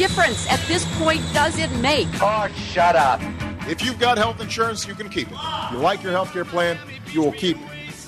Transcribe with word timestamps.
difference 0.00 0.50
at 0.50 0.58
this 0.66 0.86
point 0.98 1.20
does 1.34 1.58
it 1.58 1.70
make? 1.82 2.08
Oh, 2.22 2.48
shut 2.56 2.96
up. 2.96 3.20
If 3.68 3.84
you've 3.84 3.98
got 3.98 4.16
health 4.16 4.40
insurance, 4.40 4.88
you 4.88 4.94
can 4.94 5.10
keep 5.10 5.30
it. 5.30 5.36
You 5.70 5.76
like 5.76 6.02
your 6.02 6.12
health 6.12 6.32
care 6.32 6.46
plan, 6.46 6.78
you 7.12 7.20
will 7.20 7.32
keep 7.32 7.58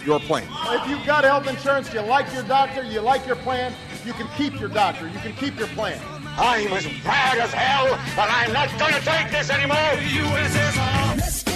your 0.03 0.19
plan. 0.19 0.49
If 0.71 0.89
you've 0.89 1.05
got 1.05 1.25
health 1.25 1.47
insurance, 1.47 1.93
you 1.93 2.01
like 2.01 2.33
your 2.33 2.45
doctor, 2.45 2.83
you 2.83 3.01
like 3.01 3.27
your 3.27 3.37
plan, 3.37 3.75
you 4.07 4.15
can 4.15 4.27
keep 4.39 4.59
your 4.59 4.71
doctor, 4.71 5.07
you 5.07 5.19
can 5.19 5.35
keep 5.35 5.59
your 5.59 5.69
plan. 5.69 6.01
I'm 6.39 6.73
as 6.73 6.87
mad 7.05 7.37
as 7.37 7.53
hell, 7.53 7.91
but 8.17 8.31
I'm 8.31 8.55
not 8.55 8.71
going 8.79 8.95
to 8.95 9.01
take 9.03 9.31
this 9.31 9.51
anymore. 9.51 11.52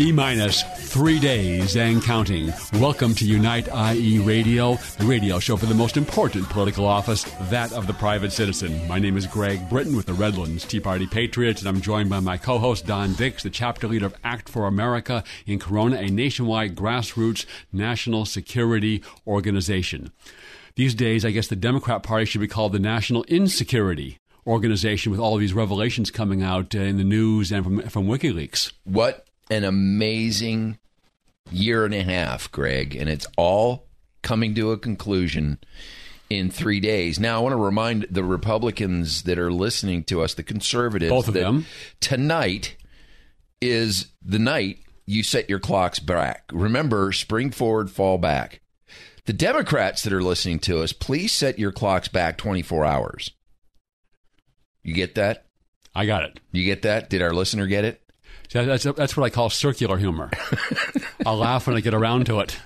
E 0.00 0.10
minus 0.10 0.64
three 0.92 1.20
days 1.20 1.76
and 1.76 2.02
counting. 2.02 2.52
Welcome 2.74 3.14
to 3.14 3.24
Unite 3.24 3.68
IE 3.94 4.18
Radio, 4.18 4.74
the 4.98 5.06
radio 5.06 5.38
show 5.38 5.56
for 5.56 5.66
the 5.66 5.74
most 5.74 5.96
important 5.96 6.48
political 6.48 6.84
office, 6.84 7.22
that 7.42 7.72
of 7.72 7.86
the 7.86 7.92
private 7.92 8.32
citizen. 8.32 8.88
My 8.88 8.98
name 8.98 9.16
is 9.16 9.28
Greg 9.28 9.68
Britton 9.70 9.94
with 9.94 10.06
the 10.06 10.12
Redlands 10.12 10.64
Tea 10.64 10.80
Party 10.80 11.06
Patriots, 11.06 11.60
and 11.60 11.68
I'm 11.68 11.80
joined 11.80 12.10
by 12.10 12.18
my 12.18 12.36
co 12.36 12.58
host 12.58 12.86
Don 12.86 13.14
Dix, 13.14 13.44
the 13.44 13.50
chapter 13.50 13.86
leader 13.86 14.06
of 14.06 14.16
Act 14.24 14.48
for 14.48 14.66
America 14.66 15.22
in 15.46 15.60
Corona, 15.60 15.98
a 15.98 16.08
nationwide 16.08 16.74
grassroots 16.74 17.46
national 17.72 18.24
security 18.24 19.00
organization. 19.28 20.10
These 20.74 20.96
days, 20.96 21.24
I 21.24 21.30
guess 21.30 21.46
the 21.46 21.54
Democrat 21.54 22.02
Party 22.02 22.24
should 22.24 22.40
be 22.40 22.48
called 22.48 22.72
the 22.72 22.80
National 22.80 23.22
Insecurity 23.24 24.18
Organization 24.44 25.12
with 25.12 25.20
all 25.20 25.34
of 25.34 25.40
these 25.40 25.54
revelations 25.54 26.10
coming 26.10 26.42
out 26.42 26.74
uh, 26.74 26.78
in 26.78 26.96
the 26.96 27.04
news 27.04 27.52
and 27.52 27.64
from, 27.64 27.88
from 27.88 28.06
WikiLeaks. 28.08 28.72
What 28.82 29.26
an 29.50 29.64
amazing 29.64 30.78
year 31.50 31.84
and 31.84 31.94
a 31.94 32.02
half, 32.02 32.50
Greg, 32.52 32.94
and 32.96 33.08
it's 33.08 33.26
all 33.36 33.86
coming 34.22 34.54
to 34.54 34.72
a 34.72 34.78
conclusion 34.78 35.58
in 36.30 36.50
three 36.50 36.80
days. 36.80 37.20
Now, 37.20 37.36
I 37.38 37.42
want 37.42 37.52
to 37.52 37.56
remind 37.62 38.06
the 38.10 38.24
Republicans 38.24 39.24
that 39.24 39.38
are 39.38 39.52
listening 39.52 40.04
to 40.04 40.22
us, 40.22 40.34
the 40.34 40.42
conservatives, 40.42 41.10
Both 41.10 41.28
of 41.28 41.34
them. 41.34 41.66
tonight 42.00 42.76
is 43.60 44.06
the 44.24 44.38
night 44.38 44.78
you 45.06 45.22
set 45.22 45.50
your 45.50 45.60
clocks 45.60 45.98
back. 45.98 46.44
Remember, 46.52 47.12
spring 47.12 47.50
forward, 47.50 47.90
fall 47.90 48.16
back. 48.16 48.60
The 49.26 49.32
Democrats 49.34 50.02
that 50.02 50.12
are 50.12 50.22
listening 50.22 50.58
to 50.60 50.80
us, 50.82 50.92
please 50.92 51.32
set 51.32 51.58
your 51.58 51.72
clocks 51.72 52.08
back 52.08 52.36
24 52.38 52.84
hours. 52.84 53.30
You 54.82 54.94
get 54.94 55.14
that? 55.14 55.46
I 55.94 56.06
got 56.06 56.24
it. 56.24 56.40
You 56.52 56.64
get 56.64 56.82
that? 56.82 57.08
Did 57.08 57.22
our 57.22 57.32
listener 57.32 57.66
get 57.66 57.84
it? 57.84 58.02
That's, 58.52 58.84
that's 58.84 59.16
what 59.16 59.24
I 59.24 59.30
call 59.30 59.50
circular 59.50 59.96
humor. 59.96 60.30
I'll 61.26 61.36
laugh 61.36 61.66
when 61.66 61.76
I 61.76 61.80
get 61.80 61.94
around 61.94 62.26
to 62.26 62.40
it. 62.40 62.56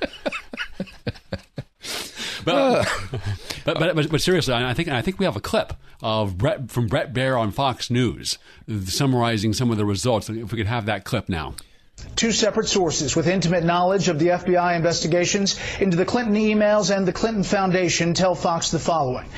But, 2.44 2.54
uh. 2.54 2.84
but, 3.64 3.78
but, 3.78 3.94
but, 3.94 4.10
but 4.10 4.20
seriously, 4.20 4.54
I 4.54 4.72
think 4.72 4.88
I 4.88 5.02
think 5.02 5.18
we 5.18 5.26
have 5.26 5.36
a 5.36 5.40
clip 5.40 5.74
of 6.02 6.38
Bret 6.38 6.70
from 6.70 6.86
Bret 6.86 7.12
Baier 7.12 7.38
on 7.38 7.50
Fox 7.50 7.90
News 7.90 8.38
summarizing 8.86 9.52
some 9.52 9.70
of 9.70 9.76
the 9.76 9.84
results. 9.84 10.30
If 10.30 10.52
we 10.52 10.58
could 10.58 10.66
have 10.66 10.86
that 10.86 11.04
clip 11.04 11.28
now. 11.28 11.54
Two 12.18 12.32
separate 12.32 12.66
sources 12.66 13.14
with 13.14 13.28
intimate 13.28 13.62
knowledge 13.62 14.08
of 14.08 14.18
the 14.18 14.26
FBI 14.26 14.74
investigations 14.74 15.56
into 15.78 15.96
the 15.96 16.04
Clinton 16.04 16.34
emails 16.34 16.92
and 16.92 17.06
the 17.06 17.12
Clinton 17.12 17.44
Foundation 17.44 18.12
tell 18.12 18.34
Fox 18.34 18.72
the 18.72 18.80
following. 18.80 19.28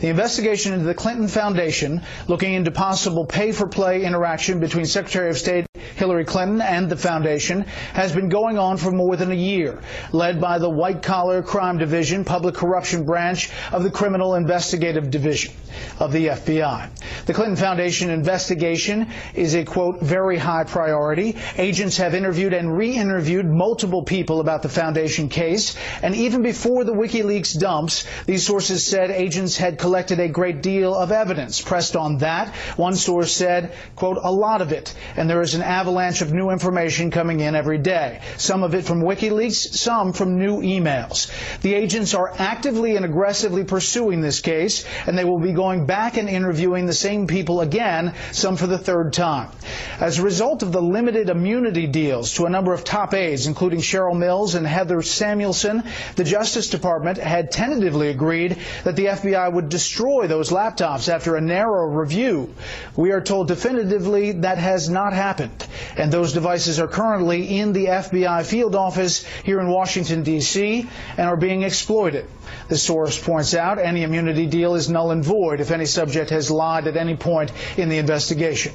The 0.00 0.08
investigation 0.08 0.74
into 0.74 0.84
the 0.84 0.92
Clinton 0.92 1.28
Foundation, 1.28 2.02
looking 2.28 2.52
into 2.52 2.70
possible 2.70 3.24
pay 3.24 3.52
for 3.52 3.66
play 3.66 4.04
interaction 4.04 4.60
between 4.60 4.84
Secretary 4.84 5.30
of 5.30 5.38
State 5.38 5.64
Hillary 5.96 6.26
Clinton 6.26 6.60
and 6.60 6.90
the 6.90 6.96
foundation, 6.96 7.62
has 7.94 8.12
been 8.12 8.28
going 8.28 8.58
on 8.58 8.76
for 8.76 8.90
more 8.90 9.16
than 9.16 9.32
a 9.32 9.34
year, 9.34 9.80
led 10.12 10.38
by 10.38 10.58
the 10.58 10.68
White 10.68 11.02
Collar 11.02 11.42
Crime 11.42 11.78
Division, 11.78 12.26
Public 12.26 12.54
Corruption 12.54 13.06
Branch 13.06 13.50
of 13.72 13.82
the 13.82 13.90
Criminal 13.90 14.34
Investigative 14.34 15.10
Division 15.10 15.54
of 15.98 16.12
the 16.12 16.26
FBI. 16.26 16.90
The 17.24 17.32
Clinton 17.32 17.56
Foundation 17.56 18.10
investigation 18.10 19.08
is 19.34 19.54
a 19.54 19.64
quote, 19.64 20.02
very 20.02 20.36
high 20.36 20.64
priority. 20.64 21.36
Agents 21.56 21.96
have 21.96 22.14
interviewed 22.26 22.54
and 22.54 22.76
re-interviewed 22.76 23.46
multiple 23.46 24.02
people 24.02 24.40
about 24.40 24.60
the 24.60 24.68
foundation 24.68 25.28
case, 25.28 25.76
and 26.02 26.12
even 26.12 26.42
before 26.42 26.82
the 26.82 26.92
WikiLeaks 26.92 27.56
dumps, 27.56 28.04
these 28.26 28.44
sources 28.44 28.84
said 28.84 29.12
agents 29.12 29.56
had 29.56 29.78
collected 29.78 30.18
a 30.18 30.28
great 30.28 30.60
deal 30.60 30.92
of 30.92 31.12
evidence. 31.12 31.60
Pressed 31.60 31.94
on 31.94 32.18
that, 32.18 32.48
one 32.76 32.96
source 32.96 33.30
said, 33.30 33.72
quote, 33.94 34.18
a 34.20 34.32
lot 34.32 34.60
of 34.60 34.72
it, 34.72 34.92
and 35.16 35.30
there 35.30 35.40
is 35.40 35.54
an 35.54 35.62
avalanche 35.62 36.20
of 36.20 36.32
new 36.32 36.50
information 36.50 37.12
coming 37.12 37.38
in 37.38 37.54
every 37.54 37.78
day. 37.78 38.20
Some 38.38 38.64
of 38.64 38.74
it 38.74 38.84
from 38.84 39.02
WikiLeaks, 39.02 39.76
some 39.76 40.12
from 40.12 40.36
new 40.36 40.62
emails. 40.62 41.30
The 41.60 41.74
agents 41.74 42.12
are 42.14 42.34
actively 42.36 42.96
and 42.96 43.04
aggressively 43.04 43.62
pursuing 43.62 44.20
this 44.20 44.40
case, 44.40 44.84
and 45.06 45.16
they 45.16 45.24
will 45.24 45.38
be 45.38 45.52
going 45.52 45.86
back 45.86 46.16
and 46.16 46.28
interviewing 46.28 46.86
the 46.86 46.92
same 46.92 47.28
people 47.28 47.60
again, 47.60 48.14
some 48.32 48.56
for 48.56 48.66
the 48.66 48.78
third 48.78 49.12
time. 49.12 49.52
As 50.00 50.18
a 50.18 50.24
result 50.24 50.64
of 50.64 50.72
the 50.72 50.82
limited 50.82 51.30
immunity 51.30 51.86
deals 52.06 52.34
to 52.34 52.46
a 52.46 52.50
number 52.50 52.72
of 52.72 52.84
top 52.84 53.14
aides, 53.14 53.48
including 53.48 53.80
Cheryl 53.80 54.16
Mills 54.16 54.54
and 54.54 54.64
Heather 54.64 55.02
Samuelson, 55.02 55.82
the 56.14 56.22
Justice 56.22 56.68
Department 56.70 57.18
had 57.18 57.50
tentatively 57.50 58.10
agreed 58.10 58.56
that 58.84 58.94
the 58.94 59.06
FBI 59.06 59.52
would 59.52 59.68
destroy 59.68 60.28
those 60.28 60.50
laptops 60.50 61.12
after 61.12 61.34
a 61.34 61.40
narrow 61.40 61.84
review. 61.86 62.54
We 62.94 63.10
are 63.10 63.20
told 63.20 63.48
definitively 63.48 64.32
that 64.46 64.58
has 64.58 64.88
not 64.88 65.14
happened, 65.14 65.66
and 65.96 66.12
those 66.12 66.32
devices 66.32 66.78
are 66.78 66.86
currently 66.86 67.58
in 67.58 67.72
the 67.72 67.86
FBI 67.86 68.46
field 68.46 68.76
office 68.76 69.26
here 69.44 69.58
in 69.58 69.68
Washington, 69.68 70.22
D.C., 70.22 70.88
and 71.16 71.28
are 71.28 71.36
being 71.36 71.62
exploited. 71.62 72.26
The 72.68 72.78
source 72.78 73.20
points 73.20 73.54
out 73.54 73.80
any 73.80 74.04
immunity 74.04 74.46
deal 74.46 74.76
is 74.76 74.88
null 74.88 75.10
and 75.10 75.24
void 75.24 75.60
if 75.60 75.72
any 75.72 75.86
subject 75.86 76.30
has 76.30 76.50
lied 76.50 76.86
at 76.86 76.96
any 76.96 77.16
point 77.16 77.50
in 77.76 77.88
the 77.88 77.98
investigation. 77.98 78.72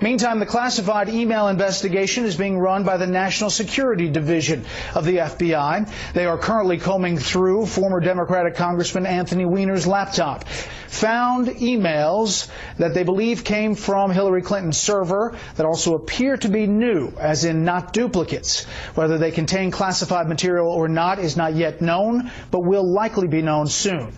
Meantime, 0.00 0.38
the 0.38 0.46
classified 0.46 1.08
email 1.08 1.48
investigation 1.48 2.24
is 2.24 2.36
being 2.36 2.56
run 2.56 2.84
by 2.84 2.98
the 2.98 3.06
National 3.06 3.50
Security 3.50 4.08
Division 4.08 4.64
of 4.94 5.04
the 5.04 5.16
FBI. 5.16 5.90
They 6.12 6.24
are 6.24 6.38
currently 6.38 6.78
combing 6.78 7.18
through 7.18 7.66
former 7.66 7.98
Democratic 7.98 8.54
Congressman 8.54 9.06
Anthony 9.06 9.44
Weiner's 9.44 9.88
laptop. 9.88 10.46
Found 10.48 11.48
emails 11.48 12.48
that 12.76 12.94
they 12.94 13.02
believe 13.02 13.42
came 13.42 13.74
from 13.74 14.12
Hillary 14.12 14.42
Clinton's 14.42 14.78
server 14.78 15.36
that 15.56 15.66
also 15.66 15.94
appear 15.94 16.36
to 16.36 16.48
be 16.48 16.68
new, 16.68 17.12
as 17.18 17.44
in 17.44 17.64
not 17.64 17.92
duplicates. 17.92 18.66
Whether 18.94 19.18
they 19.18 19.32
contain 19.32 19.72
classified 19.72 20.28
material 20.28 20.68
or 20.68 20.86
not 20.86 21.18
is 21.18 21.36
not 21.36 21.56
yet 21.56 21.80
known, 21.80 22.30
but 22.52 22.60
will 22.60 22.88
likely 22.88 23.26
be 23.26 23.42
known 23.42 23.66
soon. 23.66 24.12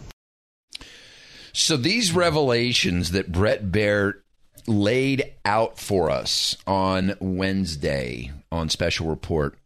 So 1.53 1.77
these 1.79 2.13
revelations 2.13 3.13
that 3.13 3.33
Bret 3.33 3.65
Baier 3.65 4.20
laid 4.67 5.33
out 5.45 5.79
for 5.79 6.11
us 6.11 6.57
on 6.67 7.15
Wednesday 7.21 8.33
on 8.53 8.69
Special 8.69 9.09
Report 9.09 9.59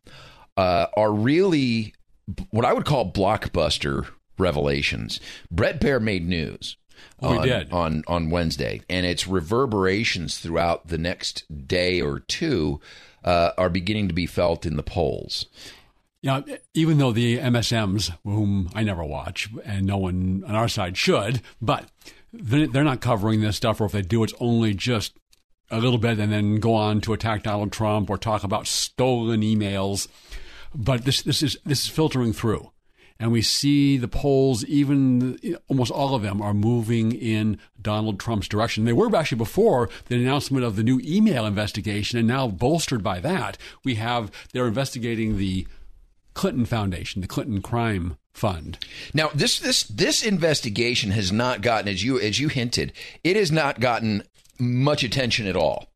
uh, 0.56 0.87
are 0.97 1.12
really 1.12 1.94
what 2.51 2.65
I 2.65 2.72
would 2.72 2.84
call 2.84 3.10
blockbuster 3.10 4.07
revelations. 4.39 5.21
Bret 5.51 5.80
Baier 5.80 6.01
made 6.01 6.27
news. 6.27 6.77
We 7.21 7.28
on, 7.28 7.47
did. 7.47 7.72
on 7.72 8.04
on 8.07 8.30
Wednesday, 8.30 8.83
and 8.89 9.04
its 9.04 9.27
reverberations 9.27 10.39
throughout 10.39 10.89
the 10.89 10.98
next 10.98 11.45
day 11.66 12.01
or 12.01 12.21
two 12.21 12.80
uh, 13.24 13.51
are 13.59 13.68
beginning 13.68 14.09
to 14.09 14.15
be 14.15 14.27
felt 14.27 14.65
in 14.65 14.77
the 14.77 14.83
polls. 14.83 15.47
Yeah, 16.22 16.41
even 16.72 16.97
though 16.97 17.13
the 17.13 17.39
MSMs, 17.39 18.16
whom 18.24 18.71
I 18.74 18.83
never 18.83 19.04
watch, 19.04 19.51
and 19.65 19.86
no 19.86 19.98
one 19.98 20.42
on 20.47 20.54
our 20.54 20.68
side 20.68 20.97
should, 20.97 21.42
but 21.60 21.91
they're 22.42 22.84
not 22.84 23.01
covering 23.01 23.41
this 23.41 23.57
stuff, 23.57 23.81
or 23.81 23.86
if 23.86 23.92
they 23.92 24.03
do, 24.03 24.25
it's 24.25 24.34
only 24.41 24.75
just 24.75 25.15
a 25.71 25.78
little 25.78 25.98
bit, 25.98 26.19
and 26.19 26.33
then 26.33 26.57
go 26.57 26.75
on 26.75 27.01
to 27.03 27.13
attack 27.13 27.42
Donald 27.42 27.72
Trump 27.72 28.10
or 28.10 28.19
talk 28.19 28.45
about 28.45 28.66
stolen 28.66 29.41
emails. 29.41 30.09
But 30.75 31.04
this 31.04 31.22
this 31.22 31.42
is 31.42 31.57
this 31.65 31.84
is 31.84 31.89
filtering 31.89 32.33
through, 32.33 32.71
and 33.19 33.31
we 33.31 33.42
see 33.42 33.97
the 33.97 34.09
polls. 34.09 34.65
Even 34.65 35.39
almost 35.69 35.91
all 35.91 36.15
of 36.15 36.22
them 36.22 36.42
are 36.42 36.54
moving 36.54 37.13
in 37.13 37.59
Donald 37.81 38.19
Trump's 38.19 38.48
direction. 38.48 38.84
They 38.84 38.92
were 38.92 39.15
actually 39.15 39.39
before 39.39 39.89
the 40.07 40.16
announcement 40.16 40.65
of 40.65 40.77
the 40.77 40.83
new 40.83 41.01
email 41.04 41.47
investigation, 41.47 42.19
and 42.19 42.28
now 42.28 42.48
bolstered 42.48 43.03
by 43.03 43.21
that, 43.21 43.57
we 43.84 43.95
have 43.97 44.30
they're 44.53 44.66
investigating 44.66 45.39
the 45.39 45.66
Clinton 46.34 46.66
Foundation, 46.66 47.22
the 47.22 47.28
Clinton 47.28 47.63
Crime 47.63 48.16
Fund. 48.34 48.78
Now, 49.15 49.31
this 49.33 49.60
this 49.60 49.84
this 49.84 50.25
investigation 50.25 51.13
has 51.13 51.31
not 51.31 51.63
gotten, 51.63 51.89
as 51.89 52.03
you 52.03 52.19
as 52.19 52.41
you 52.41 52.48
hinted, 52.48 52.92
it 53.22 53.36
has 53.36 53.53
not 53.53 53.78
gotten 53.78 54.25
much 54.59 55.04
attention 55.04 55.47
at 55.47 55.57
all. 55.57 55.86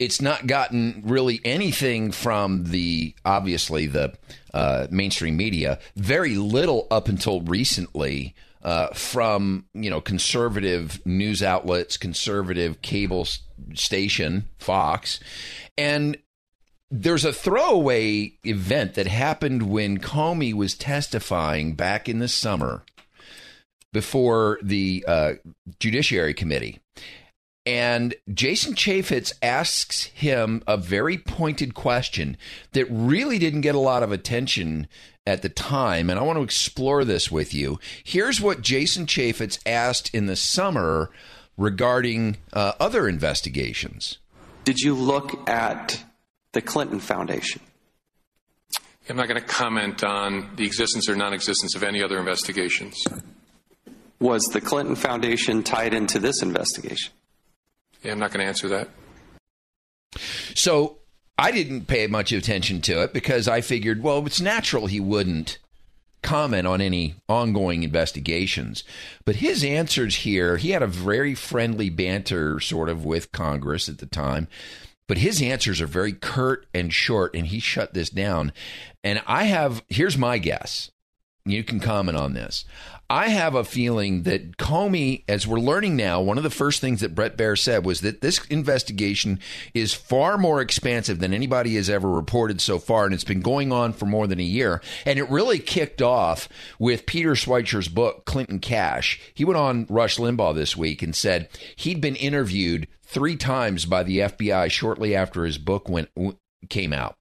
It's 0.00 0.20
not 0.20 0.48
gotten 0.48 1.02
really 1.06 1.40
anything 1.44 2.10
from 2.10 2.64
the 2.64 3.14
obviously 3.24 3.86
the 3.86 4.14
uh, 4.52 4.88
mainstream 4.90 5.36
media. 5.36 5.78
Very 5.94 6.34
little 6.34 6.88
up 6.90 7.08
until 7.08 7.40
recently 7.42 8.34
uh, 8.62 8.88
from 8.88 9.66
you 9.72 9.88
know 9.88 10.00
conservative 10.00 11.00
news 11.06 11.40
outlets, 11.40 11.96
conservative 11.96 12.82
cable 12.82 13.28
station 13.74 14.48
Fox, 14.58 15.20
and 15.78 16.16
there's 16.90 17.24
a 17.24 17.32
throwaway 17.32 18.32
event 18.44 18.94
that 18.94 19.06
happened 19.06 19.64
when 19.64 19.98
Comey 19.98 20.54
was 20.54 20.74
testifying 20.74 21.74
back 21.74 22.08
in 22.08 22.18
the 22.20 22.28
summer 22.28 22.84
before 23.92 24.58
the 24.62 25.04
uh, 25.08 25.32
Judiciary 25.80 26.34
Committee. 26.34 26.78
And 27.64 28.14
Jason 28.32 28.74
Chaffetz 28.74 29.32
asks 29.42 30.04
him 30.04 30.62
a 30.68 30.76
very 30.76 31.18
pointed 31.18 31.74
question 31.74 32.36
that 32.72 32.86
really 32.88 33.40
didn't 33.40 33.62
get 33.62 33.74
a 33.74 33.80
lot 33.80 34.04
of 34.04 34.12
attention 34.12 34.86
at 35.26 35.42
the 35.42 35.48
time. 35.48 36.08
And 36.08 36.18
I 36.18 36.22
want 36.22 36.38
to 36.38 36.44
explore 36.44 37.04
this 37.04 37.32
with 37.32 37.52
you. 37.52 37.80
Here's 38.04 38.40
what 38.40 38.62
Jason 38.62 39.06
Chaffetz 39.06 39.58
asked 39.66 40.14
in 40.14 40.26
the 40.26 40.36
summer 40.36 41.10
regarding 41.56 42.36
uh, 42.52 42.74
other 42.78 43.08
investigations. 43.08 44.18
Did 44.62 44.78
you 44.78 44.94
look 44.94 45.48
at 45.48 46.04
the 46.56 46.62
Clinton 46.62 47.00
Foundation? 47.00 47.60
I'm 49.10 49.16
not 49.16 49.28
going 49.28 49.38
to 49.38 49.46
comment 49.46 50.02
on 50.02 50.56
the 50.56 50.64
existence 50.64 51.06
or 51.06 51.14
non 51.14 51.34
existence 51.34 51.76
of 51.76 51.82
any 51.82 52.02
other 52.02 52.18
investigations. 52.18 53.04
Was 54.20 54.46
the 54.46 54.60
Clinton 54.62 54.96
Foundation 54.96 55.62
tied 55.62 55.92
into 55.92 56.18
this 56.18 56.40
investigation? 56.42 57.12
Yeah, 58.02 58.12
I'm 58.12 58.18
not 58.18 58.32
going 58.32 58.40
to 58.40 58.48
answer 58.48 58.68
that. 58.68 58.88
So 60.54 60.96
I 61.36 61.52
didn't 61.52 61.88
pay 61.88 62.06
much 62.06 62.32
attention 62.32 62.80
to 62.82 63.02
it 63.02 63.12
because 63.12 63.48
I 63.48 63.60
figured, 63.60 64.02
well, 64.02 64.24
it's 64.26 64.40
natural 64.40 64.86
he 64.86 64.98
wouldn't 64.98 65.58
comment 66.22 66.66
on 66.66 66.80
any 66.80 67.16
ongoing 67.28 67.82
investigations. 67.82 68.82
But 69.26 69.36
his 69.36 69.62
answers 69.62 70.16
here, 70.16 70.56
he 70.56 70.70
had 70.70 70.82
a 70.82 70.86
very 70.86 71.34
friendly 71.34 71.90
banter 71.90 72.58
sort 72.60 72.88
of 72.88 73.04
with 73.04 73.30
Congress 73.30 73.90
at 73.90 73.98
the 73.98 74.06
time. 74.06 74.48
But 75.08 75.18
his 75.18 75.40
answers 75.40 75.80
are 75.80 75.86
very 75.86 76.12
curt 76.12 76.66
and 76.74 76.92
short, 76.92 77.34
and 77.34 77.46
he 77.46 77.60
shut 77.60 77.94
this 77.94 78.10
down. 78.10 78.52
And 79.04 79.22
I 79.26 79.44
have, 79.44 79.84
here's 79.88 80.18
my 80.18 80.38
guess. 80.38 80.90
You 81.44 81.62
can 81.62 81.78
comment 81.78 82.18
on 82.18 82.32
this. 82.34 82.64
I 83.08 83.28
have 83.28 83.54
a 83.54 83.62
feeling 83.62 84.24
that 84.24 84.56
Comey, 84.56 85.22
as 85.28 85.46
we're 85.46 85.60
learning 85.60 85.94
now, 85.94 86.20
one 86.20 86.38
of 86.38 86.42
the 86.42 86.50
first 86.50 86.80
things 86.80 87.02
that 87.02 87.14
Bret 87.14 87.36
Baier 87.36 87.56
said 87.56 87.84
was 87.84 88.00
that 88.00 88.20
this 88.20 88.44
investigation 88.46 89.38
is 89.72 89.94
far 89.94 90.36
more 90.36 90.60
expansive 90.60 91.20
than 91.20 91.32
anybody 91.32 91.76
has 91.76 91.88
ever 91.88 92.10
reported 92.10 92.60
so 92.60 92.80
far, 92.80 93.04
and 93.04 93.14
it's 93.14 93.22
been 93.22 93.42
going 93.42 93.70
on 93.70 93.92
for 93.92 94.06
more 94.06 94.26
than 94.26 94.40
a 94.40 94.42
year. 94.42 94.82
And 95.04 95.20
it 95.20 95.30
really 95.30 95.60
kicked 95.60 96.02
off 96.02 96.48
with 96.80 97.06
Peter 97.06 97.34
Schweizer's 97.34 97.86
book, 97.86 98.24
Clinton 98.24 98.58
Cash. 98.58 99.20
He 99.32 99.44
went 99.44 99.58
on 99.58 99.86
Rush 99.88 100.16
Limbaugh 100.16 100.56
this 100.56 100.76
week 100.76 101.00
and 101.00 101.14
said 101.14 101.48
he'd 101.76 102.00
been 102.00 102.16
interviewed 102.16 102.88
three 103.06 103.36
times 103.36 103.86
by 103.86 104.02
the 104.02 104.18
FBI 104.18 104.70
shortly 104.70 105.14
after 105.14 105.44
his 105.44 105.58
book 105.58 105.88
went 105.88 106.10
came 106.68 106.92
out, 106.92 107.16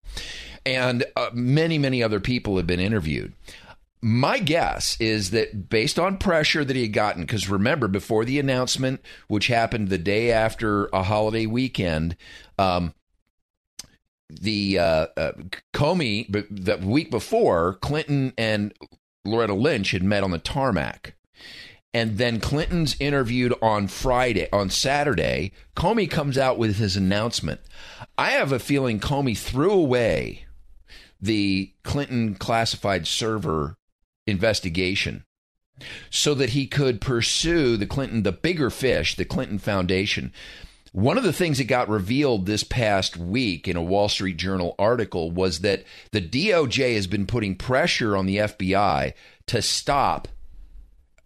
and 0.66 1.06
uh, 1.16 1.30
many 1.34 1.78
many 1.78 2.04
other 2.04 2.20
people 2.20 2.58
have 2.58 2.68
been 2.68 2.80
interviewed. 2.80 3.34
My 4.02 4.40
guess 4.40 4.98
is 5.00 5.32
that 5.32 5.70
based 5.70 5.98
on 5.98 6.18
pressure 6.18 6.64
that 6.64 6.76
he 6.76 6.84
had 6.84 6.94
gotten, 6.94 7.24
because 7.24 7.50
remember, 7.50 7.88
before 7.88 8.24
the 8.24 8.40
announcement, 8.40 9.02
which 9.28 9.48
happened 9.48 9.90
the 9.90 9.98
day 9.98 10.32
after 10.32 10.88
a 10.88 11.02
holiday 11.02 11.48
weekend, 11.48 12.16
um, 12.60 12.94
the 14.30 14.78
uh, 14.78 15.08
uh, 15.18 15.32
Comey, 15.74 16.32
the 16.32 16.78
week 16.86 17.10
before, 17.10 17.76
Clinton 17.76 18.34
and 18.38 18.74
Loretta 19.24 19.54
Lynch 19.54 19.92
had 19.92 20.04
met 20.04 20.24
on 20.24 20.32
the 20.32 20.38
tarmac. 20.38 21.16
And 21.96 22.18
then 22.18 22.42
Clinton's 22.42 22.98
interviewed 23.00 23.54
on 23.62 23.88
Friday, 23.88 24.50
on 24.52 24.70
Saturday. 24.70 25.54
Comey 25.78 26.12
comes 26.12 26.38
out 26.38 26.58
with 26.58 26.76
his 26.76 26.98
announcement. 26.98 27.62
I 28.18 28.32
have 28.32 28.52
a 28.52 28.60
feeling 28.60 29.00
Comey 29.00 29.38
threw 29.38 29.72
away 29.72 30.44
the 31.22 31.72
Clinton 31.84 32.36
classified 32.36 33.08
server 33.08 33.78
investigation 34.28 35.24
so 36.10 36.34
that 36.34 36.50
he 36.50 36.68
could 36.68 37.00
pursue 37.00 37.78
the 37.78 37.88
Clinton, 37.88 38.24
the 38.24 38.34
bigger 38.34 38.70
fish, 38.70 39.16
the 39.16 39.24
Clinton 39.24 39.58
Foundation. 39.58 40.34
One 40.92 41.18
of 41.18 41.24
the 41.24 41.32
things 41.32 41.60
that 41.60 41.64
got 41.64 41.88
revealed 41.88 42.46
this 42.46 42.66
past 42.66 43.16
week 43.16 43.70
in 43.70 43.78
a 43.78 43.82
Wall 43.82 44.10
Street 44.10 44.36
Journal 44.36 44.76
article 44.78 45.32
was 45.32 45.60
that 45.60 45.86
the 46.12 46.20
DOJ 46.20 46.96
has 46.96 47.08
been 47.08 47.26
putting 47.26 47.56
pressure 47.56 48.18
on 48.18 48.26
the 48.26 48.36
FBI 48.36 49.14
to 49.48 49.62
stop 49.62 50.28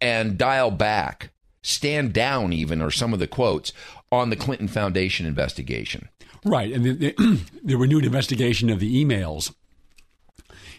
and 0.02 0.38
dial 0.38 0.72
back, 0.72 1.32
stand 1.62 2.14
down, 2.14 2.54
even, 2.54 2.82
or 2.82 2.92
some 2.92 3.14
of 3.14 3.20
the 3.20 3.28
quotes 3.28 3.74
on 4.12 4.30
the 4.30 4.36
Clinton 4.36 4.68
Foundation 4.68 5.26
investigation. 5.26 6.10
Right. 6.46 6.72
And 6.72 6.86
the, 6.86 6.94
the, 6.94 7.42
the 7.64 7.76
renewed 7.76 8.06
investigation 8.06 8.70
of 8.70 8.80
the 8.80 9.04
emails 9.04 9.54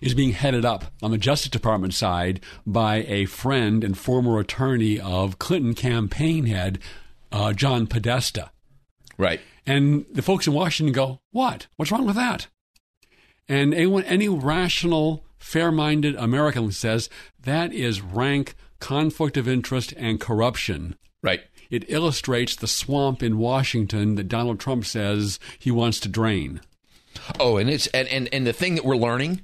is 0.00 0.14
being 0.14 0.32
headed 0.32 0.64
up 0.64 0.86
on 1.02 1.10
the 1.10 1.18
Justice 1.18 1.50
Department 1.50 1.94
side 1.94 2.40
by 2.66 3.04
a 3.06 3.26
friend 3.26 3.84
and 3.84 3.96
former 3.96 4.38
attorney 4.38 4.98
of 4.98 5.38
Clinton 5.38 5.74
campaign 5.74 6.46
head 6.46 6.78
uh, 7.32 7.52
John 7.52 7.86
Podesta. 7.86 8.50
Right. 9.18 9.40
And 9.66 10.06
the 10.10 10.22
folks 10.22 10.46
in 10.46 10.54
Washington 10.54 10.92
go, 10.92 11.20
"What? 11.30 11.66
What's 11.76 11.92
wrong 11.92 12.06
with 12.06 12.16
that?" 12.16 12.48
And 13.48 13.74
anyone, 13.74 14.04
any 14.04 14.28
rational, 14.28 15.24
fair-minded 15.38 16.14
American 16.16 16.72
says 16.72 17.10
that 17.42 17.72
is 17.72 18.00
rank 18.00 18.54
conflict 18.80 19.36
of 19.36 19.48
interest 19.48 19.94
and 19.96 20.20
corruption. 20.20 20.96
Right. 21.22 21.42
It 21.70 21.84
illustrates 21.88 22.56
the 22.56 22.66
swamp 22.66 23.22
in 23.22 23.38
Washington 23.38 24.16
that 24.16 24.28
Donald 24.28 24.58
Trump 24.58 24.84
says 24.84 25.38
he 25.58 25.70
wants 25.70 26.00
to 26.00 26.08
drain. 26.08 26.60
Oh, 27.38 27.56
and 27.56 27.70
it's 27.70 27.86
and, 27.88 28.08
and, 28.08 28.28
and 28.32 28.46
the 28.46 28.52
thing 28.52 28.74
that 28.74 28.84
we're 28.84 28.96
learning 28.96 29.42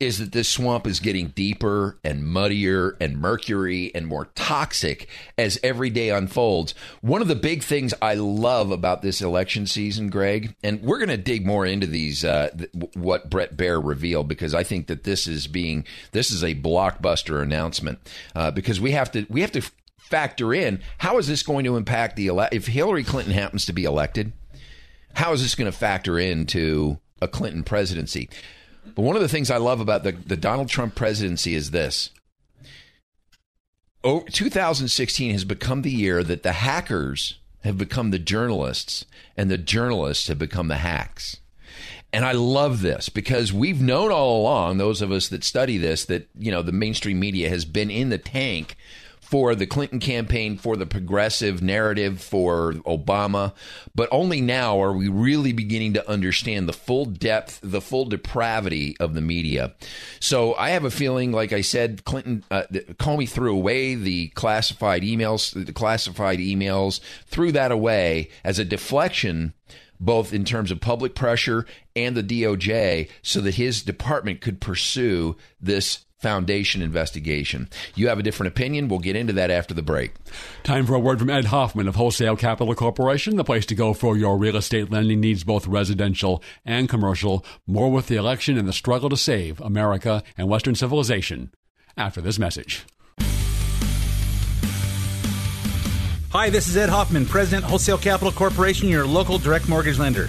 is 0.00 0.18
that 0.18 0.32
this 0.32 0.48
swamp 0.48 0.86
is 0.86 1.00
getting 1.00 1.28
deeper 1.28 1.98
and 2.04 2.24
muddier 2.24 2.96
and 3.00 3.18
mercury 3.18 3.92
and 3.94 4.06
more 4.06 4.26
toxic 4.34 5.08
as 5.36 5.58
every 5.62 5.90
day 5.90 6.10
unfolds. 6.10 6.74
One 7.00 7.22
of 7.22 7.28
the 7.28 7.34
big 7.34 7.62
things 7.62 7.94
I 8.00 8.14
love 8.14 8.70
about 8.70 9.02
this 9.02 9.20
election 9.20 9.66
season, 9.66 10.10
Greg, 10.10 10.54
and 10.62 10.82
we're 10.82 10.98
going 10.98 11.08
to 11.08 11.16
dig 11.16 11.46
more 11.46 11.66
into 11.66 11.86
these 11.86 12.24
uh, 12.24 12.50
th- 12.56 12.70
what 12.94 13.30
Bret 13.30 13.56
Baier 13.56 13.84
revealed 13.84 14.28
because 14.28 14.54
I 14.54 14.62
think 14.62 14.86
that 14.86 15.04
this 15.04 15.26
is 15.26 15.46
being 15.46 15.84
this 16.12 16.30
is 16.30 16.44
a 16.44 16.54
blockbuster 16.54 17.42
announcement 17.42 17.98
uh, 18.34 18.50
because 18.50 18.80
we 18.80 18.92
have 18.92 19.10
to 19.12 19.26
we 19.28 19.40
have 19.40 19.52
to 19.52 19.62
factor 19.98 20.54
in 20.54 20.80
how 20.98 21.18
is 21.18 21.28
this 21.28 21.42
going 21.42 21.64
to 21.64 21.76
impact 21.76 22.16
the 22.16 22.28
ele- 22.28 22.48
if 22.52 22.66
Hillary 22.66 23.04
Clinton 23.04 23.34
happens 23.34 23.66
to 23.66 23.72
be 23.72 23.84
elected, 23.84 24.32
how 25.14 25.32
is 25.32 25.42
this 25.42 25.54
going 25.54 25.70
to 25.70 25.76
factor 25.76 26.18
into 26.18 26.98
a 27.20 27.28
Clinton 27.28 27.62
presidency? 27.62 28.28
But 28.94 29.02
one 29.02 29.16
of 29.16 29.22
the 29.22 29.28
things 29.28 29.50
I 29.50 29.56
love 29.56 29.80
about 29.80 30.02
the, 30.02 30.12
the 30.12 30.36
Donald 30.36 30.68
Trump 30.68 30.94
presidency 30.94 31.54
is 31.54 31.70
this. 31.70 32.10
Oh, 34.04 34.20
2016 34.30 35.32
has 35.32 35.44
become 35.44 35.82
the 35.82 35.90
year 35.90 36.22
that 36.22 36.42
the 36.42 36.52
hackers 36.52 37.38
have 37.64 37.76
become 37.76 38.10
the 38.10 38.18
journalists 38.18 39.04
and 39.36 39.50
the 39.50 39.58
journalists 39.58 40.28
have 40.28 40.38
become 40.38 40.68
the 40.68 40.76
hacks. 40.76 41.38
And 42.12 42.24
I 42.24 42.32
love 42.32 42.80
this 42.80 43.08
because 43.08 43.52
we've 43.52 43.82
known 43.82 44.10
all 44.10 44.40
along, 44.40 44.78
those 44.78 45.02
of 45.02 45.12
us 45.12 45.28
that 45.28 45.44
study 45.44 45.76
this, 45.76 46.04
that, 46.06 46.28
you 46.38 46.50
know, 46.50 46.62
the 46.62 46.72
mainstream 46.72 47.20
media 47.20 47.50
has 47.50 47.64
been 47.64 47.90
in 47.90 48.08
the 48.08 48.18
tank 48.18 48.76
for 49.28 49.54
the 49.54 49.66
Clinton 49.66 50.00
campaign, 50.00 50.56
for 50.56 50.74
the 50.74 50.86
progressive 50.86 51.60
narrative, 51.60 52.18
for 52.18 52.72
Obama. 52.86 53.52
But 53.94 54.08
only 54.10 54.40
now 54.40 54.80
are 54.80 54.94
we 54.94 55.08
really 55.08 55.52
beginning 55.52 55.92
to 55.92 56.08
understand 56.08 56.66
the 56.66 56.72
full 56.72 57.04
depth, 57.04 57.60
the 57.62 57.82
full 57.82 58.06
depravity 58.06 58.96
of 58.98 59.12
the 59.12 59.20
media. 59.20 59.74
So 60.18 60.54
I 60.54 60.70
have 60.70 60.84
a 60.84 60.90
feeling, 60.90 61.30
like 61.30 61.52
I 61.52 61.60
said, 61.60 62.06
Clinton, 62.06 62.42
uh, 62.50 62.62
Comey 62.94 63.28
threw 63.28 63.54
away 63.54 63.94
the 63.94 64.28
classified 64.28 65.02
emails, 65.02 65.52
the 65.52 65.74
classified 65.74 66.38
emails, 66.38 67.00
threw 67.26 67.52
that 67.52 67.70
away 67.70 68.30
as 68.44 68.58
a 68.58 68.64
deflection 68.64 69.52
both 70.00 70.32
in 70.32 70.44
terms 70.44 70.70
of 70.70 70.80
public 70.80 71.14
pressure 71.14 71.66
and 71.96 72.16
the 72.16 72.22
DOJ, 72.22 73.08
so 73.20 73.40
that 73.40 73.56
his 73.56 73.82
department 73.82 74.40
could 74.40 74.60
pursue 74.60 75.36
this 75.60 76.04
Foundation 76.18 76.82
investigation. 76.82 77.68
You 77.94 78.08
have 78.08 78.18
a 78.18 78.22
different 78.22 78.48
opinion. 78.48 78.88
We'll 78.88 78.98
get 78.98 79.14
into 79.14 79.32
that 79.34 79.50
after 79.50 79.72
the 79.72 79.82
break. 79.82 80.12
Time 80.64 80.84
for 80.84 80.94
a 80.94 80.98
word 80.98 81.20
from 81.20 81.30
Ed 81.30 81.46
Hoffman 81.46 81.86
of 81.86 81.94
Wholesale 81.94 82.36
Capital 82.36 82.74
Corporation, 82.74 83.36
the 83.36 83.44
place 83.44 83.66
to 83.66 83.76
go 83.76 83.94
for 83.94 84.16
your 84.16 84.36
real 84.36 84.56
estate 84.56 84.90
lending 84.90 85.20
needs, 85.20 85.44
both 85.44 85.66
residential 85.68 86.42
and 86.64 86.88
commercial. 86.88 87.44
More 87.66 87.90
with 87.90 88.08
the 88.08 88.16
election 88.16 88.58
and 88.58 88.66
the 88.66 88.72
struggle 88.72 89.08
to 89.10 89.16
save 89.16 89.60
America 89.60 90.24
and 90.36 90.48
Western 90.48 90.74
civilization 90.74 91.52
after 91.96 92.20
this 92.20 92.38
message. 92.38 92.84
Hi, 96.30 96.50
this 96.50 96.68
is 96.68 96.76
Ed 96.76 96.90
Hoffman, 96.90 97.26
President, 97.26 97.64
Wholesale 97.64 97.96
Capital 97.96 98.32
Corporation, 98.32 98.88
your 98.88 99.06
local 99.06 99.38
direct 99.38 99.68
mortgage 99.68 99.98
lender. 99.98 100.28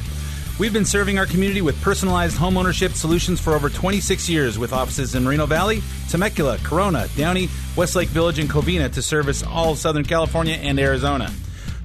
We've 0.60 0.74
been 0.74 0.84
serving 0.84 1.18
our 1.18 1.26
community 1.26 1.62
with 1.62 1.82
personalized 1.82 2.36
homeownership 2.36 2.92
solutions 2.92 3.40
for 3.40 3.54
over 3.54 3.70
26 3.70 4.28
years 4.28 4.60
with 4.60 4.74
offices 4.74 5.16
in 5.16 5.24
Moreno 5.24 5.46
Valley, 5.46 5.82
Temecula, 6.10 6.58
Corona, 6.64 7.08
Downey, 7.16 7.48
Westlake 7.78 8.10
Village, 8.10 8.40
and 8.40 8.50
Covina 8.50 8.92
to 8.92 9.02
service 9.02 9.42
all 9.42 9.72
of 9.72 9.78
Southern 9.78 10.04
California 10.04 10.56
and 10.56 10.78
Arizona. 10.78 11.32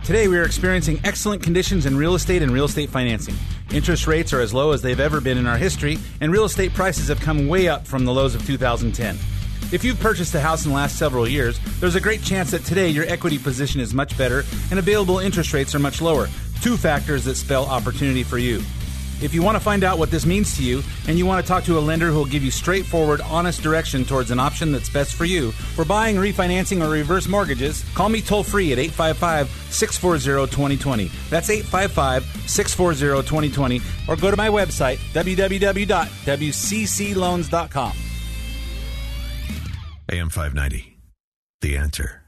Today, 0.03 0.27
we 0.27 0.37
are 0.39 0.43
experiencing 0.43 1.01
excellent 1.05 1.41
conditions 1.41 1.87
in 1.87 1.97
real 1.97 2.17
estate 2.17 2.43
and 2.43 2.51
real 2.51 2.65
estate 2.65 2.91
financing. 2.91 3.37
Interest 3.71 4.09
rates 4.09 4.33
are 4.33 4.41
as 4.41 4.53
low 4.53 4.73
as 4.73 4.83
they've 4.83 4.99
ever 4.99 5.21
been 5.21 5.39
in 5.39 5.47
our 5.47 5.57
history, 5.57 5.97
and 6.21 6.33
real 6.33 6.45
estate 6.45 6.75
prices 6.75 7.07
have 7.07 7.21
come 7.21 7.47
way 7.47 7.69
up 7.69 7.87
from 7.87 8.05
the 8.05 8.13
lows 8.13 8.35
of 8.35 8.45
2010. 8.45 9.17
If 9.73 9.85
you've 9.85 10.01
purchased 10.01 10.35
a 10.35 10.41
house 10.41 10.65
in 10.65 10.73
the 10.73 10.77
last 10.77 10.99
several 10.99 11.29
years, 11.29 11.61
there's 11.79 11.95
a 11.95 12.01
great 12.01 12.25
chance 12.25 12.51
that 12.51 12.65
today 12.65 12.89
your 12.89 13.07
equity 13.07 13.39
position 13.39 13.81
is 13.81 13.95
much 13.95 14.19
better 14.19 14.43
and 14.71 14.81
available 14.81 15.21
interest 15.21 15.53
rates 15.53 15.77
are 15.77 15.79
much 15.79 16.03
lower. 16.03 16.29
Two 16.65 16.77
factors 16.79 17.27
that 17.27 17.35
spell 17.35 17.67
opportunity 17.67 18.23
for 18.23 18.39
you. 18.39 18.63
If 19.21 19.35
you 19.35 19.43
want 19.43 19.57
to 19.57 19.61
find 19.61 19.85
out 19.85 19.99
what 19.99 20.11
this 20.11 20.25
means 20.25 20.57
to 20.57 20.63
you 20.63 20.83
and 21.07 21.19
you 21.19 21.27
want 21.27 21.45
to 21.45 21.47
talk 21.47 21.65
to 21.65 21.77
a 21.77 21.79
lender 21.79 22.07
who 22.07 22.17
will 22.17 22.25
give 22.25 22.43
you 22.43 22.51
straightforward, 22.51 23.21
honest 23.21 23.63
direction 23.63 24.07
towards 24.07 24.31
an 24.31 24.41
option 24.41 24.73
that's 24.73 24.89
best 24.89 25.15
for 25.15 25.27
you 25.27 25.53
for 25.53 25.85
buying, 25.85 26.17
refinancing, 26.17 26.83
or 26.83 26.89
reverse 26.89 27.29
mortgages, 27.29 27.85
call 27.95 28.09
me 28.09 28.23
toll 28.23 28.43
free 28.43 28.73
at 28.73 28.79
855 28.79 29.51
640 29.75 30.51
2020. 30.51 31.11
That's 31.29 31.51
855 31.51 32.25
640 32.49 33.29
2020. 33.29 33.83
Or 34.09 34.17
go 34.17 34.31
to 34.31 34.37
my 34.39 34.49
website, 34.49 34.97
www.wccloans.com. 35.13 37.93
AM 40.09 40.31
590. 40.31 40.97
The 41.61 41.77
answer. 41.77 42.23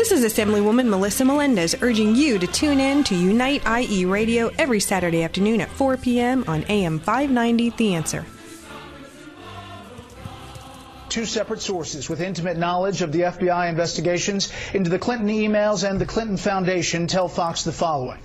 This 0.00 0.12
is 0.12 0.24
Assemblywoman 0.24 0.88
Melissa 0.88 1.26
Melendez 1.26 1.76
urging 1.82 2.16
you 2.16 2.38
to 2.38 2.46
tune 2.46 2.80
in 2.80 3.04
to 3.04 3.14
Unite 3.14 3.62
IE 3.68 4.06
Radio 4.06 4.50
every 4.58 4.80
Saturday 4.80 5.22
afternoon 5.22 5.60
at 5.60 5.68
4 5.68 5.98
p.m. 5.98 6.42
on 6.48 6.64
AM 6.70 6.98
590 6.98 7.68
The 7.76 7.94
Answer. 7.96 8.24
Two 11.10 11.24
separate 11.24 11.60
sources 11.60 12.08
with 12.08 12.20
intimate 12.20 12.56
knowledge 12.56 13.02
of 13.02 13.10
the 13.10 13.22
FBI 13.22 13.68
investigations 13.68 14.48
into 14.72 14.90
the 14.90 14.98
Clinton 15.00 15.26
emails 15.26 15.82
and 15.82 16.00
the 16.00 16.06
Clinton 16.06 16.36
Foundation 16.36 17.08
tell 17.08 17.26
Fox 17.26 17.64
the 17.64 17.72
following. 17.72 18.20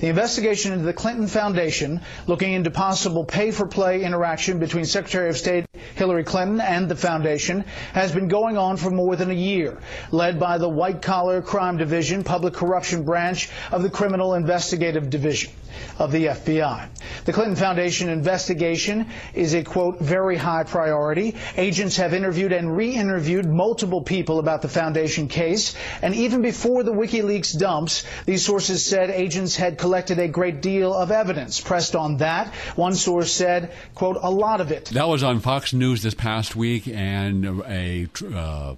The 0.00 0.08
investigation 0.08 0.72
into 0.72 0.84
the 0.84 0.92
Clinton 0.92 1.28
Foundation, 1.28 2.00
looking 2.26 2.52
into 2.52 2.72
possible 2.72 3.24
pay 3.24 3.52
for 3.52 3.68
play 3.68 4.02
interaction 4.02 4.58
between 4.58 4.84
Secretary 4.84 5.28
of 5.30 5.36
State 5.36 5.66
Hillary 5.94 6.24
Clinton 6.24 6.60
and 6.60 6.88
the 6.88 6.96
foundation, 6.96 7.64
has 7.92 8.10
been 8.10 8.26
going 8.26 8.58
on 8.58 8.78
for 8.78 8.90
more 8.90 9.14
than 9.14 9.30
a 9.30 9.34
year, 9.34 9.78
led 10.10 10.40
by 10.40 10.58
the 10.58 10.68
White 10.68 11.02
Collar 11.02 11.40
Crime 11.40 11.76
Division, 11.76 12.24
Public 12.24 12.54
Corruption 12.54 13.04
Branch 13.04 13.48
of 13.70 13.84
the 13.84 13.90
Criminal 13.90 14.34
Investigative 14.34 15.08
Division 15.08 15.52
of 15.98 16.12
the 16.12 16.26
FBI. 16.26 16.88
The 17.24 17.32
Clinton 17.32 17.56
Foundation 17.56 18.08
investigation 18.08 19.08
is 19.32 19.54
a 19.54 19.62
quote, 19.62 20.00
very 20.00 20.36
high 20.36 20.64
priority. 20.64 21.36
Agents 21.56 21.96
have 21.96 22.14
interviewed 22.14 22.52
and 22.52 22.76
re-interviewed 22.76 23.46
multiple 23.46 24.02
people 24.02 24.38
about 24.38 24.62
the 24.62 24.68
foundation 24.68 25.28
case. 25.28 25.74
And 26.02 26.14
even 26.14 26.42
before 26.42 26.82
the 26.82 26.92
WikiLeaks 26.92 27.58
dumps, 27.58 28.04
these 28.26 28.44
sources 28.44 28.84
said 28.84 29.10
agents 29.10 29.56
had 29.56 29.78
collected 29.78 30.18
a 30.18 30.28
great 30.28 30.60
deal 30.60 30.92
of 30.92 31.10
evidence. 31.10 31.60
Pressed 31.60 31.96
on 31.96 32.18
that, 32.18 32.48
one 32.76 32.94
source 32.94 33.32
said, 33.32 33.72
quote, 33.94 34.18
a 34.20 34.30
lot 34.30 34.60
of 34.60 34.70
it. 34.70 34.86
That 34.86 35.08
was 35.08 35.22
on 35.22 35.40
Fox 35.40 35.72
News 35.72 36.02
this 36.02 36.14
past 36.14 36.56
week, 36.56 36.88
and 36.88 37.62
a 37.66 38.08
uh, 38.34 38.74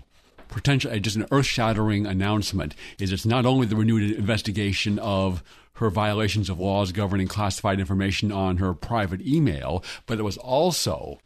potential, 0.48 0.98
just 0.98 1.16
an 1.16 1.26
earth-shattering 1.30 2.06
announcement 2.06 2.74
is 2.98 3.12
it's 3.12 3.26
not 3.26 3.46
only 3.46 3.66
the 3.66 3.76
renewed 3.76 4.16
investigation 4.16 4.98
of 4.98 5.42
her 5.76 5.90
violations 5.90 6.50
of 6.50 6.58
laws 6.58 6.92
governing 6.92 7.28
classified 7.28 7.80
information 7.80 8.32
on 8.32 8.58
her 8.58 8.74
private 8.74 9.20
email, 9.26 9.82
but 10.06 10.18
it 10.18 10.22
was 10.22 10.36
also 10.38 11.18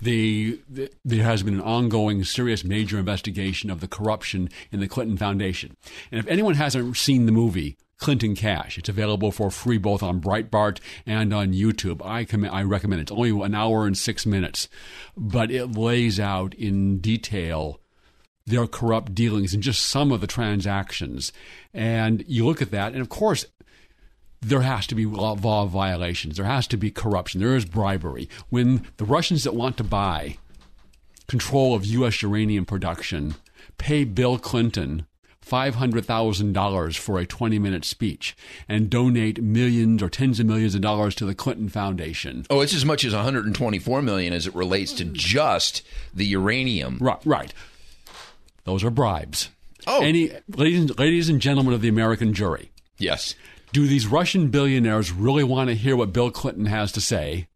the, 0.00 0.60
the, 0.68 0.90
there 1.04 1.24
has 1.24 1.42
been 1.42 1.54
an 1.54 1.60
ongoing 1.60 2.24
serious 2.24 2.64
major 2.64 2.98
investigation 2.98 3.70
of 3.70 3.80
the 3.80 3.88
corruption 3.88 4.48
in 4.72 4.80
the 4.80 4.88
Clinton 4.88 5.16
Foundation. 5.16 5.76
And 6.10 6.18
if 6.18 6.26
anyone 6.26 6.54
hasn't 6.54 6.96
seen 6.96 7.26
the 7.26 7.32
movie 7.32 7.76
Clinton 7.98 8.34
Cash, 8.34 8.78
it's 8.78 8.88
available 8.88 9.32
for 9.32 9.50
free 9.50 9.78
both 9.78 10.02
on 10.02 10.20
Breitbart 10.20 10.80
and 11.06 11.32
on 11.32 11.52
YouTube. 11.52 12.04
I 12.04 12.24
com- 12.24 12.44
I 12.44 12.62
recommend 12.62 13.00
it. 13.00 13.02
It's 13.04 13.12
only 13.12 13.30
an 13.30 13.54
hour 13.54 13.86
and 13.86 13.96
six 13.96 14.26
minutes, 14.26 14.68
but 15.16 15.50
it 15.50 15.68
lays 15.68 16.20
out 16.20 16.54
in 16.54 16.98
detail 16.98 17.80
their 18.46 18.66
corrupt 18.66 19.14
dealings 19.14 19.54
and 19.54 19.62
just 19.62 19.82
some 19.82 20.12
of 20.12 20.20
the 20.20 20.26
transactions. 20.26 21.32
And 21.74 22.24
you 22.28 22.46
look 22.46 22.62
at 22.62 22.70
that, 22.70 22.92
and 22.92 23.00
of 23.00 23.08
course, 23.08 23.44
there 24.40 24.62
has 24.62 24.86
to 24.88 24.94
be 24.94 25.06
law 25.06 25.66
violations. 25.66 26.36
There 26.36 26.46
has 26.46 26.66
to 26.68 26.76
be 26.76 26.90
corruption. 26.90 27.40
There 27.40 27.56
is 27.56 27.64
bribery. 27.64 28.28
When 28.50 28.86
the 28.96 29.04
Russians 29.04 29.44
that 29.44 29.54
want 29.54 29.76
to 29.78 29.84
buy 29.84 30.38
control 31.26 31.74
of 31.74 31.84
U.S. 31.86 32.22
uranium 32.22 32.64
production 32.64 33.34
pay 33.78 34.04
Bill 34.04 34.38
Clinton 34.38 35.06
$500,000 35.46 36.98
for 36.98 37.18
a 37.18 37.26
20 37.26 37.58
minute 37.58 37.84
speech 37.84 38.36
and 38.68 38.90
donate 38.90 39.40
millions 39.40 40.02
or 40.02 40.08
tens 40.08 40.40
of 40.40 40.46
millions 40.46 40.74
of 40.74 40.80
dollars 40.80 41.14
to 41.16 41.24
the 41.24 41.34
Clinton 41.34 41.68
Foundation. 41.68 42.44
Oh, 42.50 42.60
it's 42.60 42.74
as 42.74 42.84
much 42.84 43.04
as 43.04 43.14
124 43.14 44.02
million 44.02 44.32
as 44.32 44.46
it 44.46 44.54
relates 44.54 44.92
to 44.94 45.04
just 45.04 45.82
the 46.12 46.26
uranium. 46.26 46.98
Right, 47.00 47.20
right. 47.24 47.54
Those 48.64 48.82
are 48.82 48.90
bribes. 48.90 49.50
Oh. 49.86 50.02
Any 50.02 50.32
ladies, 50.48 50.98
ladies 50.98 51.28
and 51.28 51.40
gentlemen 51.40 51.74
of 51.74 51.80
the 51.80 51.88
American 51.88 52.34
jury. 52.34 52.72
Yes. 52.98 53.36
Do 53.76 53.86
these 53.86 54.06
Russian 54.06 54.48
billionaires 54.48 55.12
really 55.12 55.44
want 55.44 55.68
to 55.68 55.76
hear 55.76 55.96
what 55.96 56.14
Bill 56.14 56.30
Clinton 56.30 56.64
has 56.64 56.92
to 56.92 57.00
say? 57.02 57.46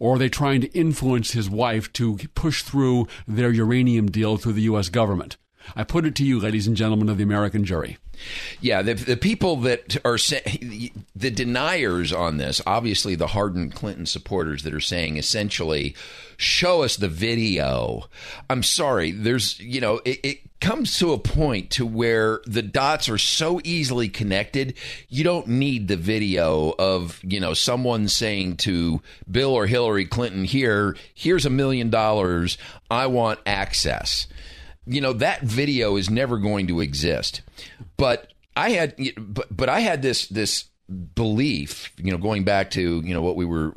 Or 0.00 0.16
are 0.16 0.18
they 0.18 0.28
trying 0.28 0.60
to 0.62 0.72
influence 0.76 1.34
his 1.34 1.48
wife 1.48 1.92
to 1.92 2.18
push 2.34 2.64
through 2.64 3.06
their 3.28 3.52
uranium 3.52 4.10
deal 4.10 4.38
through 4.38 4.54
the 4.54 4.62
U.S. 4.62 4.88
government? 4.88 5.36
I 5.76 5.84
put 5.84 6.04
it 6.04 6.16
to 6.16 6.24
you, 6.24 6.40
ladies 6.40 6.66
and 6.66 6.76
gentlemen 6.76 7.08
of 7.08 7.16
the 7.16 7.22
American 7.22 7.64
jury. 7.64 7.96
Yeah, 8.60 8.82
the, 8.82 8.94
the 8.94 9.16
people 9.16 9.56
that 9.56 9.96
are 10.04 10.18
the 11.16 11.30
deniers 11.30 12.12
on 12.12 12.38
this, 12.38 12.60
obviously 12.66 13.14
the 13.14 13.28
hardened 13.28 13.74
Clinton 13.74 14.06
supporters 14.06 14.62
that 14.62 14.74
are 14.74 14.80
saying 14.80 15.16
essentially, 15.16 15.94
show 16.36 16.82
us 16.82 16.96
the 16.96 17.08
video. 17.08 18.04
I'm 18.50 18.62
sorry, 18.62 19.10
there's, 19.10 19.58
you 19.60 19.80
know, 19.80 20.00
it, 20.04 20.20
it 20.22 20.60
comes 20.60 20.98
to 20.98 21.12
a 21.12 21.18
point 21.18 21.70
to 21.70 21.86
where 21.86 22.40
the 22.46 22.62
dots 22.62 23.08
are 23.08 23.18
so 23.18 23.60
easily 23.64 24.08
connected, 24.08 24.74
you 25.08 25.22
don't 25.22 25.48
need 25.48 25.88
the 25.88 25.96
video 25.96 26.74
of, 26.78 27.20
you 27.22 27.40
know, 27.40 27.54
someone 27.54 28.08
saying 28.08 28.56
to 28.56 29.02
Bill 29.30 29.52
or 29.52 29.66
Hillary 29.66 30.06
Clinton, 30.06 30.44
here, 30.44 30.96
here's 31.14 31.46
a 31.46 31.50
million 31.50 31.90
dollars, 31.90 32.58
I 32.90 33.06
want 33.06 33.40
access 33.46 34.26
you 34.86 35.00
know 35.00 35.12
that 35.12 35.42
video 35.42 35.96
is 35.96 36.08
never 36.08 36.38
going 36.38 36.68
to 36.68 36.80
exist. 36.80 37.42
But 37.96 38.32
I 38.56 38.70
had, 38.70 38.96
but 39.18 39.54
but 39.54 39.68
I 39.68 39.80
had 39.80 40.02
this 40.02 40.26
this 40.28 40.66
belief, 41.14 41.92
you 41.96 42.12
know, 42.12 42.18
going 42.18 42.44
back 42.44 42.70
to 42.70 43.00
you 43.04 43.12
know 43.12 43.22
what 43.22 43.36
we 43.36 43.44
were 43.44 43.74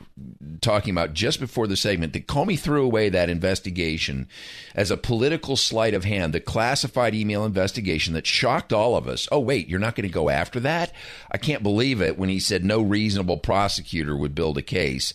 talking 0.62 0.92
about 0.92 1.14
just 1.14 1.40
before 1.40 1.66
the 1.66 1.76
segment, 1.76 2.14
that 2.14 2.28
Comey 2.28 2.58
threw 2.58 2.84
away 2.86 3.10
that 3.10 3.30
investigation 3.30 4.28
as 4.76 4.92
a 4.92 4.98
political 4.98 5.56
sleight 5.56 5.94
of 5.94 6.04
hand, 6.04 6.34
the 6.34 6.40
classified 6.40 7.16
email 7.16 7.46
investigation 7.46 8.14
that 8.14 8.28
shocked 8.28 8.72
all 8.72 8.96
of 8.96 9.08
us. 9.08 9.28
Oh 9.32 9.40
wait, 9.40 9.68
you're 9.68 9.80
not 9.80 9.96
going 9.96 10.08
to 10.08 10.14
go 10.14 10.30
after 10.30 10.60
that? 10.62 10.94
I 11.32 11.38
can't 11.38 11.64
believe 11.64 12.02
it 12.02 12.18
when 12.18 12.30
he 12.30 12.40
said 12.40 12.64
no 12.64 12.82
reasonable 12.82 13.38
prosecutor 13.38 14.16
would 14.16 14.36
build 14.36 14.58
a 14.58 14.64
case. 14.64 15.14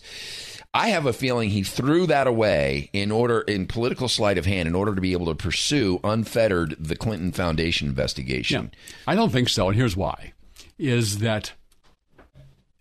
I 0.75 0.89
have 0.89 1.05
a 1.05 1.13
feeling 1.13 1.51
he 1.51 1.63
threw 1.63 2.05
that 2.07 2.27
away 2.27 2.89
in 2.91 3.09
order, 3.09 3.39
in 3.39 3.65
political 3.65 4.09
sleight 4.09 4.37
of 4.37 4.45
hand, 4.45 4.67
in 4.67 4.75
order 4.75 4.93
to 4.93 4.99
be 4.99 5.13
able 5.13 5.27
to 5.27 5.35
pursue 5.35 6.01
unfettered 6.03 6.75
the 6.77 6.97
Clinton 6.97 7.31
Foundation 7.31 7.87
investigation. 7.87 8.71
Yeah, 8.73 8.93
I 9.07 9.15
don't 9.15 9.31
think 9.31 9.47
so, 9.47 9.69
and 9.69 9.77
here's 9.77 9.95
why: 9.95 10.33
is 10.77 11.19
that 11.19 11.53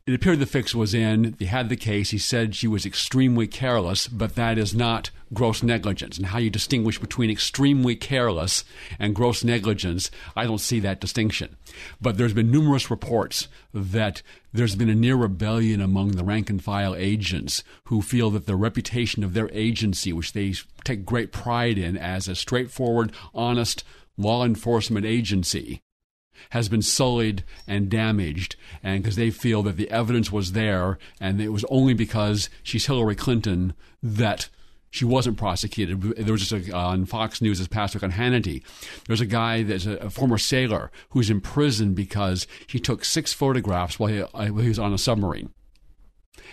it 0.09 0.13
appeared 0.13 0.41
the 0.41 0.47
fix 0.47 0.75
was 0.75 0.93
in. 0.93 1.37
He 1.39 1.45
had 1.45 1.69
the 1.69 1.77
case. 1.77 2.11
He 2.11 2.19
said 2.19 2.57
she 2.57 2.67
was 2.67 2.85
extremely 2.85 3.47
careless, 3.47 4.09
but 4.09 4.35
that 4.35 4.59
is 4.59 4.75
not 4.75 5.11
gross 5.35 5.63
negligence 5.63 6.17
and 6.17 6.27
how 6.27 6.39
you 6.39 6.51
distinguish 6.51 6.99
between 6.99 7.31
extremely 7.31 7.97
careless 7.97 8.65
and 8.99 9.15
gross 9.15 9.45
negligence. 9.45 10.11
I 10.35 10.45
don't 10.45 10.59
see 10.59 10.81
that 10.81 11.01
distinction. 11.01 11.57
But 12.01 12.17
there's 12.17 12.33
been 12.33 12.51
numerous 12.51 12.91
reports 12.91 13.49
that 13.73 14.23
there's 14.53 14.77
been 14.77 14.89
a 14.89 14.95
near 14.95 15.17
rebellion 15.17 15.81
among 15.81 16.13
the 16.13 16.25
rank 16.25 16.49
and 16.49 16.63
file 16.63 16.95
agents 16.95 17.65
who 17.87 18.01
feel 18.01 18.31
that 18.31 18.47
the 18.47 18.57
reputation 18.57 19.25
of 19.25 19.35
their 19.35 19.51
agency, 19.53 20.13
which 20.13 20.33
they 20.33 20.55
take 20.85 21.05
great 21.05 21.33
pride 21.33 21.77
in 21.77 21.97
as 21.97 22.29
a 22.29 22.35
straightforward, 22.35 23.13
honest 23.35 23.85
law 24.17 24.45
enforcement 24.45 25.05
agency, 25.05 25.81
has 26.51 26.69
been 26.69 26.83
sullied 26.83 27.45
and 27.67 27.89
damaged, 27.89 28.57
and 28.83 29.03
because 29.03 29.17
they 29.17 29.31
feel 29.31 29.63
that 29.63 29.77
the 29.77 29.91
evidence 29.91 30.31
was 30.31 30.53
there, 30.53 30.99
and 31.21 31.41
it 31.41 31.49
was 31.49 31.65
only 31.69 31.95
because 31.95 32.49
she's 32.63 32.87
Hillary 32.87 33.15
Clinton 33.15 33.75
that 34.03 34.49
she 34.95 35.05
wasn't 35.05 35.37
prosecuted. 35.37 36.01
There 36.01 36.33
was 36.33 36.49
just 36.49 36.69
a, 36.69 36.73
on 36.73 37.05
Fox 37.05 37.43
News 37.43 37.59
this 37.59 37.67
past 37.67 37.95
week 37.95 38.05
on 38.05 38.13
Hannity. 38.13 38.63
There's 39.09 39.21
a 39.21 39.27
guy 39.27 39.65
that's 39.65 39.87
a, 39.87 39.97
a, 39.97 40.09
former 40.09 40.39
sailor 40.39 40.93
who's 41.11 41.31
in 41.31 41.41
prison 41.41 41.95
because 41.95 42.47
he 42.69 42.79
took 42.79 43.05
six 43.05 43.33
photographs 43.33 43.99
while 43.99 44.09
he, 44.09 44.23
uh, 44.23 44.29
while 44.31 44.63
he 44.63 44.69
was 44.69 44.79
on 44.79 44.95
a 44.95 44.99
submarine. 44.99 45.53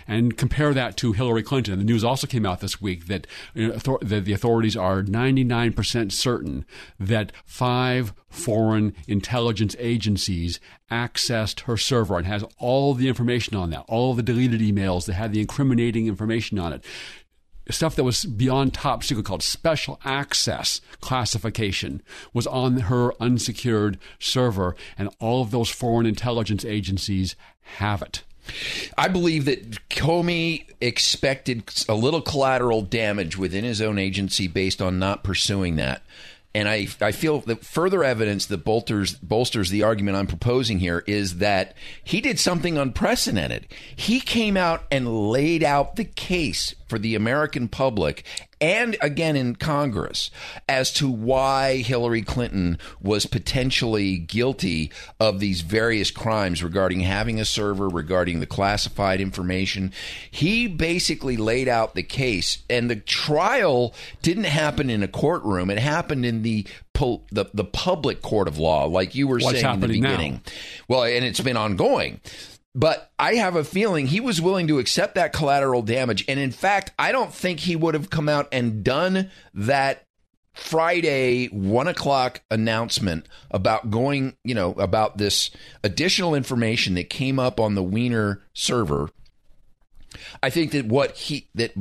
And 0.08 0.36
compare 0.36 0.74
that 0.74 0.98
to 0.98 1.12
Hillary 1.12 1.44
Clinton. 1.44 1.78
The 1.78 1.86
news 1.86 2.04
also 2.04 2.26
came 2.26 2.44
out 2.44 2.62
this 2.62 2.82
week 2.82 3.06
that, 3.06 3.28
you 3.54 3.68
know, 3.68 3.76
author- 3.76 4.04
that 4.04 4.26
the 4.26 4.34
authorities 4.34 4.76
are 4.76 5.04
99% 5.04 6.12
certain 6.12 6.66
that 7.00 7.32
five 7.46 8.12
foreign 8.28 8.96
intelligence 9.08 9.76
agencies 9.78 10.60
accessed 10.90 11.62
her 11.62 11.78
server 11.78 12.18
and 12.18 12.26
has 12.26 12.44
all 12.58 12.96
the 12.96 13.08
information 13.08 13.56
on 13.56 13.70
that, 13.70 13.86
all 13.88 14.16
the 14.16 14.24
deleted 14.24 14.62
emails 14.62 15.06
that 15.06 15.14
had 15.14 15.32
the 15.32 15.42
incriminating 15.42 16.08
information 16.08 16.58
on 16.58 16.74
it 16.74 16.84
stuff 17.72 17.96
that 17.96 18.04
was 18.04 18.26
beyond 18.26 18.74
top 18.74 19.04
secret 19.04 19.26
called 19.26 19.44
special 19.44 20.00
access 20.04 20.82
classification 21.00 22.02
was 22.34 22.48
on 22.48 22.82
her 22.82 23.14
unsecured 23.22 23.98
server, 24.20 24.76
and 24.98 25.10
all 25.20 25.42
of 25.42 25.52
those 25.52 25.70
foreign 25.70 26.06
intelligence 26.06 26.66
agencies 26.66 27.36
have 27.78 28.02
it. 28.02 28.24
I 28.98 29.08
believe 29.08 29.46
that 29.46 29.90
Comey 29.90 30.66
expected 30.82 31.64
a 31.88 31.94
little 31.94 32.22
collateral 32.22 32.82
damage 32.82 33.38
within 33.38 33.64
his 33.64 33.82
own 33.82 34.00
agency 34.00 34.48
based 34.48 34.82
on 34.82 35.00
not 35.00 35.24
pursuing 35.24 35.76
that. 35.76 36.02
And 36.54 36.68
I, 36.68 36.88
I 37.00 37.14
feel 37.14 37.40
that 37.42 37.64
further 37.64 38.04
evidence 38.04 38.46
that 38.48 38.66
bolsters, 38.66 39.14
bolsters 39.16 39.70
the 39.70 39.84
argument 39.84 40.18
I'm 40.18 40.28
proposing 40.28 40.80
here 40.80 41.02
is 41.08 41.38
that 41.38 41.76
he 42.04 42.20
did 42.20 42.40
something 42.40 42.78
unprecedented. 42.78 43.68
He 43.96 44.20
came 44.20 44.58
out 44.58 44.84
and 44.92 45.30
laid 45.30 45.64
out 45.64 45.96
the 45.96 46.04
case 46.04 46.76
for 46.92 47.00
the 47.00 47.16
American 47.16 47.70
public 47.70 48.26
and 48.60 48.98
again 49.00 49.38
in 49.38 49.56
Congress 49.56 50.30
as 50.68 50.92
to 50.92 51.10
why 51.10 51.78
Hillary 51.78 52.22
Clinton 52.22 52.78
was 53.02 53.26
potentially 53.26 54.18
guilty 54.18 54.92
of 55.18 55.40
these 55.40 55.62
various 55.62 56.12
crimes 56.12 56.62
regarding 56.62 57.00
having 57.00 57.40
a 57.40 57.46
server, 57.46 57.88
regarding 57.88 58.42
the 58.42 58.46
classified 58.46 59.22
information. 59.22 59.94
He 60.30 60.68
basically 60.68 61.38
laid 61.38 61.70
out 61.70 61.96
the 61.96 62.04
case, 62.04 62.60
and 62.70 62.90
the 62.90 62.98
trial 62.98 63.96
didn't 64.22 64.44
happen 64.44 64.90
in 64.90 65.02
a 65.02 65.08
courtroom. 65.08 65.70
It 65.70 65.80
happened 65.80 66.26
in 66.26 66.44
the 66.44 66.68
the, 67.32 67.46
the 67.52 67.64
public 67.64 68.22
court 68.22 68.48
of 68.48 68.60
law, 68.60 68.86
like 68.86 69.16
you 69.16 69.28
were 69.28 69.40
What's 69.40 69.60
saying 69.60 69.74
in 69.74 69.80
the 69.80 69.88
beginning. 69.88 70.34
Now? 70.34 70.52
Well, 70.88 71.04
and 71.06 71.26
it's 71.26 71.40
been 71.40 71.58
ongoing. 71.58 72.20
But 72.74 73.12
I 73.20 73.36
have 73.36 73.56
a 73.56 73.64
feeling 73.64 74.08
he 74.08 74.22
was 74.22 74.42
willing 74.42 74.68
to 74.68 74.80
accept 74.80 75.16
that 75.16 75.34
collateral 75.34 75.82
damage. 75.82 76.24
And 76.28 76.40
in 76.40 76.52
fact, 76.52 76.92
I 76.98 77.12
don't 77.12 77.34
think 77.34 77.60
he 77.60 77.76
would 77.76 77.94
have 77.96 78.10
come 78.10 78.30
out 78.30 78.48
and 78.52 78.84
done 78.84 79.30
that 79.54 80.06
Friday 80.54 81.48
one 81.48 81.88
o'clock 81.88 82.42
announcement 82.50 83.28
about 83.50 83.90
going, 83.90 84.36
you 84.44 84.56
know, 84.56 84.72
about 84.74 85.18
this 85.18 85.50
additional 85.84 86.36
information 86.36 86.96
that 86.96 87.10
came 87.10 87.40
up 87.40 87.60
on 87.60 87.76
the 87.76 87.84
Weiner 87.84 88.42
server. 88.54 89.10
I 90.44 90.50
think 90.50 90.72
that 90.72 90.86
what 90.86 91.16
he 91.16 91.50
that 91.56 91.74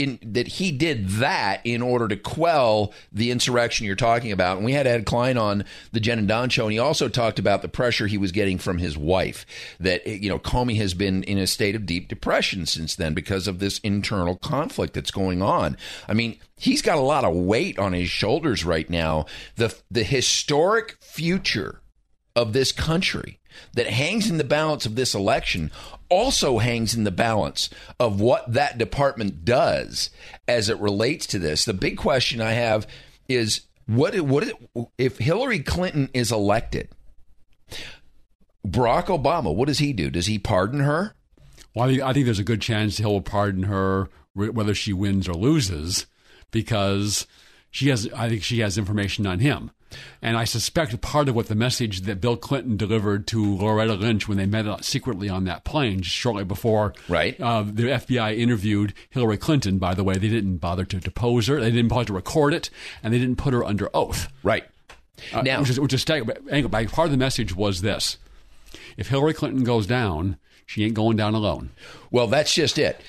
in, 0.00 0.18
that 0.22 0.48
he 0.48 0.72
did 0.72 1.08
that 1.08 1.60
in 1.62 1.82
order 1.82 2.08
to 2.08 2.16
quell 2.16 2.94
the 3.12 3.30
insurrection 3.30 3.84
you're 3.84 3.96
talking 3.96 4.32
about. 4.32 4.56
And 4.56 4.64
we 4.64 4.72
had 4.72 4.86
Ed 4.86 5.04
Klein 5.04 5.36
on 5.36 5.64
the 5.92 6.00
Jen 6.00 6.18
and 6.18 6.28
Don 6.28 6.48
show, 6.48 6.64
and 6.64 6.72
he 6.72 6.78
also 6.78 7.08
talked 7.08 7.38
about 7.38 7.60
the 7.60 7.68
pressure 7.68 8.06
he 8.06 8.16
was 8.16 8.32
getting 8.32 8.56
from 8.56 8.78
his 8.78 8.96
wife. 8.96 9.44
That 9.78 10.06
you 10.06 10.30
know, 10.30 10.38
Comey 10.38 10.76
has 10.76 10.94
been 10.94 11.22
in 11.24 11.36
a 11.36 11.46
state 11.46 11.74
of 11.74 11.84
deep 11.84 12.08
depression 12.08 12.64
since 12.64 12.96
then 12.96 13.12
because 13.12 13.46
of 13.46 13.58
this 13.58 13.78
internal 13.80 14.36
conflict 14.36 14.94
that's 14.94 15.10
going 15.10 15.42
on. 15.42 15.76
I 16.08 16.14
mean, 16.14 16.38
he's 16.56 16.80
got 16.80 16.96
a 16.96 17.02
lot 17.02 17.24
of 17.24 17.34
weight 17.34 17.78
on 17.78 17.92
his 17.92 18.08
shoulders 18.08 18.64
right 18.64 18.88
now. 18.88 19.26
The 19.56 19.76
the 19.90 20.04
historic 20.04 20.96
future 21.02 21.82
of 22.34 22.54
this 22.54 22.72
country 22.72 23.38
that 23.74 23.88
hangs 23.88 24.30
in 24.30 24.38
the 24.38 24.44
balance 24.44 24.86
of 24.86 24.94
this 24.94 25.14
election 25.14 25.70
also 26.10 26.58
hangs 26.58 26.94
in 26.94 27.04
the 27.04 27.10
balance 27.10 27.70
of 27.98 28.20
what 28.20 28.52
that 28.52 28.76
department 28.76 29.44
does 29.44 30.10
as 30.46 30.68
it 30.68 30.78
relates 30.78 31.26
to 31.28 31.38
this. 31.38 31.64
The 31.64 31.72
big 31.72 31.96
question 31.96 32.40
I 32.40 32.52
have 32.52 32.86
is 33.28 33.62
what 33.86 34.18
what 34.20 34.52
if 34.98 35.18
Hillary 35.18 35.60
Clinton 35.60 36.10
is 36.12 36.30
elected? 36.30 36.88
Barack 38.66 39.06
Obama, 39.06 39.54
what 39.54 39.68
does 39.68 39.78
he 39.78 39.92
do? 39.92 40.10
Does 40.10 40.26
he 40.26 40.38
pardon 40.38 40.80
her? 40.80 41.14
Well, 41.74 41.86
I 41.86 41.88
think, 41.88 42.02
I 42.02 42.12
think 42.12 42.24
there's 42.26 42.38
a 42.38 42.44
good 42.44 42.60
chance 42.60 42.98
he'll 42.98 43.20
pardon 43.20 43.64
her 43.64 44.10
whether 44.34 44.74
she 44.74 44.92
wins 44.92 45.28
or 45.28 45.34
loses 45.34 46.06
because 46.50 47.26
she 47.70 47.88
has 47.88 48.08
I 48.12 48.28
think 48.28 48.42
she 48.42 48.60
has 48.60 48.76
information 48.76 49.26
on 49.26 49.38
him. 49.38 49.70
And 50.22 50.36
I 50.36 50.44
suspect 50.44 50.98
part 51.00 51.28
of 51.28 51.34
what 51.34 51.48
the 51.48 51.54
message 51.54 52.02
that 52.02 52.20
Bill 52.20 52.36
Clinton 52.36 52.76
delivered 52.76 53.26
to 53.28 53.56
Loretta 53.56 53.94
Lynch 53.94 54.28
when 54.28 54.38
they 54.38 54.46
met 54.46 54.84
secretly 54.84 55.28
on 55.28 55.44
that 55.44 55.64
plane 55.64 56.02
shortly 56.02 56.44
before 56.44 56.94
right. 57.08 57.40
Uh, 57.40 57.62
the 57.62 57.84
FBI 57.84 58.36
interviewed 58.36 58.94
Hillary 59.10 59.36
Clinton, 59.36 59.78
by 59.78 59.94
the 59.94 60.04
way, 60.04 60.14
they 60.14 60.28
didn't 60.28 60.58
bother 60.58 60.84
to 60.84 60.98
depose 60.98 61.46
her, 61.46 61.60
they 61.60 61.70
didn't 61.70 61.88
bother 61.88 62.06
to 62.06 62.12
record 62.12 62.54
it, 62.54 62.70
and 63.02 63.12
they 63.12 63.18
didn't 63.18 63.36
put 63.36 63.54
her 63.54 63.64
under 63.64 63.88
oath. 63.94 64.28
Right. 64.42 64.64
Uh, 65.32 65.42
now, 65.42 65.60
which 65.60 65.70
is, 65.70 65.80
which 65.80 65.92
is 65.92 66.04
part 66.04 67.06
of 67.06 67.10
the 67.10 67.16
message 67.16 67.54
was 67.54 67.82
this 67.82 68.18
if 68.96 69.08
Hillary 69.08 69.34
Clinton 69.34 69.64
goes 69.64 69.86
down, 69.86 70.38
she 70.66 70.84
ain't 70.84 70.94
going 70.94 71.16
down 71.16 71.34
alone. 71.34 71.70
Well, 72.10 72.26
that's 72.26 72.54
just 72.54 72.78
it. 72.78 73.00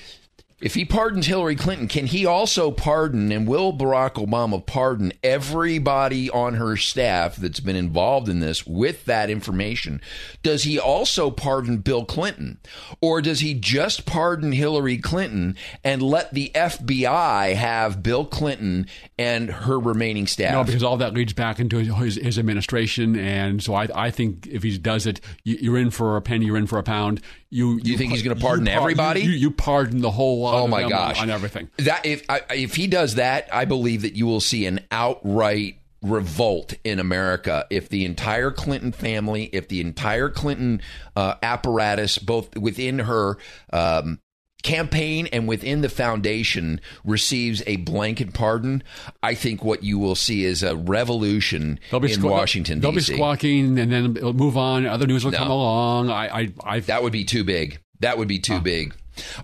If 0.62 0.74
he 0.74 0.84
pardons 0.84 1.26
Hillary 1.26 1.56
Clinton, 1.56 1.88
can 1.88 2.06
he 2.06 2.24
also 2.24 2.70
pardon 2.70 3.32
and 3.32 3.48
will 3.48 3.72
Barack 3.72 4.12
Obama 4.12 4.64
pardon 4.64 5.12
everybody 5.20 6.30
on 6.30 6.54
her 6.54 6.76
staff 6.76 7.34
that's 7.34 7.58
been 7.58 7.74
involved 7.74 8.28
in 8.28 8.38
this 8.38 8.64
with 8.64 9.04
that 9.06 9.28
information? 9.28 10.00
Does 10.44 10.62
he 10.62 10.78
also 10.78 11.32
pardon 11.32 11.78
Bill 11.78 12.04
Clinton? 12.04 12.60
Or 13.00 13.20
does 13.20 13.40
he 13.40 13.54
just 13.54 14.06
pardon 14.06 14.52
Hillary 14.52 14.98
Clinton 14.98 15.56
and 15.82 16.00
let 16.00 16.32
the 16.32 16.52
FBI 16.54 17.56
have 17.56 18.00
Bill 18.00 18.24
Clinton 18.24 18.86
and 19.18 19.50
her 19.50 19.80
remaining 19.80 20.28
staff? 20.28 20.52
No, 20.52 20.62
because 20.62 20.84
all 20.84 20.98
that 20.98 21.12
leads 21.12 21.32
back 21.32 21.58
into 21.58 21.78
his, 21.78 22.14
his 22.14 22.38
administration. 22.38 23.18
And 23.18 23.60
so 23.60 23.74
I, 23.74 23.88
I, 23.92 24.10
think 24.12 24.46
if 24.46 24.62
he 24.62 24.78
does 24.78 25.06
it, 25.06 25.20
you're 25.42 25.78
in 25.78 25.90
for 25.90 26.16
a 26.16 26.22
penny, 26.22 26.46
you're 26.46 26.56
in 26.56 26.68
for 26.68 26.78
a 26.78 26.84
pound. 26.84 27.20
You, 27.52 27.72
you, 27.72 27.80
you 27.82 27.98
think 27.98 28.12
he's 28.12 28.22
going 28.22 28.34
to 28.34 28.42
pardon 28.42 28.66
everybody? 28.66 29.20
You, 29.20 29.30
you, 29.30 29.50
pardon 29.50 30.00
the 30.00 30.10
whole 30.10 30.40
lot. 30.40 30.54
Oh 30.54 30.66
my 30.66 30.88
gosh, 30.88 31.20
on 31.20 31.28
everything. 31.28 31.68
That 31.76 32.06
if 32.06 32.24
I, 32.26 32.40
if 32.48 32.74
he 32.74 32.86
does 32.86 33.16
that, 33.16 33.50
I 33.52 33.66
believe 33.66 34.02
that 34.02 34.16
you 34.16 34.26
will 34.26 34.40
see 34.40 34.64
an 34.64 34.80
outright 34.90 35.76
revolt 36.00 36.72
in 36.82 36.98
America 36.98 37.66
if 37.68 37.90
the 37.90 38.06
entire 38.06 38.52
Clinton 38.52 38.90
family, 38.90 39.50
if 39.52 39.68
the 39.68 39.82
entire 39.82 40.30
Clinton 40.30 40.80
uh, 41.14 41.34
apparatus, 41.42 42.16
both 42.16 42.56
within 42.56 43.00
her 43.00 43.36
um, 43.70 44.18
campaign 44.62 45.26
and 45.32 45.48
within 45.48 45.80
the 45.80 45.88
foundation 45.88 46.80
receives 47.04 47.62
a 47.66 47.76
blanket 47.76 48.32
pardon, 48.32 48.82
I 49.22 49.34
think 49.34 49.64
what 49.64 49.82
you 49.82 49.98
will 49.98 50.14
see 50.14 50.44
is 50.44 50.62
a 50.62 50.76
revolution 50.76 51.80
in 51.92 52.00
squ- 52.00 52.30
Washington. 52.30 52.80
They'll 52.80 52.92
D.C. 52.92 53.12
be 53.12 53.16
squawking, 53.16 53.78
and 53.78 53.92
then 53.92 54.16
it'll 54.16 54.32
move 54.32 54.56
on. 54.56 54.86
Other 54.86 55.06
news 55.06 55.24
will 55.24 55.32
no. 55.32 55.38
come 55.38 55.50
along. 55.50 56.10
I, 56.10 56.40
I, 56.40 56.52
I, 56.64 56.80
that 56.80 57.02
would 57.02 57.12
be 57.12 57.24
too 57.24 57.44
big. 57.44 57.80
That 58.00 58.18
would 58.18 58.28
be 58.28 58.38
too 58.38 58.60
big. 58.60 58.94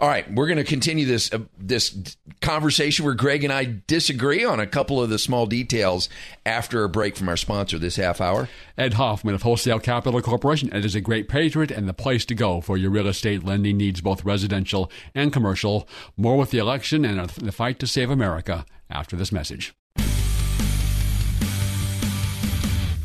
All 0.00 0.08
right, 0.08 0.32
we're 0.32 0.46
going 0.46 0.58
to 0.58 0.64
continue 0.64 1.06
this 1.06 1.32
uh, 1.32 1.40
this 1.58 2.16
conversation 2.40 3.04
where 3.04 3.14
Greg 3.14 3.44
and 3.44 3.52
I 3.52 3.80
disagree 3.86 4.44
on 4.44 4.60
a 4.60 4.66
couple 4.66 5.02
of 5.02 5.10
the 5.10 5.18
small 5.18 5.46
details 5.46 6.08
after 6.46 6.84
a 6.84 6.88
break 6.88 7.16
from 7.16 7.28
our 7.28 7.36
sponsor 7.36 7.78
this 7.78 7.96
half 7.96 8.20
hour. 8.20 8.48
Ed 8.76 8.94
Hoffman 8.94 9.34
of 9.34 9.42
Wholesale 9.42 9.80
Capital 9.80 10.20
Corporation. 10.22 10.72
Ed 10.72 10.84
is 10.84 10.94
a 10.94 11.00
great 11.00 11.28
patriot 11.28 11.70
and 11.70 11.88
the 11.88 11.94
place 11.94 12.24
to 12.26 12.34
go 12.34 12.60
for 12.60 12.76
your 12.76 12.90
real 12.90 13.08
estate 13.08 13.44
lending 13.44 13.76
needs, 13.76 14.00
both 14.00 14.24
residential 14.24 14.90
and 15.14 15.32
commercial. 15.32 15.88
More 16.16 16.36
with 16.36 16.50
the 16.50 16.58
election 16.58 17.04
and 17.04 17.28
the 17.30 17.52
fight 17.52 17.78
to 17.80 17.86
save 17.86 18.10
America 18.10 18.64
after 18.90 19.16
this 19.16 19.32
message. 19.32 19.74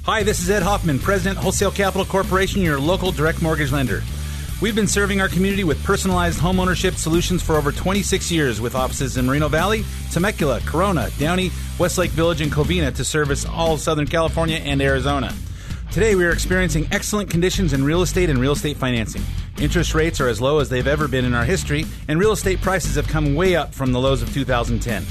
Hi, 0.05 0.21
this 0.21 0.41
is 0.41 0.49
Ed 0.49 0.63
Hoffman, 0.63 0.99
President, 0.99 1.37
Wholesale 1.37 1.71
Capital 1.71 2.05
Corporation, 2.05 2.61
your 2.61 2.77
local 2.77 3.13
direct 3.13 3.41
mortgage 3.41 3.71
lender. 3.71 4.03
We've 4.61 4.75
been 4.75 4.87
serving 4.87 5.19
our 5.19 5.27
community 5.27 5.65
with 5.65 5.83
personalized 5.83 6.39
homeownership 6.39 6.95
solutions 6.95 7.41
for 7.41 7.55
over 7.55 7.71
26 7.71 8.31
years 8.31 8.61
with 8.61 8.75
offices 8.75 9.17
in 9.17 9.25
Moreno 9.25 9.49
Valley, 9.49 9.83
Temecula, 10.11 10.61
Corona, 10.65 11.09
Downey, 11.19 11.51
Westlake 11.79 12.11
Village, 12.11 12.39
and 12.39 12.51
Covina 12.51 12.95
to 12.95 13.03
service 13.03 13.45
all 13.45 13.73
of 13.73 13.81
Southern 13.81 14.07
California 14.07 14.57
and 14.57 14.81
Arizona. 14.81 15.33
Today, 15.91 16.15
we 16.15 16.25
are 16.25 16.31
experiencing 16.31 16.87
excellent 16.91 17.29
conditions 17.29 17.73
in 17.73 17.83
real 17.83 18.01
estate 18.01 18.29
and 18.29 18.39
real 18.39 18.53
estate 18.53 18.77
financing. 18.77 19.21
Interest 19.59 19.93
rates 19.93 20.21
are 20.21 20.27
as 20.27 20.39
low 20.39 20.59
as 20.59 20.69
they've 20.69 20.87
ever 20.87 21.07
been 21.07 21.25
in 21.25 21.33
our 21.33 21.45
history, 21.45 21.85
and 22.07 22.19
real 22.19 22.31
estate 22.31 22.61
prices 22.61 22.95
have 22.95 23.07
come 23.07 23.35
way 23.35 23.55
up 23.55 23.73
from 23.73 23.91
the 23.91 23.99
lows 23.99 24.21
of 24.21 24.33
2010. 24.33 25.03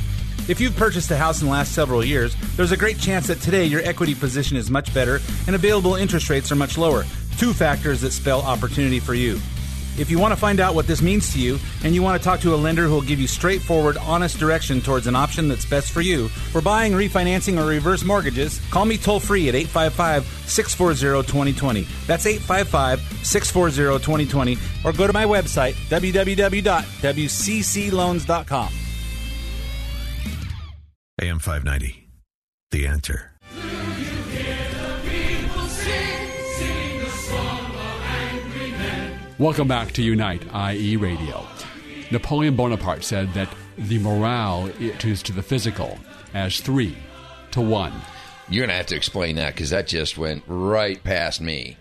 If 0.48 0.60
you've 0.60 0.76
purchased 0.76 1.10
a 1.12 1.16
house 1.16 1.40
in 1.40 1.46
the 1.46 1.52
last 1.52 1.72
several 1.72 2.04
years, 2.04 2.34
there's 2.56 2.72
a 2.72 2.76
great 2.76 2.98
chance 2.98 3.28
that 3.28 3.40
today 3.40 3.64
your 3.64 3.80
equity 3.82 4.14
position 4.14 4.56
is 4.56 4.70
much 4.70 4.92
better 4.92 5.20
and 5.46 5.54
available 5.54 5.94
interest 5.94 6.30
rates 6.30 6.50
are 6.50 6.56
much 6.56 6.76
lower. 6.76 7.04
Two 7.38 7.52
factors 7.52 8.00
that 8.02 8.12
spell 8.12 8.42
opportunity 8.42 9.00
for 9.00 9.14
you. 9.14 9.40
If 9.98 10.10
you 10.10 10.18
want 10.18 10.32
to 10.32 10.40
find 10.40 10.58
out 10.58 10.74
what 10.74 10.86
this 10.86 11.02
means 11.02 11.34
to 11.34 11.38
you 11.38 11.58
and 11.84 11.94
you 11.94 12.02
want 12.02 12.18
to 12.20 12.24
talk 12.24 12.40
to 12.40 12.54
a 12.54 12.56
lender 12.56 12.84
who 12.84 12.94
will 12.94 13.02
give 13.02 13.20
you 13.20 13.26
straightforward, 13.26 13.98
honest 13.98 14.38
direction 14.38 14.80
towards 14.80 15.06
an 15.06 15.14
option 15.14 15.48
that's 15.48 15.66
best 15.66 15.92
for 15.92 16.00
you 16.00 16.28
for 16.28 16.62
buying, 16.62 16.92
refinancing, 16.92 17.60
or 17.60 17.66
reverse 17.66 18.02
mortgages, 18.02 18.58
call 18.70 18.86
me 18.86 18.96
toll 18.96 19.20
free 19.20 19.50
at 19.50 19.54
855 19.54 20.24
640 20.48 21.26
2020. 21.26 21.86
That's 22.06 22.24
855 22.24 23.00
640 23.26 24.02
2020. 24.02 24.56
Or 24.84 24.92
go 24.92 25.06
to 25.06 25.12
my 25.12 25.26
website, 25.26 25.74
www.wccloans.com. 25.90 28.72
AM 31.20 31.38
590. 31.38 32.08
The 32.70 32.86
answer. 32.86 33.31
Welcome 39.38 39.66
back 39.66 39.92
to 39.92 40.02
Unite 40.02 40.42
IE 40.54 40.96
Radio. 40.98 41.46
Napoleon 42.10 42.54
Bonaparte 42.54 43.02
said 43.02 43.32
that 43.32 43.48
the 43.78 43.98
morale 43.98 44.66
is 44.78 45.22
to 45.22 45.32
the 45.32 45.42
physical 45.42 45.98
as 46.34 46.60
three 46.60 46.96
to 47.52 47.62
one. 47.62 47.94
You're 48.50 48.66
going 48.66 48.68
to 48.68 48.76
have 48.76 48.86
to 48.86 48.94
explain 48.96 49.36
that 49.36 49.54
because 49.54 49.70
that 49.70 49.86
just 49.86 50.18
went 50.18 50.44
right 50.46 51.02
past 51.02 51.40
me. 51.40 51.78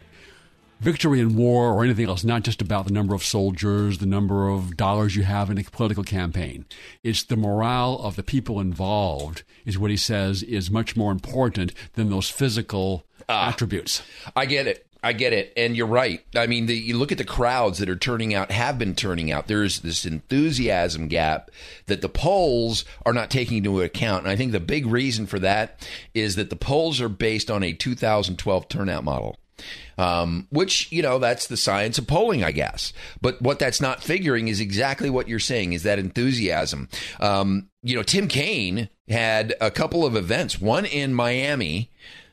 Victory 0.79 1.19
in 1.19 1.35
war 1.35 1.73
or 1.73 1.83
anything 1.83 2.07
else, 2.07 2.23
not 2.23 2.43
just 2.43 2.61
about 2.61 2.85
the 2.85 2.93
number 2.93 3.13
of 3.13 3.23
soldiers, 3.23 3.97
the 3.97 4.05
number 4.05 4.47
of 4.47 4.77
dollars 4.77 5.17
you 5.17 5.23
have 5.23 5.49
in 5.49 5.57
a 5.57 5.63
political 5.63 6.05
campaign. 6.05 6.65
It's 7.03 7.21
the 7.21 7.35
morale 7.35 7.99
of 8.01 8.15
the 8.15 8.23
people 8.23 8.61
involved, 8.61 9.43
is 9.65 9.77
what 9.77 9.91
he 9.91 9.97
says 9.97 10.41
is 10.41 10.71
much 10.71 10.95
more 10.95 11.11
important 11.11 11.73
than 11.93 12.09
those 12.09 12.29
physical 12.29 13.05
ah, 13.27 13.49
attributes. 13.49 14.01
I 14.35 14.45
get 14.45 14.67
it. 14.67 14.87
I 15.03 15.13
get 15.13 15.33
it, 15.33 15.51
and 15.57 15.75
you're 15.75 15.87
right. 15.87 16.23
I 16.35 16.45
mean, 16.45 16.67
the, 16.67 16.75
you 16.75 16.95
look 16.95 17.11
at 17.11 17.17
the 17.17 17.23
crowds 17.23 17.79
that 17.79 17.89
are 17.89 17.95
turning 17.95 18.35
out, 18.35 18.51
have 18.51 18.77
been 18.77 18.93
turning 18.93 19.31
out. 19.31 19.47
There's 19.47 19.79
this 19.79 20.05
enthusiasm 20.05 21.07
gap 21.07 21.49
that 21.87 22.01
the 22.01 22.09
polls 22.09 22.85
are 23.03 23.13
not 23.13 23.31
taking 23.31 23.57
into 23.57 23.81
account, 23.81 24.23
and 24.23 24.31
I 24.31 24.35
think 24.35 24.51
the 24.51 24.59
big 24.59 24.85
reason 24.85 25.25
for 25.25 25.39
that 25.39 25.87
is 26.13 26.35
that 26.35 26.51
the 26.51 26.55
polls 26.55 27.01
are 27.01 27.09
based 27.09 27.49
on 27.49 27.63
a 27.63 27.73
2012 27.73 28.69
turnout 28.69 29.03
model. 29.03 29.37
Um, 29.97 30.47
which 30.49 30.91
you 30.91 31.03
know 31.03 31.19
that's 31.19 31.45
the 31.45 31.57
science 31.57 31.99
of 31.99 32.07
polling, 32.07 32.43
I 32.43 32.51
guess. 32.51 32.93
But 33.21 33.39
what 33.43 33.59
that's 33.59 33.79
not 33.79 34.01
figuring 34.01 34.47
is 34.47 34.59
exactly 34.59 35.09
what 35.09 35.27
you're 35.27 35.37
saying 35.37 35.73
is 35.73 35.83
that 35.83 35.99
enthusiasm. 35.99 36.89
Um, 37.19 37.69
you 37.83 37.95
know, 37.95 38.01
Tim 38.01 38.27
Kaine 38.27 38.89
had 39.07 39.53
a 39.61 39.69
couple 39.69 40.03
of 40.03 40.15
events, 40.15 40.59
one 40.59 40.85
in 40.85 41.13
Miami 41.13 41.91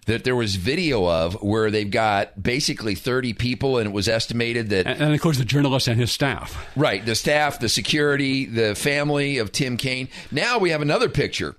that 0.09 0.25
there 0.25 0.35
was 0.35 0.57
video 0.57 1.07
of 1.07 1.35
where 1.43 1.71
they've 1.71 1.91
got 1.91 2.43
basically 2.43 2.95
30 2.95 3.35
people 3.35 3.77
and 3.77 3.87
it 3.87 3.93
was 3.93 4.09
estimated 4.09 4.71
that 4.71 4.87
and, 4.87 5.03
and, 5.03 5.15
of 5.15 5.21
course 5.21 5.37
the 5.39 5.45
journalist 5.45 5.87
and 5.87 6.01
his 6.01 6.11
staff 6.11 6.67
right 6.75 7.05
the 7.05 7.15
staff 7.15 7.61
the 7.61 7.69
security 7.69 8.47
the 8.47 8.75
family 8.75 9.37
of 9.39 9.53
tim 9.53 9.77
kaine 9.77 10.09
now 10.31 10.59
we 10.59 10.71
have 10.71 10.83
another 10.83 11.09
picture 11.09 11.57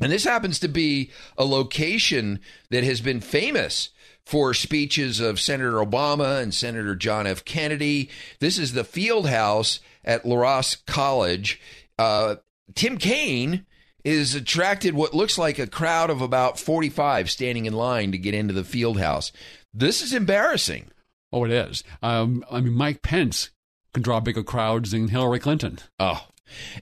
and 0.00 0.10
this 0.10 0.24
happens 0.24 0.58
to 0.60 0.68
be 0.68 1.10
a 1.36 1.44
location 1.44 2.40
that 2.70 2.84
has 2.84 3.00
been 3.00 3.20
famous 3.20 3.90
for 4.24 4.54
speeches 4.54 5.20
of 5.20 5.38
Senator 5.38 5.74
Obama 5.74 6.42
and 6.42 6.52
Senator 6.52 6.96
John 6.96 7.26
F. 7.26 7.44
Kennedy. 7.44 8.08
This 8.40 8.58
is 8.58 8.72
the 8.72 8.82
field 8.82 9.28
house 9.28 9.80
at 10.02 10.24
La 10.26 10.36
Roche 10.36 10.76
College. 10.86 11.60
Uh, 11.98 12.36
Tim 12.74 12.96
Kaine 12.96 13.66
is 14.04 14.34
attracted 14.34 14.94
what 14.94 15.14
looks 15.14 15.38
like 15.38 15.58
a 15.58 15.66
crowd 15.66 16.10
of 16.10 16.20
about 16.20 16.58
45 16.58 17.30
standing 17.30 17.66
in 17.66 17.72
line 17.72 18.12
to 18.12 18.18
get 18.18 18.34
into 18.34 18.52
the 18.52 18.64
field 18.64 19.00
house. 19.00 19.32
This 19.72 20.02
is 20.02 20.12
embarrassing. 20.12 20.90
Oh, 21.32 21.44
it 21.44 21.50
is. 21.50 21.82
Um, 22.02 22.44
I 22.50 22.60
mean, 22.60 22.74
Mike 22.74 23.02
Pence 23.02 23.50
can 23.92 24.02
draw 24.02 24.20
bigger 24.20 24.44
crowds 24.44 24.90
than 24.90 25.08
Hillary 25.08 25.40
Clinton. 25.40 25.78
Oh, 25.98 26.26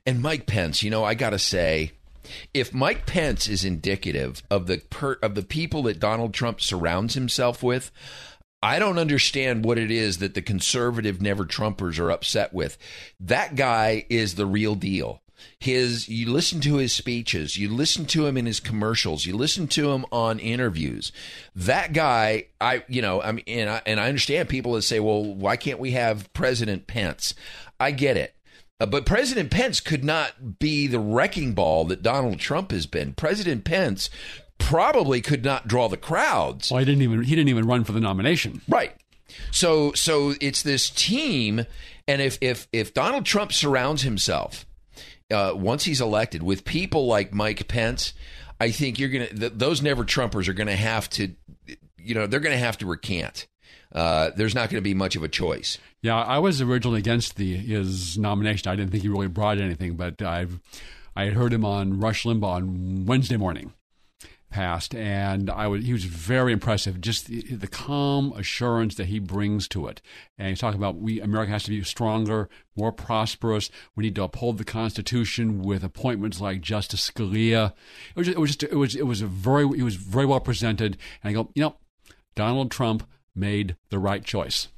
and 0.04 0.20
Mike 0.20 0.46
Pence, 0.46 0.82
you 0.82 0.90
know, 0.90 1.04
I 1.04 1.14
got 1.14 1.30
to 1.30 1.38
say, 1.38 1.92
if 2.52 2.74
Mike 2.74 3.06
Pence 3.06 3.48
is 3.48 3.64
indicative 3.64 4.42
of 4.50 4.66
the 4.66 4.78
per, 4.90 5.14
of 5.22 5.34
the 5.34 5.42
people 5.42 5.84
that 5.84 6.00
Donald 6.00 6.34
Trump 6.34 6.60
surrounds 6.60 7.14
himself 7.14 7.62
with, 7.62 7.90
I 8.62 8.78
don't 8.78 8.98
understand 8.98 9.64
what 9.64 9.78
it 9.78 9.90
is 9.90 10.18
that 10.18 10.34
the 10.34 10.42
conservative 10.42 11.20
never 11.20 11.44
Trumpers 11.44 11.98
are 11.98 12.10
upset 12.10 12.52
with. 12.52 12.78
That 13.18 13.56
guy 13.56 14.06
is 14.08 14.34
the 14.34 14.46
real 14.46 14.74
deal 14.74 15.21
his 15.58 16.08
you 16.08 16.30
listen 16.30 16.60
to 16.60 16.76
his 16.76 16.92
speeches 16.92 17.56
you 17.56 17.68
listen 17.68 18.04
to 18.04 18.26
him 18.26 18.36
in 18.36 18.46
his 18.46 18.58
commercials 18.58 19.26
you 19.26 19.36
listen 19.36 19.68
to 19.68 19.90
him 19.90 20.04
on 20.10 20.38
interviews. 20.38 21.12
That 21.54 21.92
guy 21.92 22.46
i 22.60 22.82
you 22.88 23.00
know 23.00 23.22
i 23.22 23.32
mean 23.32 23.44
and 23.46 23.70
i, 23.70 23.82
and 23.86 24.00
I 24.00 24.08
understand 24.08 24.48
people 24.48 24.72
that 24.74 24.82
say 24.82 25.00
well 25.00 25.22
why 25.22 25.56
can't 25.56 25.78
we 25.78 25.92
have 25.92 26.32
president 26.32 26.86
pence? 26.86 27.34
I 27.78 27.92
get 27.92 28.16
it. 28.16 28.34
Uh, 28.80 28.86
but 28.86 29.06
president 29.06 29.50
pence 29.50 29.80
could 29.80 30.04
not 30.04 30.58
be 30.58 30.86
the 30.86 30.98
wrecking 30.98 31.54
ball 31.54 31.84
that 31.84 32.02
donald 32.02 32.40
trump 32.40 32.72
has 32.72 32.86
been. 32.86 33.14
President 33.14 33.64
pence 33.64 34.10
probably 34.58 35.20
could 35.20 35.44
not 35.44 35.68
draw 35.68 35.88
the 35.88 35.96
crowds. 35.96 36.70
Well 36.70 36.80
he 36.80 36.84
didn't 36.84 37.02
even 37.02 37.22
he 37.22 37.36
didn't 37.36 37.50
even 37.50 37.66
run 37.66 37.84
for 37.84 37.92
the 37.92 38.00
nomination. 38.00 38.62
Right. 38.68 38.94
So 39.50 39.92
so 39.92 40.34
it's 40.40 40.62
this 40.62 40.90
team 40.90 41.66
and 42.08 42.20
if 42.20 42.38
if 42.40 42.68
if 42.72 42.94
donald 42.94 43.24
trump 43.24 43.52
surrounds 43.52 44.02
himself 44.02 44.66
uh, 45.30 45.52
once 45.54 45.84
he's 45.84 46.00
elected 46.00 46.42
with 46.42 46.64
people 46.64 47.06
like 47.06 47.32
Mike 47.32 47.68
Pence, 47.68 48.14
I 48.60 48.70
think 48.70 48.98
you're 48.98 49.08
gonna 49.08 49.28
th- 49.28 49.52
those 49.56 49.82
never 49.82 50.04
Trumpers 50.04 50.48
are 50.48 50.52
gonna 50.52 50.76
have 50.76 51.08
to, 51.10 51.34
you 51.98 52.14
know, 52.14 52.26
they're 52.26 52.40
gonna 52.40 52.56
have 52.56 52.78
to 52.78 52.86
recant. 52.86 53.46
Uh, 53.94 54.30
there's 54.36 54.54
not 54.54 54.70
going 54.70 54.78
to 54.78 54.82
be 54.82 54.94
much 54.94 55.16
of 55.16 55.22
a 55.22 55.28
choice. 55.28 55.78
Yeah, 56.00 56.16
I 56.16 56.38
was 56.38 56.62
originally 56.62 56.98
against 56.98 57.36
the 57.36 57.56
his 57.56 58.16
nomination. 58.16 58.70
I 58.70 58.76
didn't 58.76 58.90
think 58.90 59.02
he 59.02 59.08
really 59.08 59.28
brought 59.28 59.58
anything, 59.58 59.96
but 59.96 60.22
I've 60.22 60.60
I 61.14 61.24
had 61.24 61.34
heard 61.34 61.52
him 61.52 61.64
on 61.64 62.00
Rush 62.00 62.24
Limbaugh 62.24 62.54
on 62.54 63.04
Wednesday 63.06 63.36
morning, 63.36 63.74
passed, 64.52 64.94
and 64.94 65.50
I 65.50 65.66
was 65.66 65.84
he 65.84 65.92
was 65.92 66.04
very 66.04 66.52
impressive. 66.52 67.00
Just 67.00 67.26
the, 67.26 67.40
the, 67.42 67.66
calm 67.66 68.32
assurance 68.36 68.94
that 68.96 69.06
he 69.06 69.18
brings 69.18 69.66
to 69.68 69.86
it, 69.88 70.00
and 70.38 70.48
he's 70.48 70.60
talking 70.60 70.78
about 70.78 70.96
we 70.96 71.20
America 71.20 71.50
has 71.50 71.64
to 71.64 71.70
be 71.70 71.82
stronger, 71.82 72.48
more 72.76 72.92
prosperous. 72.92 73.70
We 73.96 74.04
need 74.04 74.14
to 74.16 74.24
uphold 74.24 74.58
the 74.58 74.64
Constitution 74.64 75.62
with 75.62 75.82
appointments 75.82 76.40
like 76.40 76.60
Justice 76.60 77.10
Scalia. 77.10 77.72
It 78.14 78.18
was 78.18 78.26
just, 78.26 78.36
it 78.36 78.40
was 78.40 78.56
just, 78.56 78.62
it 78.72 78.76
was 78.76 78.94
it 78.94 79.06
was 79.06 79.22
a 79.22 79.26
very 79.26 79.66
he 79.76 79.82
was 79.82 79.96
very 79.96 80.26
well 80.26 80.40
presented, 80.40 80.96
and 81.22 81.30
I 81.30 81.32
go, 81.32 81.50
you 81.54 81.62
know, 81.62 81.76
Donald 82.34 82.70
Trump 82.70 83.08
made 83.34 83.76
the 83.90 83.98
right 83.98 84.24
choice. 84.24 84.68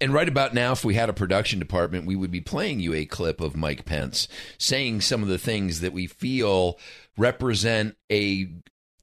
And 0.00 0.12
right 0.12 0.28
about 0.28 0.54
now, 0.54 0.72
if 0.72 0.84
we 0.84 0.94
had 0.94 1.08
a 1.08 1.14
production 1.14 1.58
department, 1.58 2.06
we 2.06 2.16
would 2.16 2.30
be 2.30 2.40
playing 2.40 2.80
you 2.80 2.94
a 2.94 3.04
clip 3.06 3.40
of 3.40 3.56
Mike 3.56 3.84
Pence 3.84 4.28
saying 4.58 5.00
some 5.00 5.22
of 5.22 5.28
the 5.28 5.38
things 5.38 5.80
that 5.80 5.92
we 5.92 6.06
feel 6.06 6.78
represent 7.16 7.96
a 8.10 8.48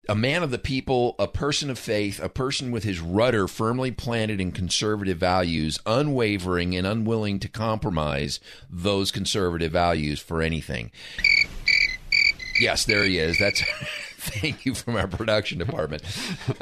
a 0.10 0.16
man 0.16 0.42
of 0.42 0.52
the 0.52 0.58
people, 0.58 1.16
a 1.20 1.28
person 1.28 1.70
of 1.70 1.78
faith, 1.78 2.20
a 2.22 2.30
person 2.30 2.72
with 2.72 2.84
his 2.84 3.00
rudder 3.00 3.48
firmly 3.48 3.92
planted 3.92 4.42
in 4.42 4.52
conservative 4.52 5.18
values, 5.18 5.80
unwavering 5.86 6.76
and 6.76 6.88
unwilling 6.88 7.40
to 7.40 7.48
compromise 7.48 8.40
those 8.70 9.12
conservative 9.12 9.72
values 9.72 10.20
for 10.20 10.42
anything. 10.42 10.92
Yes, 12.60 12.86
there 12.86 13.04
he 13.04 13.20
is. 13.20 13.38
That's 13.40 13.62
thank 14.18 14.66
you 14.66 14.74
from 14.74 14.96
our 14.96 15.08
production 15.08 15.60
department. 15.60 16.04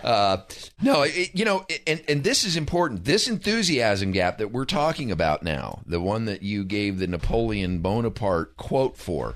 Uh, 0.04 0.38
no, 0.82 1.04
it, 1.04 1.32
you 1.34 1.46
know, 1.46 1.66
and 1.88 2.02
and 2.08 2.24
this 2.24 2.44
is 2.44 2.58
important. 2.58 3.06
This 3.06 3.28
enthusiasm 3.28 4.12
gap 4.12 4.38
that 4.38 4.52
we're 4.52 4.66
talking 4.66 5.12
about 5.12 5.44
now, 5.44 5.82
the 5.86 6.02
one 6.02 6.26
that 6.26 6.42
you 6.42 6.64
gave 6.64 7.00
the 7.00 7.08
Napoleon 7.08 7.80
Bonaparte 7.80 8.58
quote 8.58 8.98
for 8.98 9.36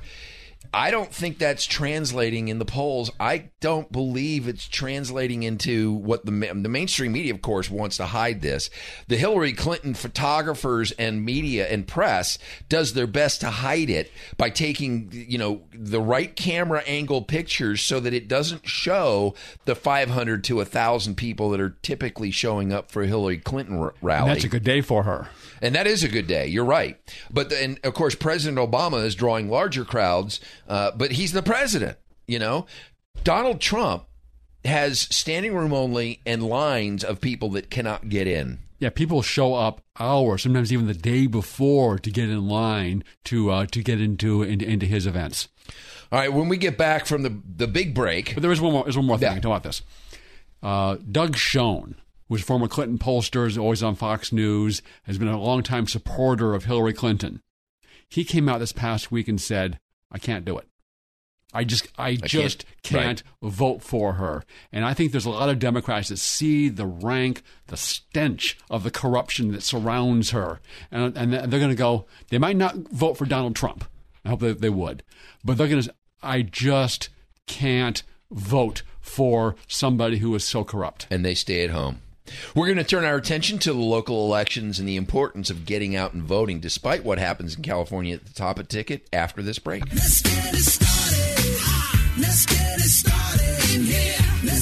I 0.73 0.89
don't 0.89 1.13
think 1.13 1.37
that's 1.37 1.65
translating 1.65 2.47
in 2.47 2.57
the 2.57 2.65
polls. 2.65 3.11
I 3.19 3.51
don't 3.59 3.91
believe 3.91 4.47
it's 4.47 4.67
translating 4.67 5.43
into 5.43 5.93
what 5.93 6.25
the 6.25 6.31
the 6.31 6.69
mainstream 6.69 7.11
media, 7.11 7.33
of 7.33 7.41
course, 7.43 7.69
wants 7.69 7.97
to 7.97 8.07
hide 8.07 8.41
this. 8.41 8.71
The 9.07 9.17
Hillary 9.17 9.53
Clinton 9.53 9.93
photographers 9.93 10.91
and 10.93 11.23
media 11.23 11.67
and 11.67 11.87
press 11.87 12.39
does 12.69 12.93
their 12.93 13.05
best 13.05 13.41
to 13.41 13.49
hide 13.49 13.91
it 13.91 14.11
by 14.37 14.49
taking 14.49 15.09
you 15.11 15.37
know 15.37 15.61
the 15.71 16.01
right 16.01 16.35
camera 16.35 16.81
angle 16.87 17.21
pictures 17.21 17.81
so 17.81 17.99
that 17.99 18.13
it 18.13 18.27
doesn't 18.27 18.67
show 18.67 19.35
the 19.65 19.75
500 19.75 20.43
to 20.45 20.55
1,000 20.55 21.15
people 21.15 21.51
that 21.51 21.61
are 21.61 21.77
typically 21.83 22.31
showing 22.31 22.73
up 22.73 22.89
for 22.89 23.03
a 23.03 23.07
Hillary 23.07 23.37
Clinton 23.37 23.77
r- 23.77 23.93
rally. 24.01 24.29
And 24.29 24.35
that's 24.35 24.45
a 24.45 24.49
good 24.49 24.63
day 24.63 24.81
for 24.81 25.03
her. 25.03 25.29
And 25.61 25.75
that 25.75 25.87
is 25.87 26.03
a 26.03 26.09
good 26.09 26.27
day. 26.27 26.47
You're 26.47 26.65
right. 26.65 26.99
But 27.31 27.53
and 27.53 27.79
of 27.83 27.93
course, 27.93 28.15
President 28.15 28.57
Obama 28.57 29.03
is 29.05 29.15
drawing 29.15 29.49
larger 29.49 29.85
crowds. 29.85 30.39
Uh, 30.67 30.91
but 30.95 31.13
he's 31.13 31.31
the 31.33 31.43
president. 31.43 31.97
You 32.27 32.39
know, 32.39 32.65
Donald 33.23 33.59
Trump 33.59 34.05
has 34.65 34.99
standing 34.99 35.53
room 35.53 35.73
only 35.73 36.21
and 36.25 36.43
lines 36.43 37.03
of 37.03 37.19
people 37.19 37.49
that 37.49 37.69
cannot 37.69 38.09
get 38.09 38.27
in. 38.27 38.59
Yeah, 38.79 38.89
people 38.89 39.21
show 39.21 39.53
up 39.53 39.81
hours, 39.97 40.43
sometimes 40.43 40.73
even 40.73 40.87
the 40.87 40.93
day 40.93 41.27
before, 41.27 41.97
to 41.99 42.11
get 42.11 42.29
in 42.29 42.47
line 42.47 43.03
to 43.25 43.49
uh, 43.49 43.65
to 43.67 43.81
get 43.81 44.01
into, 44.01 44.43
into 44.43 44.65
into 44.65 44.85
his 44.85 45.05
events. 45.07 45.47
All 46.11 46.19
right, 46.19 46.31
when 46.31 46.49
we 46.49 46.57
get 46.57 46.77
back 46.77 47.05
from 47.05 47.23
the 47.23 47.41
the 47.55 47.67
big 47.67 47.93
break, 47.93 48.33
but 48.33 48.41
there 48.41 48.51
is 48.51 48.59
one 48.59 48.73
more. 48.73 48.83
There's 48.83 48.97
one 48.97 49.05
more 49.05 49.17
thing. 49.17 49.35
Yeah. 49.35 49.39
Talk 49.39 49.45
about 49.45 49.63
this. 49.63 49.81
Uh, 50.61 50.97
Doug 51.09 51.35
Schoen, 51.35 51.95
who's 52.27 52.41
a 52.41 52.45
former 52.45 52.67
Clinton 52.67 52.97
pollster, 52.97 53.47
is 53.47 53.57
always 53.57 53.83
on 53.83 53.95
Fox 53.95 54.31
News, 54.31 54.81
has 55.03 55.17
been 55.17 55.27
a 55.27 55.41
longtime 55.41 55.87
supporter 55.87 56.53
of 56.53 56.65
Hillary 56.65 56.93
Clinton. 56.93 57.41
He 58.09 58.23
came 58.23 58.47
out 58.47 58.59
this 58.59 58.71
past 58.71 59.11
week 59.11 59.27
and 59.27 59.41
said, 59.41 59.79
I 60.13 60.19
can't 60.19 60.45
do 60.45 60.57
it. 60.57 60.67
I 61.53 61.63
just 61.63 61.87
I, 61.97 62.09
I 62.09 62.15
just 62.15 62.65
can't, 62.81 63.03
can't 63.03 63.23
right. 63.41 63.51
vote 63.51 63.83
for 63.83 64.13
her. 64.13 64.43
And 64.71 64.83
I 64.83 64.93
think 64.93 65.11
there's 65.11 65.25
a 65.25 65.29
lot 65.29 65.49
of 65.49 65.59
Democrats 65.59 66.09
that 66.09 66.17
see 66.17 66.67
the 66.67 66.87
rank, 66.87 67.43
the 67.67 67.77
stench 67.77 68.57
of 68.69 68.83
the 68.83 68.91
corruption 68.91 69.51
that 69.51 69.61
surrounds 69.61 70.31
her. 70.31 70.59
And, 70.89 71.15
and 71.15 71.33
they're 71.33 71.59
going 71.59 71.69
to 71.69 71.75
go, 71.75 72.05
they 72.29 72.39
might 72.39 72.57
not 72.57 72.75
vote 72.75 73.17
for 73.17 73.25
Donald 73.25 73.55
Trump. 73.55 73.85
I 74.25 74.29
hope 74.29 74.39
that 74.39 74.61
they 74.61 74.69
would. 74.69 75.03
But 75.43 75.57
they're 75.57 75.67
going 75.67 75.83
to, 75.83 75.93
I 76.23 76.41
just 76.41 77.09
can't 77.45 78.01
vote 78.31 78.81
for 78.99 79.55
somebody 79.67 80.17
who 80.17 80.33
is 80.33 80.43
so 80.43 80.63
corrupt. 80.63 81.05
And 81.11 81.23
they 81.23 81.35
stay 81.35 81.63
at 81.63 81.69
home. 81.69 82.01
We're 82.55 82.67
going 82.67 82.77
to 82.77 82.83
turn 82.83 83.03
our 83.03 83.15
attention 83.15 83.59
to 83.59 83.73
the 83.73 83.79
local 83.79 84.25
elections 84.25 84.79
and 84.79 84.87
the 84.87 84.95
importance 84.95 85.49
of 85.49 85.65
getting 85.65 85.95
out 85.95 86.13
and 86.13 86.23
voting, 86.23 86.59
despite 86.59 87.03
what 87.03 87.17
happens 87.17 87.55
in 87.55 87.63
California 87.63 88.15
at 88.15 88.25
the 88.25 88.33
top 88.33 88.59
of 88.59 88.67
ticket 88.67 89.07
after 89.11 89.41
this 89.41 89.59
break. 89.59 89.83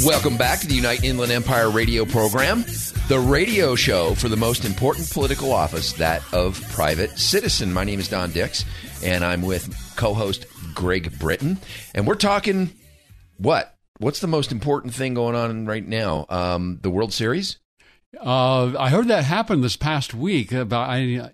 Welcome 0.05 0.37
back 0.37 0.59
to 0.59 0.67
the 0.67 0.75
Unite 0.75 1.03
Inland 1.03 1.31
Empire 1.31 1.69
radio 1.69 2.05
program, 2.05 2.63
the 3.07 3.19
radio 3.19 3.75
show 3.75 4.15
for 4.15 4.29
the 4.29 4.37
most 4.37 4.63
important 4.63 5.11
political 5.11 5.51
office, 5.51 5.93
that 5.93 6.23
of 6.33 6.61
private 6.71 7.19
citizen. 7.19 7.73
My 7.73 7.83
name 7.83 7.99
is 7.99 8.07
Don 8.07 8.31
Dix, 8.31 8.63
and 9.03 9.23
I'm 9.23 9.41
with 9.41 9.75
co 9.97 10.13
host 10.13 10.45
Greg 10.73 11.19
Britton. 11.19 11.59
And 11.93 12.07
we're 12.07 12.15
talking 12.15 12.71
what? 13.37 13.75
What's 14.01 14.19
the 14.19 14.25
most 14.25 14.51
important 14.51 14.95
thing 14.95 15.13
going 15.13 15.35
on 15.35 15.67
right 15.67 15.87
now? 15.87 16.25
Um, 16.27 16.79
the 16.81 16.89
World 16.89 17.13
Series? 17.13 17.59
Uh, 18.19 18.75
I 18.75 18.89
heard 18.89 19.07
that 19.09 19.25
happened 19.25 19.63
this 19.63 19.77
past 19.77 20.15
week. 20.15 20.51
About 20.51 20.89
I, 20.89 21.29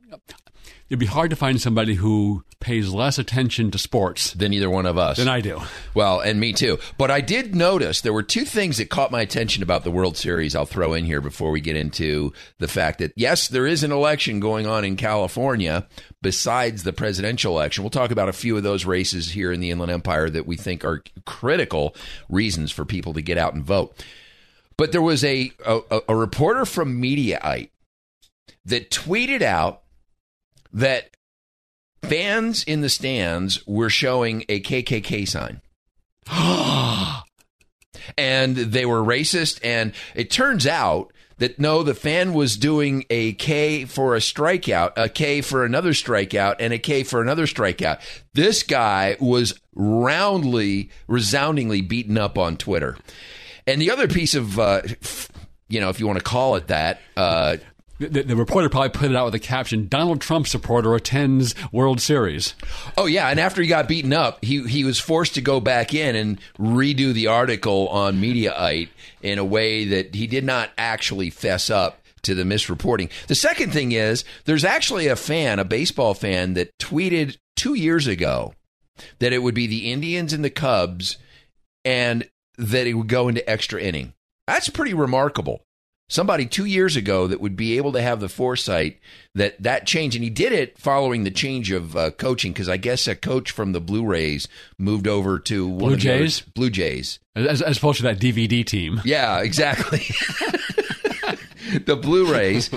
it'd 0.89 0.99
be 0.99 1.05
hard 1.05 1.29
to 1.29 1.35
find 1.35 1.61
somebody 1.61 1.95
who 1.95 2.43
pays 2.59 2.89
less 2.89 3.19
attention 3.19 3.69
to 3.71 3.77
sports 3.77 4.33
than 4.33 4.53
either 4.53 4.69
one 4.69 4.85
of 4.85 4.97
us. 4.97 5.17
Than 5.17 5.27
I 5.27 5.41
do. 5.41 5.61
Well, 5.93 6.19
and 6.19 6.39
me 6.39 6.53
too. 6.53 6.79
But 6.97 7.11
I 7.11 7.21
did 7.21 7.55
notice 7.55 8.01
there 8.01 8.13
were 8.13 8.23
two 8.23 8.45
things 8.45 8.77
that 8.77 8.89
caught 8.89 9.11
my 9.11 9.21
attention 9.21 9.63
about 9.63 9.83
the 9.83 9.91
World 9.91 10.17
Series. 10.17 10.55
I'll 10.55 10.65
throw 10.65 10.93
in 10.93 11.05
here 11.05 11.21
before 11.21 11.51
we 11.51 11.61
get 11.61 11.75
into 11.75 12.33
the 12.57 12.67
fact 12.67 12.99
that 12.99 13.13
yes, 13.15 13.47
there 13.47 13.67
is 13.67 13.83
an 13.83 13.91
election 13.91 14.39
going 14.39 14.65
on 14.65 14.85
in 14.85 14.95
California 14.95 15.87
besides 16.21 16.83
the 16.83 16.93
presidential 16.93 17.53
election. 17.53 17.83
We'll 17.83 17.91
talk 17.91 18.11
about 18.11 18.29
a 18.29 18.33
few 18.33 18.57
of 18.57 18.63
those 18.63 18.85
races 18.85 19.31
here 19.31 19.51
in 19.51 19.59
the 19.59 19.71
Inland 19.71 19.91
Empire 19.91 20.29
that 20.29 20.47
we 20.47 20.55
think 20.55 20.83
are 20.83 21.03
critical 21.25 21.95
reasons 22.29 22.71
for 22.71 22.85
people 22.85 23.13
to 23.13 23.21
get 23.21 23.37
out 23.37 23.53
and 23.53 23.63
vote. 23.63 24.03
But 24.77 24.91
there 24.91 25.01
was 25.01 25.23
a, 25.23 25.51
a, 25.65 26.01
a 26.09 26.15
reporter 26.15 26.65
from 26.65 27.01
Mediaite 27.01 27.69
that 28.65 28.91
tweeted 28.91 29.41
out 29.41 29.81
that 30.73 31.09
fans 32.03 32.63
in 32.63 32.81
the 32.81 32.89
stands 32.89 33.65
were 33.65 33.89
showing 33.89 34.43
a 34.49 34.61
KKK 34.61 35.27
sign. 35.27 35.61
and 38.17 38.55
they 38.55 38.85
were 38.85 39.01
racist. 39.01 39.59
And 39.63 39.93
it 40.15 40.29
turns 40.29 40.67
out 40.67 41.11
that 41.37 41.59
no, 41.59 41.83
the 41.83 41.93
fan 41.93 42.33
was 42.33 42.57
doing 42.57 43.05
a 43.09 43.33
K 43.33 43.85
for 43.85 44.15
a 44.15 44.19
strikeout, 44.19 44.93
a 44.95 45.09
K 45.09 45.41
for 45.41 45.63
another 45.63 45.91
strikeout, 45.91 46.55
and 46.59 46.73
a 46.73 46.79
K 46.79 47.03
for 47.03 47.21
another 47.21 47.45
strikeout. 47.45 47.99
This 48.33 48.63
guy 48.63 49.17
was 49.19 49.59
roundly, 49.75 50.89
resoundingly 51.07 51.81
beaten 51.81 52.17
up 52.17 52.37
on 52.37 52.57
Twitter. 52.57 52.97
And 53.67 53.81
the 53.81 53.91
other 53.91 54.07
piece 54.07 54.33
of, 54.33 54.57
uh, 54.57 54.81
you 55.67 55.79
know, 55.79 55.89
if 55.89 55.99
you 55.99 56.07
want 56.07 56.19
to 56.19 56.25
call 56.25 56.55
it 56.55 56.67
that, 56.67 57.01
uh, 57.15 57.57
the, 57.99 58.23
the, 58.23 58.35
reporter 58.35 58.69
probably 58.69 58.89
put 58.89 59.09
it 59.09 59.15
out 59.15 59.25
with 59.25 59.35
a 59.35 59.39
caption: 59.39 59.87
"Donald 59.87 60.21
Trump 60.21 60.47
supporter 60.47 60.93
attends 60.95 61.55
World 61.71 61.99
Series." 61.99 62.53
Oh 62.97 63.05
yeah, 63.05 63.29
and 63.29 63.39
after 63.39 63.61
he 63.61 63.67
got 63.67 63.87
beaten 63.87 64.13
up, 64.13 64.43
he 64.43 64.67
he 64.67 64.83
was 64.83 64.99
forced 64.99 65.33
to 65.35 65.41
go 65.41 65.59
back 65.59 65.93
in 65.93 66.15
and 66.15 66.39
redo 66.59 67.13
the 67.13 67.27
article 67.27 67.87
on 67.89 68.21
Mediaite 68.21 68.89
in 69.21 69.39
a 69.39 69.45
way 69.45 69.85
that 69.85 70.13
he 70.13 70.27
did 70.27 70.43
not 70.43 70.69
actually 70.77 71.29
fess 71.29 71.69
up 71.69 72.01
to 72.23 72.35
the 72.35 72.43
misreporting. 72.43 73.09
The 73.27 73.35
second 73.35 73.71
thing 73.71 73.91
is 73.91 74.23
there's 74.45 74.65
actually 74.65 75.07
a 75.07 75.15
fan, 75.15 75.59
a 75.59 75.65
baseball 75.65 76.13
fan, 76.13 76.53
that 76.53 76.77
tweeted 76.77 77.37
two 77.55 77.73
years 77.73 78.05
ago 78.05 78.53
that 79.19 79.33
it 79.33 79.39
would 79.39 79.55
be 79.55 79.67
the 79.67 79.91
Indians 79.91 80.33
and 80.33 80.43
the 80.43 80.49
Cubs, 80.49 81.17
and 81.83 82.27
that 82.57 82.87
it 82.87 82.93
would 82.93 83.07
go 83.07 83.27
into 83.27 83.47
extra 83.49 83.81
inning. 83.81 84.13
That's 84.45 84.69
pretty 84.69 84.93
remarkable 84.93 85.61
somebody 86.09 86.45
two 86.45 86.65
years 86.65 86.95
ago 86.95 87.27
that 87.27 87.41
would 87.41 87.55
be 87.55 87.77
able 87.77 87.91
to 87.91 88.01
have 88.01 88.19
the 88.19 88.29
foresight 88.29 88.97
that 89.35 89.61
that 89.61 89.85
change 89.85 90.15
and 90.15 90.23
he 90.23 90.29
did 90.29 90.51
it 90.51 90.77
following 90.77 91.23
the 91.23 91.31
change 91.31 91.71
of 91.71 91.95
uh, 91.95 92.11
coaching 92.11 92.53
because 92.53 92.69
i 92.69 92.77
guess 92.77 93.07
a 93.07 93.15
coach 93.15 93.51
from 93.51 93.73
the 93.73 93.81
blue 93.81 94.05
rays 94.05 94.47
moved 94.77 95.07
over 95.07 95.37
to 95.37 95.69
blue 95.73 95.97
jays 95.97 96.41
blue 96.41 96.69
jays 96.69 97.19
as, 97.35 97.61
as 97.61 97.77
opposed 97.77 97.97
to 97.97 98.03
that 98.03 98.19
dvd 98.19 98.65
team 98.65 99.01
yeah 99.03 99.39
exactly 99.41 100.01
the 101.85 101.95
Blu-rays 101.95 102.69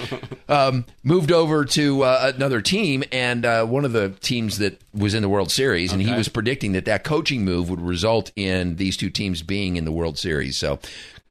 um, 0.49 0.85
moved 1.03 1.33
over 1.33 1.65
to 1.65 2.03
uh, 2.03 2.33
another 2.35 2.61
team, 2.61 3.05
and 3.13 3.45
uh, 3.45 3.65
one 3.65 3.85
of 3.85 3.93
the 3.93 4.11
teams 4.21 4.59
that 4.59 4.81
was 4.93 5.15
in 5.15 5.23
the 5.23 5.29
World 5.29 5.51
Series, 5.51 5.93
and 5.93 6.03
okay. 6.03 6.11
he 6.11 6.17
was 6.17 6.29
predicting 6.29 6.73
that 6.73 6.85
that 6.87 7.05
coaching 7.05 7.45
move 7.45 7.71
would 7.71 7.81
result 7.81 8.33
in 8.37 8.77
these 8.77 8.97
two 8.97 9.11
teams 9.11 9.43
being 9.43 9.77
in 9.77 9.85
the 9.85 9.93
World 9.93 10.19
Series. 10.19 10.57
So, 10.57 10.79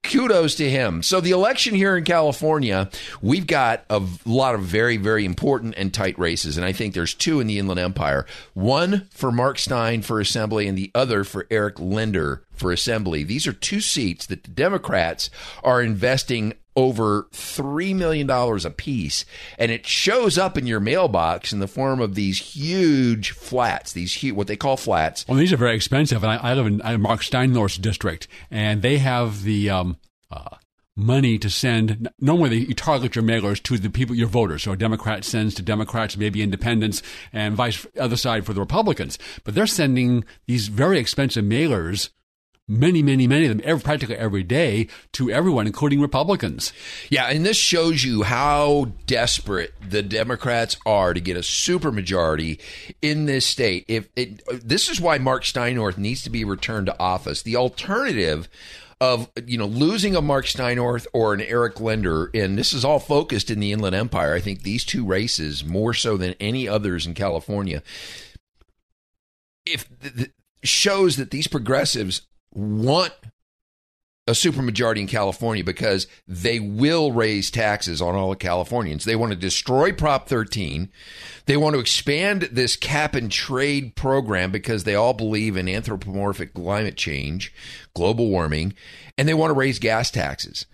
kudos 0.04 0.56
to 0.56 0.70
him. 0.70 1.04
So 1.04 1.22
the 1.22 1.32
election 1.32 1.76
here 1.76 1.96
in 1.98 2.04
California, 2.04 2.90
we've 3.22 3.48
got 3.48 3.84
a 3.90 4.02
lot 4.26 4.56
of 4.56 4.62
very, 4.62 4.98
very 4.98 5.26
important 5.26 5.76
and 5.78 5.94
tight 5.94 6.18
races, 6.18 6.58
and 6.58 6.66
I 6.66 6.72
think 6.72 6.94
there's 6.94 7.14
two 7.14 7.40
in 7.40 7.48
the 7.48 7.60
Inland 7.60 7.80
Empire. 7.80 8.26
One 8.54 9.08
for 9.12 9.32
Mark 9.32 9.60
Stein 9.60 10.02
for 10.02 10.20
Assembly, 10.20 10.68
and 10.68 10.78
the 10.78 10.92
other 10.96 11.24
for 11.24 11.48
Eric 11.52 11.80
Linder 11.80 12.44
for 12.54 12.72
Assembly. 12.72 13.24
These 13.24 13.48
are 13.48 13.54
two 13.54 13.82
seats 13.82 14.26
that 14.28 14.44
the 14.44 14.52
Democrats 14.52 15.30
are 15.64 15.82
investing 15.82 16.54
over 16.80 17.28
$3 17.34 17.94
million 17.94 18.30
a 18.30 18.70
piece. 18.70 19.26
And 19.58 19.70
it 19.70 19.86
shows 19.86 20.38
up 20.38 20.58
in 20.58 20.66
your 20.66 20.80
mailbox 20.80 21.52
in 21.52 21.60
the 21.60 21.68
form 21.68 22.00
of 22.00 22.16
these 22.16 22.40
huge 22.40 23.32
flats, 23.32 23.92
these 23.92 24.14
huge, 24.14 24.36
what 24.36 24.48
they 24.48 24.56
call 24.56 24.78
flats. 24.78 25.28
Well, 25.28 25.38
these 25.38 25.52
are 25.52 25.58
very 25.58 25.76
expensive. 25.76 26.24
And 26.24 26.32
I, 26.32 26.38
I 26.38 26.54
live 26.54 26.68
in, 26.68 26.82
in 26.82 27.02
Marc 27.02 27.22
Steinorth's 27.22 27.78
district, 27.78 28.28
and 28.50 28.82
they 28.82 28.98
have 29.00 29.44
the. 29.44 29.70
Um, 29.70 29.98
uh, 30.32 30.58
money 30.96 31.40
to 31.40 31.50
send. 31.50 32.10
Normally, 32.20 32.66
you 32.66 32.74
target 32.74 33.16
your 33.16 33.24
mailers 33.24 33.64
to 33.64 33.78
the 33.78 33.90
people, 33.90 34.16
your 34.16 34.28
voters. 34.28 34.64
So 34.64 34.74
a 34.74 34.78
Democrat 34.78 35.24
sends 35.24 35.56
to 35.56 35.62
Democrats, 35.62 36.18
maybe 36.18 36.44
independents, 36.44 37.02
and 37.32 37.56
vice 37.56 37.88
other 37.98 38.18
side 38.18 38.46
for 38.46 38.54
the 38.54 38.60
Republicans. 38.60 39.18
But 39.46 39.56
they're 39.56 39.66
sending 39.66 40.26
these 40.46 40.68
very 40.68 41.00
expensive 41.00 41.46
mailers 41.46 42.10
many, 42.70 43.02
many, 43.02 43.28
many 43.28 43.46
of 43.46 43.58
them, 43.58 43.62
every, 43.66 43.82
practically 43.82 44.16
every 44.16 44.44
day, 44.44 44.88
to 45.14 45.32
everyone, 45.32 45.68
including 45.68 46.00
Republicans. 46.00 46.72
Yeah, 47.10 47.26
and 47.26 47.46
this 47.46 47.58
shows 47.58 48.04
you 48.04 48.24
how 48.24 48.92
desperate 49.08 49.74
the 49.82 50.04
Democrats 50.04 50.78
are 50.86 51.14
to 51.14 51.20
get 51.20 51.36
a 51.36 51.42
supermajority 51.42 52.60
in 53.02 53.26
this 53.26 53.46
state. 53.46 53.86
If 53.88 54.08
it, 54.16 54.42
this 54.64 54.88
is 54.88 55.02
why 55.02 55.18
Marc 55.18 55.44
Steinorth 55.44 55.98
needs 55.98 56.22
to 56.24 56.30
be 56.30 56.46
returned 56.46 56.86
to 56.86 57.00
office. 57.00 57.42
The 57.42 57.56
alternative 57.56 58.48
of 59.02 59.32
you 59.46 59.58
know 59.58 59.66
losing 59.66 60.16
a 60.16 60.22
Marc 60.22 60.46
Steinorth 60.46 61.08
or 61.14 61.34
an 61.34 61.42
Eric 61.42 61.80
Linder, 61.80 62.30
and 62.34 62.58
this 62.58 62.74
is 62.74 62.84
all 62.84 63.00
focused 63.00 63.50
in 63.50 63.60
the 63.60 63.72
Inland 63.72 63.96
Empire. 63.96 64.34
I 64.34 64.42
think 64.42 64.62
these 64.62 64.84
two 64.84 65.06
races 65.06 65.64
more 65.64 65.94
so 65.94 66.18
than 66.18 66.36
any 66.40 66.68
others 66.68 67.08
in 67.08 67.14
California. 67.14 67.82
If 69.66 69.88
shows 70.64 71.16
that 71.16 71.32
these 71.32 71.48
progressives 71.48 72.24
want 72.52 73.14
a 74.30 74.34
supermajority 74.34 75.00
in 75.00 75.08
California 75.08 75.64
because 75.64 76.06
they 76.28 76.60
will 76.60 77.12
raise 77.12 77.50
taxes 77.50 78.00
on 78.00 78.14
all 78.14 78.30
the 78.30 78.36
Californians. 78.36 79.04
They 79.04 79.16
want 79.16 79.32
to 79.32 79.38
destroy 79.38 79.92
Prop 79.92 80.30
13. 80.30 80.90
They 81.48 81.58
want 81.58 81.74
to 81.74 81.80
expand 81.80 82.44
this 82.52 82.76
cap 82.76 83.16
and 83.16 83.32
trade 83.32 83.96
program 83.96 84.52
because 84.52 84.84
they 84.84 84.94
all 84.94 85.14
believe 85.16 85.58
in 85.58 85.68
anthropomorphic 85.68 86.54
climate 86.54 86.96
change, 86.96 87.52
global 87.96 88.30
warming, 88.30 88.76
and 89.18 89.28
they 89.28 89.34
want 89.34 89.50
to 89.50 89.56
raise 89.56 89.80
gas 89.80 90.12
taxes. 90.12 90.68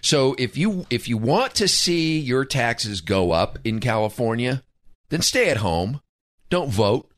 So 0.00 0.34
if 0.38 0.56
you 0.56 0.86
if 0.88 1.06
you 1.06 1.18
want 1.18 1.54
to 1.56 1.68
see 1.68 2.18
your 2.18 2.44
taxes 2.44 3.02
go 3.02 3.32
up 3.32 3.58
in 3.62 3.78
California, 3.78 4.62
then 5.10 5.20
stay 5.20 5.50
at 5.50 5.58
home. 5.58 6.00
Don't 6.48 6.70
vote. 6.70 7.10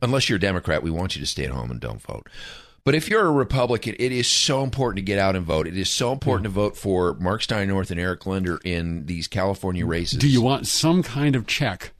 Unless 0.00 0.28
you're 0.28 0.36
a 0.36 0.40
Democrat, 0.40 0.82
we 0.82 0.92
want 0.92 1.16
you 1.16 1.20
to 1.20 1.26
stay 1.26 1.44
at 1.44 1.50
home 1.50 1.72
and 1.72 1.80
don't 1.80 2.00
vote. 2.00 2.28
But 2.88 2.94
if 2.94 3.10
you're 3.10 3.26
a 3.26 3.30
Republican, 3.30 3.96
it 3.98 4.12
is 4.12 4.26
so 4.26 4.62
important 4.62 4.96
to 4.96 5.02
get 5.02 5.18
out 5.18 5.36
and 5.36 5.44
vote. 5.44 5.66
It 5.66 5.76
is 5.76 5.90
so 5.90 6.10
important 6.10 6.44
to 6.44 6.48
vote 6.48 6.74
for 6.74 7.12
Marc 7.20 7.42
Steinorth 7.42 7.90
and 7.90 8.00
Eric 8.00 8.24
Linder 8.24 8.58
in 8.64 9.04
these 9.04 9.28
California 9.28 9.84
races. 9.84 10.18
Do 10.18 10.26
you 10.26 10.40
want 10.40 10.66
some 10.66 11.02
kind 11.02 11.36
of 11.36 11.46
check 11.46 11.92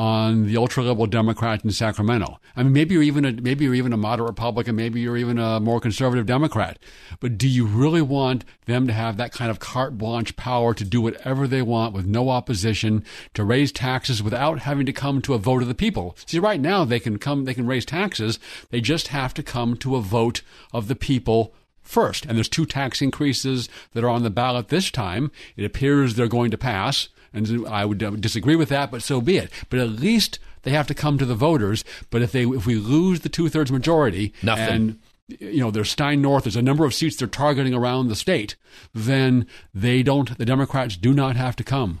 on 0.00 0.46
the 0.46 0.56
ultra 0.56 0.82
liberal 0.82 1.06
Democrat 1.06 1.62
in 1.62 1.70
Sacramento? 1.70 2.40
I 2.56 2.62
mean, 2.62 2.72
maybe 2.72 2.94
you're 2.94 3.02
even 3.02 3.26
a 3.26 3.32
maybe 3.32 3.66
you're 3.66 3.74
even 3.74 3.92
a 3.92 3.98
moderate 3.98 4.30
Republican, 4.30 4.74
maybe 4.74 4.98
you're 4.98 5.18
even 5.18 5.38
a 5.38 5.60
more 5.60 5.78
conservative 5.78 6.24
Democrat. 6.24 6.78
But 7.20 7.36
do 7.36 7.46
you 7.46 7.66
really 7.66 8.00
want 8.00 8.46
them 8.64 8.86
to 8.86 8.94
have 8.94 9.18
that 9.18 9.30
kind 9.30 9.50
of 9.50 9.58
carte 9.58 9.98
blanche 9.98 10.36
power 10.36 10.72
to 10.72 10.84
do 10.84 11.02
whatever 11.02 11.46
they 11.46 11.60
want 11.60 11.92
with 11.92 12.06
no 12.06 12.30
opposition, 12.30 13.04
to 13.34 13.44
raise 13.44 13.72
taxes 13.72 14.22
without 14.22 14.60
having 14.60 14.86
to 14.86 14.92
come 14.94 15.20
to 15.20 15.34
a 15.34 15.38
vote 15.38 15.60
of 15.60 15.68
the 15.68 15.74
people? 15.74 16.16
See, 16.24 16.38
right 16.38 16.62
now 16.62 16.86
they 16.86 16.98
can 16.98 17.18
come, 17.18 17.44
they 17.44 17.52
can 17.52 17.66
raise 17.66 17.84
taxes. 17.84 18.38
They 18.70 18.80
just 18.80 19.08
have 19.08 19.34
to 19.34 19.42
come 19.42 19.76
to 19.76 19.96
a 19.96 20.00
vote 20.00 20.40
of 20.72 20.88
the 20.88 20.96
people 20.96 21.52
first. 21.82 22.24
And 22.24 22.38
there's 22.38 22.48
two 22.48 22.64
tax 22.64 23.02
increases 23.02 23.68
that 23.92 24.02
are 24.02 24.08
on 24.08 24.22
the 24.22 24.30
ballot 24.30 24.68
this 24.68 24.90
time. 24.90 25.30
It 25.56 25.66
appears 25.66 26.14
they're 26.14 26.26
going 26.26 26.50
to 26.52 26.58
pass. 26.58 27.10
And 27.32 27.66
I 27.66 27.84
would 27.84 28.20
disagree 28.20 28.56
with 28.56 28.68
that, 28.70 28.90
but 28.90 29.02
so 29.02 29.20
be 29.20 29.36
it. 29.36 29.50
But 29.68 29.78
at 29.78 29.88
least 29.90 30.38
they 30.62 30.70
have 30.72 30.86
to 30.88 30.94
come 30.94 31.18
to 31.18 31.24
the 31.24 31.34
voters. 31.34 31.84
But 32.10 32.22
if 32.22 32.32
they 32.32 32.44
if 32.44 32.66
we 32.66 32.74
lose 32.74 33.20
the 33.20 33.28
two 33.28 33.48
thirds 33.48 33.70
majority, 33.70 34.32
Nothing. 34.42 34.68
and 34.68 34.98
you 35.40 35.60
know 35.60 35.70
there's 35.70 35.94
Steinorth, 35.94 36.42
there's 36.44 36.56
a 36.56 36.62
number 36.62 36.84
of 36.84 36.94
seats 36.94 37.16
they're 37.16 37.28
targeting 37.28 37.74
around 37.74 38.08
the 38.08 38.16
state, 38.16 38.56
then 38.92 39.46
they 39.72 40.02
don't. 40.02 40.36
The 40.38 40.44
Democrats 40.44 40.96
do 40.96 41.12
not 41.12 41.36
have 41.36 41.56
to 41.56 41.64
come 41.64 42.00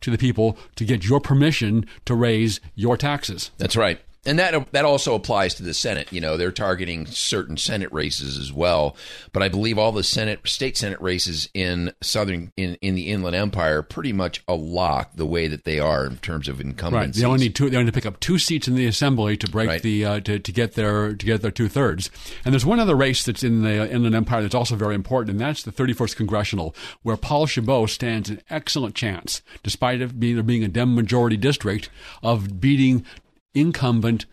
to 0.00 0.10
the 0.10 0.18
people 0.18 0.58
to 0.76 0.84
get 0.84 1.04
your 1.04 1.20
permission 1.20 1.86
to 2.04 2.14
raise 2.14 2.60
your 2.74 2.96
taxes. 2.96 3.50
That's 3.58 3.76
right. 3.76 4.00
And 4.26 4.38
that 4.38 4.72
that 4.72 4.84
also 4.84 5.14
applies 5.14 5.54
to 5.54 5.62
the 5.62 5.74
Senate. 5.74 6.12
You 6.12 6.20
know, 6.20 6.36
they're 6.36 6.50
targeting 6.52 7.06
certain 7.06 7.56
Senate 7.56 7.92
races 7.92 8.38
as 8.38 8.52
well. 8.52 8.96
But 9.32 9.42
I 9.42 9.48
believe 9.48 9.78
all 9.78 9.92
the 9.92 10.02
Senate, 10.02 10.40
state 10.48 10.76
Senate 10.76 11.00
races 11.00 11.48
in 11.52 11.92
southern 12.00 12.52
in, 12.56 12.76
in 12.76 12.94
the 12.94 13.10
Inland 13.10 13.36
Empire 13.36 13.78
are 13.78 13.82
pretty 13.82 14.12
much 14.12 14.42
a 14.48 14.54
lock 14.54 15.10
the 15.14 15.26
way 15.26 15.46
that 15.48 15.64
they 15.64 15.78
are 15.78 16.06
in 16.06 16.16
terms 16.18 16.48
of 16.48 16.58
Right. 16.58 16.66
incumbency. 16.66 17.20
They 17.20 17.26
only 17.26 17.40
need 17.44 17.54
two. 17.54 17.68
They 17.68 17.76
only 17.76 17.92
pick 17.92 18.06
up 18.06 18.20
two 18.20 18.38
seats 18.38 18.66
in 18.68 18.74
the 18.76 18.86
assembly 18.86 19.36
to 19.36 19.48
break 19.50 19.68
Right. 19.68 19.82
the 19.82 20.04
uh, 20.04 20.20
to, 20.20 20.38
to 20.38 20.52
get 20.52 20.72
their 20.74 21.12
to 21.14 21.26
get 21.26 21.42
their 21.42 21.50
two 21.50 21.68
thirds. 21.68 22.10
And 22.44 22.52
there's 22.54 22.64
one 22.66 22.80
other 22.80 22.94
race 22.96 23.24
that's 23.24 23.42
in 23.42 23.62
the 23.62 23.90
Inland 23.92 24.14
Empire 24.14 24.42
that's 24.42 24.54
also 24.54 24.74
very 24.76 24.94
important, 24.94 25.30
and 25.32 25.40
that's 25.40 25.62
the 25.62 25.72
31st 25.72 26.16
congressional, 26.16 26.74
where 27.02 27.16
Paul 27.16 27.46
Chabot 27.46 27.86
stands 27.90 28.30
an 28.30 28.40
excellent 28.50 28.94
chance, 28.94 29.42
despite 29.62 30.00
it 30.00 30.18
being 30.18 30.34
there 30.34 30.42
being 30.42 30.64
a 30.64 30.68
Dem 30.68 30.94
majority 30.94 31.36
district, 31.36 31.90
of 32.22 32.60
beating 32.60 33.04
incumbent 33.54 34.26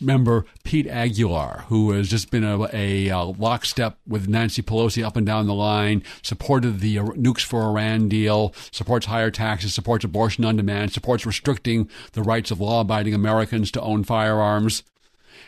member 0.00 0.44
Pete 0.64 0.86
Aguilar, 0.86 1.64
who 1.68 1.92
has 1.92 2.08
just 2.08 2.30
been 2.30 2.44
a, 2.44 2.68
a, 2.72 3.10
uh 3.10 3.24
lockstep 3.24 3.98
with 4.06 4.28
Nancy 4.28 4.62
Pelosi 4.62 5.04
up 5.04 5.16
and 5.16 5.26
down 5.26 5.46
the 5.46 5.54
line, 5.54 6.02
supported 6.22 6.80
the 6.80 6.96
nukes 6.96 7.42
for 7.42 7.62
Iran 7.62 8.08
deal, 8.08 8.54
supports 8.70 9.06
higher 9.06 9.30
taxes, 9.30 9.74
supports 9.74 10.04
abortion 10.04 10.44
on 10.44 10.56
demand, 10.56 10.92
supports 10.92 11.24
restricting 11.24 11.88
the 12.12 12.22
rights 12.22 12.50
of 12.50 12.60
law 12.60 12.80
abiding 12.82 13.14
Americans 13.14 13.70
to 13.72 13.80
own 13.80 14.04
firearms. 14.04 14.82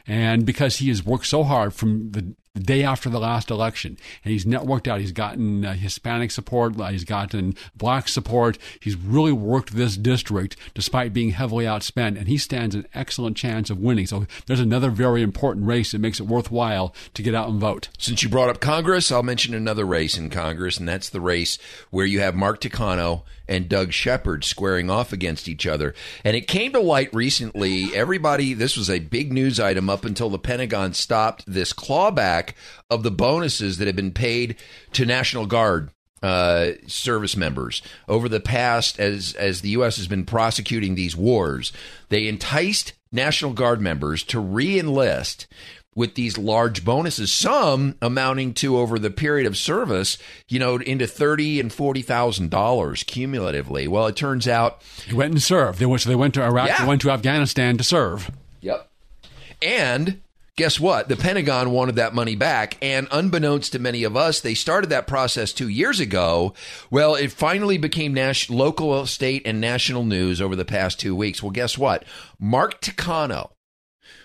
And 0.06 0.46
because 0.46 0.76
he 0.76 0.88
has 0.88 1.04
worked 1.04 1.26
so 1.26 1.44
hard 1.44 1.74
from 1.74 2.12
the 2.12 2.34
the 2.58 2.64
day 2.64 2.82
after 2.82 3.08
the 3.08 3.20
last 3.20 3.50
election, 3.50 3.96
and 4.24 4.32
he's 4.32 4.44
networked 4.44 4.88
out, 4.88 5.00
he's 5.00 5.12
gotten 5.12 5.64
uh, 5.64 5.74
Hispanic 5.74 6.32
support, 6.32 6.78
uh, 6.78 6.86
he's 6.86 7.04
gotten 7.04 7.54
black 7.76 8.08
support, 8.08 8.58
he's 8.80 8.96
really 8.96 9.32
worked 9.32 9.74
this 9.74 9.96
district 9.96 10.56
despite 10.74 11.12
being 11.12 11.30
heavily 11.30 11.64
outspent, 11.64 12.18
and 12.18 12.26
he 12.26 12.36
stands 12.36 12.74
an 12.74 12.86
excellent 12.94 13.36
chance 13.36 13.70
of 13.70 13.78
winning. 13.78 14.06
So 14.06 14.26
there's 14.46 14.60
another 14.60 14.90
very 14.90 15.22
important 15.22 15.66
race 15.66 15.92
that 15.92 16.00
makes 16.00 16.18
it 16.18 16.26
worthwhile 16.26 16.92
to 17.14 17.22
get 17.22 17.34
out 17.34 17.48
and 17.48 17.60
vote. 17.60 17.90
Since 17.96 18.24
you 18.24 18.28
brought 18.28 18.50
up 18.50 18.60
Congress, 18.60 19.12
I'll 19.12 19.22
mention 19.22 19.54
another 19.54 19.84
race 19.84 20.18
in 20.18 20.30
Congress, 20.30 20.78
and 20.78 20.88
that's 20.88 21.08
the 21.08 21.20
race 21.20 21.58
where 21.90 22.06
you 22.06 22.20
have 22.20 22.34
Mark 22.34 22.60
Takano 22.60 23.22
and 23.48 23.68
Doug 23.68 23.92
Shepherd 23.92 24.44
squaring 24.44 24.90
off 24.90 25.12
against 25.12 25.48
each 25.48 25.66
other. 25.66 25.94
And 26.24 26.36
it 26.36 26.46
came 26.46 26.72
to 26.72 26.80
light 26.80 27.12
recently. 27.14 27.94
Everybody, 27.94 28.54
this 28.54 28.76
was 28.76 28.90
a 28.90 28.98
big 28.98 29.32
news 29.32 29.58
item 29.58 29.88
up 29.88 30.04
until 30.04 30.30
the 30.30 30.38
Pentagon 30.38 30.92
stopped 30.92 31.44
this 31.46 31.72
clawback 31.72 32.52
of 32.90 33.02
the 33.02 33.10
bonuses 33.10 33.78
that 33.78 33.86
had 33.86 33.96
been 33.96 34.12
paid 34.12 34.56
to 34.92 35.04
National 35.04 35.46
Guard 35.46 35.90
uh, 36.22 36.72
service 36.86 37.36
members 37.36 37.80
over 38.08 38.28
the 38.28 38.40
past 38.40 38.98
as 38.98 39.34
as 39.34 39.60
the 39.60 39.70
U.S. 39.70 39.96
has 39.96 40.08
been 40.08 40.24
prosecuting 40.24 40.94
these 40.94 41.16
wars. 41.16 41.72
They 42.08 42.26
enticed 42.26 42.92
National 43.12 43.52
Guard 43.52 43.80
members 43.80 44.22
to 44.24 44.40
re-enlist 44.40 45.46
with 45.94 46.14
these 46.14 46.38
large 46.38 46.84
bonuses, 46.84 47.32
some 47.32 47.96
amounting 48.00 48.54
to 48.54 48.76
over 48.78 48.98
the 48.98 49.10
period 49.10 49.46
of 49.46 49.56
service, 49.56 50.16
you 50.48 50.58
know, 50.58 50.76
into 50.76 51.06
thirty 51.06 51.58
and 51.58 51.72
forty 51.72 52.02
thousand 52.02 52.50
dollars 52.50 53.02
cumulatively. 53.02 53.88
Well, 53.88 54.06
it 54.06 54.14
turns 54.16 54.46
out 54.46 54.80
He 55.06 55.14
went 55.14 55.32
and 55.32 55.42
served. 55.42 55.78
They 55.80 55.86
went, 55.86 56.02
so 56.02 56.08
they 56.08 56.14
went 56.16 56.34
to 56.34 56.42
Iraq, 56.42 56.68
Yeah. 56.68 56.82
they 56.82 56.88
went 56.88 57.00
to 57.02 57.10
Afghanistan 57.10 57.76
to 57.78 57.84
serve. 57.84 58.30
Yep. 58.60 58.88
And 59.62 60.20
guess 60.56 60.78
what? 60.80 61.08
The 61.08 61.16
Pentagon 61.16 61.70
wanted 61.70 61.96
that 61.96 62.14
money 62.14 62.36
back. 62.36 62.76
And 62.82 63.08
unbeknownst 63.10 63.72
to 63.72 63.78
many 63.78 64.04
of 64.04 64.16
us, 64.16 64.40
they 64.40 64.54
started 64.54 64.90
that 64.90 65.06
process 65.06 65.52
two 65.52 65.68
years 65.68 66.00
ago. 66.00 66.54
Well, 66.90 67.14
it 67.14 67.32
finally 67.32 67.78
became 67.78 68.14
nas- 68.14 68.50
local, 68.50 69.06
state, 69.06 69.42
and 69.46 69.60
national 69.60 70.04
news 70.04 70.40
over 70.40 70.54
the 70.56 70.64
past 70.64 71.00
two 71.00 71.14
weeks. 71.16 71.42
Well, 71.42 71.50
guess 71.52 71.76
what? 71.78 72.04
Mark 72.40 72.80
Takano, 72.80 73.50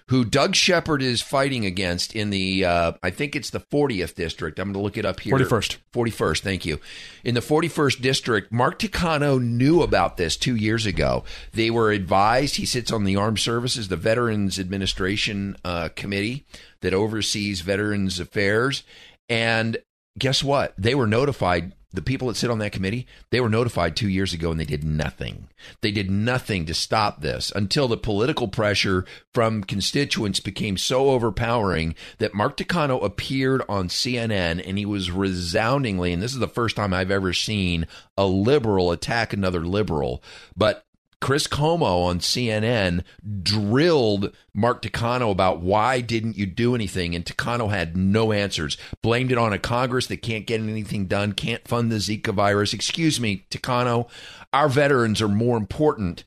who 0.07 0.25
Doug 0.25 0.55
Shepherd 0.55 1.01
is 1.01 1.21
fighting 1.21 1.65
against 1.65 2.15
in 2.15 2.29
the, 2.29 2.65
uh, 2.65 2.91
I 3.01 3.09
think 3.09 3.35
it's 3.35 3.49
the 3.49 3.59
40th 3.59 4.15
district. 4.15 4.59
I'm 4.59 4.67
going 4.67 4.73
to 4.73 4.79
look 4.79 4.97
it 4.97 5.05
up 5.05 5.19
here. 5.19 5.35
41st. 5.35 5.77
41st, 5.93 6.39
thank 6.41 6.65
you. 6.65 6.79
In 7.23 7.35
the 7.35 7.41
41st 7.41 8.01
district, 8.01 8.51
Mark 8.51 8.79
Takano 8.79 9.41
knew 9.41 9.81
about 9.81 10.17
this 10.17 10.35
two 10.35 10.55
years 10.55 10.85
ago. 10.85 11.23
They 11.53 11.69
were 11.69 11.91
advised, 11.91 12.55
he 12.55 12.65
sits 12.65 12.91
on 12.91 13.03
the 13.03 13.15
Armed 13.15 13.39
Services, 13.39 13.87
the 13.87 13.95
Veterans 13.95 14.59
Administration 14.59 15.55
uh, 15.63 15.89
Committee 15.95 16.45
that 16.81 16.93
oversees 16.93 17.61
veterans 17.61 18.19
affairs. 18.19 18.83
And 19.29 19.77
guess 20.17 20.43
what? 20.43 20.73
They 20.77 20.95
were 20.95 21.07
notified. 21.07 21.73
The 21.93 22.01
people 22.01 22.27
that 22.27 22.35
sit 22.35 22.49
on 22.49 22.57
that 22.59 22.71
committee, 22.71 23.05
they 23.29 23.39
were 23.39 23.49
notified 23.49 23.95
two 23.95 24.09
years 24.09 24.33
ago 24.33 24.49
and 24.49 24.59
they 24.59 24.65
did 24.65 24.83
nothing. 24.83 25.47
They 25.81 25.91
did 25.91 26.09
nothing 26.09 26.65
to 26.65 26.73
stop 26.73 27.21
this 27.21 27.51
until 27.55 27.87
the 27.87 27.97
political 27.97 28.47
pressure 28.47 29.05
from 29.31 29.63
constituents 29.63 30.39
became 30.39 30.77
so 30.77 31.11
overpowering 31.11 31.93
that 32.17 32.33
Mark 32.33 32.57
Takano 32.57 33.03
appeared 33.03 33.61
on 33.69 33.89
CNN 33.89 34.67
and 34.67 34.77
he 34.77 34.85
was 34.85 35.11
resoundingly, 35.11 36.11
and 36.11 36.21
this 36.21 36.33
is 36.33 36.39
the 36.39 36.47
first 36.47 36.75
time 36.75 36.93
I've 36.93 37.11
ever 37.11 37.31
seen 37.31 37.85
a 38.17 38.25
liberal 38.25 38.91
attack 38.91 39.31
another 39.31 39.65
liberal, 39.65 40.23
but 40.57 40.85
Chris 41.23 41.47
Cuomo 41.47 42.03
on 42.03 42.19
CNN 42.19 43.01
drilled 43.41 44.35
Mark 44.53 44.81
Takano 44.81 45.31
about 45.31 45.61
why 45.61 46.01
didn't 46.01 46.37
you 46.37 46.45
do 46.45 46.75
anything, 46.75 47.15
and 47.15 47.23
Takano 47.23 47.69
had 47.69 47.95
no 47.95 48.33
answers. 48.33 48.75
Blamed 49.01 49.31
it 49.31 49.37
on 49.37 49.53
a 49.53 49.57
Congress 49.57 50.07
that 50.07 50.21
can't 50.21 50.45
get 50.45 50.59
anything 50.59 51.05
done, 51.05 51.31
can't 51.31 51.65
fund 51.65 51.89
the 51.89 51.95
Zika 51.95 52.33
virus. 52.33 52.73
Excuse 52.73 53.21
me, 53.21 53.45
Takano, 53.49 54.09
our 54.51 54.67
veterans 54.67 55.21
are 55.21 55.29
more 55.29 55.55
important 55.55 56.25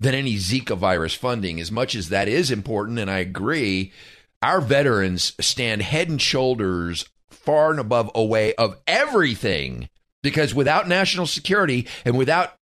than 0.00 0.12
any 0.12 0.34
Zika 0.34 0.76
virus 0.76 1.14
funding. 1.14 1.60
As 1.60 1.70
much 1.70 1.94
as 1.94 2.08
that 2.08 2.26
is 2.26 2.50
important, 2.50 2.98
and 2.98 3.08
I 3.08 3.18
agree, 3.18 3.92
our 4.42 4.60
veterans 4.60 5.34
stand 5.40 5.82
head 5.82 6.08
and 6.08 6.20
shoulders 6.20 7.08
far 7.30 7.70
and 7.70 7.78
above 7.78 8.10
away 8.12 8.54
of 8.56 8.76
everything. 8.88 9.88
Because 10.20 10.52
without 10.52 10.88
national 10.88 11.26
security 11.28 11.86
and 12.04 12.18
without 12.18 12.54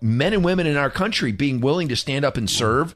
men 0.00 0.32
and 0.32 0.44
women 0.44 0.66
in 0.66 0.76
our 0.76 0.90
country 0.90 1.32
being 1.32 1.60
willing 1.60 1.88
to 1.88 1.96
stand 1.96 2.24
up 2.24 2.36
and 2.36 2.48
serve, 2.48 2.94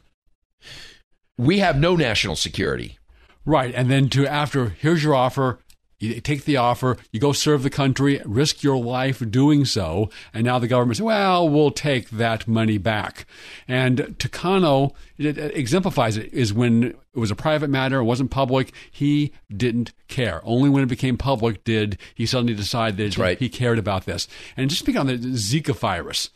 we 1.36 1.58
have 1.58 1.78
no 1.78 1.96
national 1.96 2.36
security. 2.36 2.98
Right. 3.44 3.74
And 3.74 3.90
then 3.90 4.08
to 4.10 4.26
after, 4.26 4.70
here's 4.70 5.02
your 5.02 5.14
offer. 5.14 5.58
You 5.98 6.20
take 6.20 6.46
the 6.46 6.56
offer, 6.56 6.96
you 7.12 7.20
go 7.20 7.30
serve 7.30 7.62
the 7.62 7.70
country, 7.70 8.20
risk 8.24 8.64
your 8.64 8.76
life 8.76 9.22
doing 9.30 9.64
so, 9.64 10.10
and 10.34 10.44
now 10.44 10.58
the 10.58 10.66
government 10.66 10.96
says, 10.96 11.02
well, 11.02 11.48
we'll 11.48 11.70
take 11.70 12.10
that 12.10 12.48
money 12.48 12.76
back. 12.76 13.24
And 13.68 13.98
Takano 14.18 14.96
it 15.16 15.38
exemplifies 15.38 16.16
it 16.16 16.34
is 16.34 16.52
when 16.52 16.82
it 16.82 16.96
was 17.14 17.30
a 17.30 17.36
private 17.36 17.70
matter, 17.70 18.00
it 18.00 18.04
wasn't 18.04 18.32
public, 18.32 18.72
he 18.90 19.32
didn't 19.56 19.92
care. 20.08 20.40
Only 20.42 20.68
when 20.68 20.82
it 20.82 20.88
became 20.88 21.16
public 21.16 21.62
did 21.62 21.98
he 22.16 22.26
suddenly 22.26 22.54
decide 22.54 22.96
that 22.96 23.16
right. 23.16 23.38
he 23.38 23.48
cared 23.48 23.78
about 23.78 24.04
this. 24.04 24.26
And 24.56 24.70
just 24.70 24.82
speaking 24.82 25.00
on 25.00 25.06
the 25.06 25.18
Zika 25.18 25.72
virus, 25.76 26.30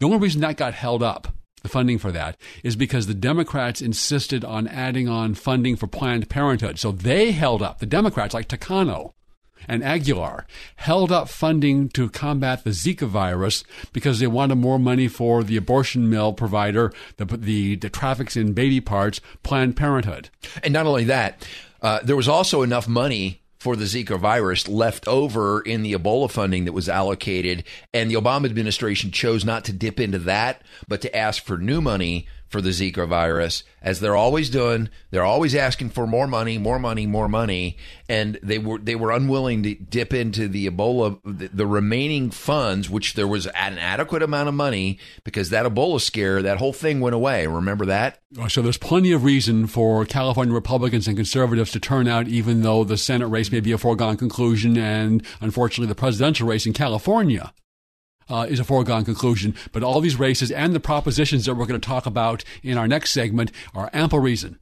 the 0.00 0.06
only 0.06 0.18
reason 0.18 0.40
that 0.40 0.56
got 0.56 0.74
held 0.74 1.02
up 1.02 1.28
the 1.64 1.68
funding 1.68 1.98
for 1.98 2.12
that 2.12 2.36
is 2.62 2.76
because 2.76 3.06
the 3.06 3.14
Democrats 3.14 3.80
insisted 3.80 4.44
on 4.44 4.68
adding 4.68 5.08
on 5.08 5.34
funding 5.34 5.76
for 5.76 5.86
Planned 5.86 6.28
Parenthood. 6.28 6.78
So 6.78 6.92
they 6.92 7.32
held 7.32 7.62
up, 7.62 7.78
the 7.78 7.86
Democrats 7.86 8.34
like 8.34 8.48
Takano 8.48 9.12
and 9.66 9.82
Aguilar, 9.82 10.46
held 10.76 11.10
up 11.10 11.30
funding 11.30 11.88
to 11.88 12.10
combat 12.10 12.64
the 12.64 12.70
Zika 12.70 13.08
virus 13.08 13.64
because 13.94 14.20
they 14.20 14.26
wanted 14.26 14.56
more 14.56 14.78
money 14.78 15.08
for 15.08 15.42
the 15.42 15.56
abortion 15.56 16.10
mill 16.10 16.34
provider, 16.34 16.92
the, 17.16 17.24
the, 17.24 17.76
the 17.76 17.88
traffics 17.88 18.36
in 18.36 18.52
baby 18.52 18.82
parts, 18.82 19.22
Planned 19.42 19.74
Parenthood. 19.74 20.28
And 20.62 20.74
not 20.74 20.84
only 20.84 21.04
that, 21.04 21.48
uh, 21.80 22.00
there 22.04 22.16
was 22.16 22.28
also 22.28 22.60
enough 22.60 22.86
money 22.86 23.40
for 23.64 23.76
the 23.76 23.86
Zika 23.86 24.20
virus 24.20 24.68
left 24.68 25.08
over 25.08 25.62
in 25.62 25.82
the 25.82 25.94
Ebola 25.94 26.30
funding 26.30 26.66
that 26.66 26.74
was 26.74 26.86
allocated. 26.86 27.64
And 27.94 28.10
the 28.10 28.16
Obama 28.16 28.44
administration 28.44 29.10
chose 29.10 29.42
not 29.42 29.64
to 29.64 29.72
dip 29.72 29.98
into 29.98 30.18
that, 30.18 30.60
but 30.86 31.00
to 31.00 31.16
ask 31.16 31.42
for 31.42 31.56
new 31.56 31.80
money 31.80 32.28
for 32.54 32.60
the 32.60 32.70
Zika 32.70 33.08
virus, 33.08 33.64
as 33.82 33.98
they're 33.98 34.14
always 34.14 34.48
doing. 34.48 34.88
They're 35.10 35.24
always 35.24 35.56
asking 35.56 35.90
for 35.90 36.06
more 36.06 36.28
money, 36.28 36.56
more 36.56 36.78
money, 36.78 37.04
more 37.04 37.28
money, 37.28 37.76
and 38.08 38.38
they 38.44 38.58
were 38.58 38.78
they 38.78 38.94
were 38.94 39.10
unwilling 39.10 39.64
to 39.64 39.74
dip 39.74 40.14
into 40.14 40.46
the 40.46 40.70
Ebola 40.70 41.18
the, 41.24 41.48
the 41.48 41.66
remaining 41.66 42.30
funds, 42.30 42.88
which 42.88 43.14
there 43.14 43.26
was 43.26 43.48
an 43.48 43.76
adequate 43.76 44.22
amount 44.22 44.48
of 44.48 44.54
money 44.54 45.00
because 45.24 45.50
that 45.50 45.66
Ebola 45.66 46.00
scare, 46.00 46.42
that 46.42 46.58
whole 46.58 46.72
thing 46.72 47.00
went 47.00 47.16
away. 47.16 47.48
Remember 47.48 47.86
that? 47.86 48.20
Uh, 48.38 48.46
so 48.46 48.62
there's 48.62 48.78
plenty 48.78 49.10
of 49.10 49.24
reason 49.24 49.66
for 49.66 50.04
California 50.04 50.54
Republicans 50.54 51.08
and 51.08 51.16
conservatives 51.16 51.72
to 51.72 51.80
turn 51.80 52.06
out, 52.06 52.28
even 52.28 52.62
though 52.62 52.84
the 52.84 52.96
Senate 52.96 53.26
race 53.26 53.50
may 53.50 53.58
be 53.58 53.72
a 53.72 53.78
foregone 53.78 54.16
conclusion, 54.16 54.78
and 54.78 55.26
unfortunately 55.40 55.88
the 55.88 55.96
presidential 55.96 56.46
race 56.46 56.66
in 56.66 56.72
California 56.72 57.52
uh, 58.28 58.46
is 58.48 58.60
a 58.60 58.64
foregone 58.64 59.04
conclusion. 59.04 59.54
But 59.72 59.82
all 59.82 60.00
these 60.00 60.18
races 60.18 60.50
and 60.50 60.74
the 60.74 60.80
propositions 60.80 61.46
that 61.46 61.54
we're 61.54 61.66
going 61.66 61.80
to 61.80 61.86
talk 61.86 62.06
about 62.06 62.44
in 62.62 62.78
our 62.78 62.88
next 62.88 63.12
segment 63.12 63.50
are 63.74 63.90
ample 63.92 64.18
reason. 64.18 64.58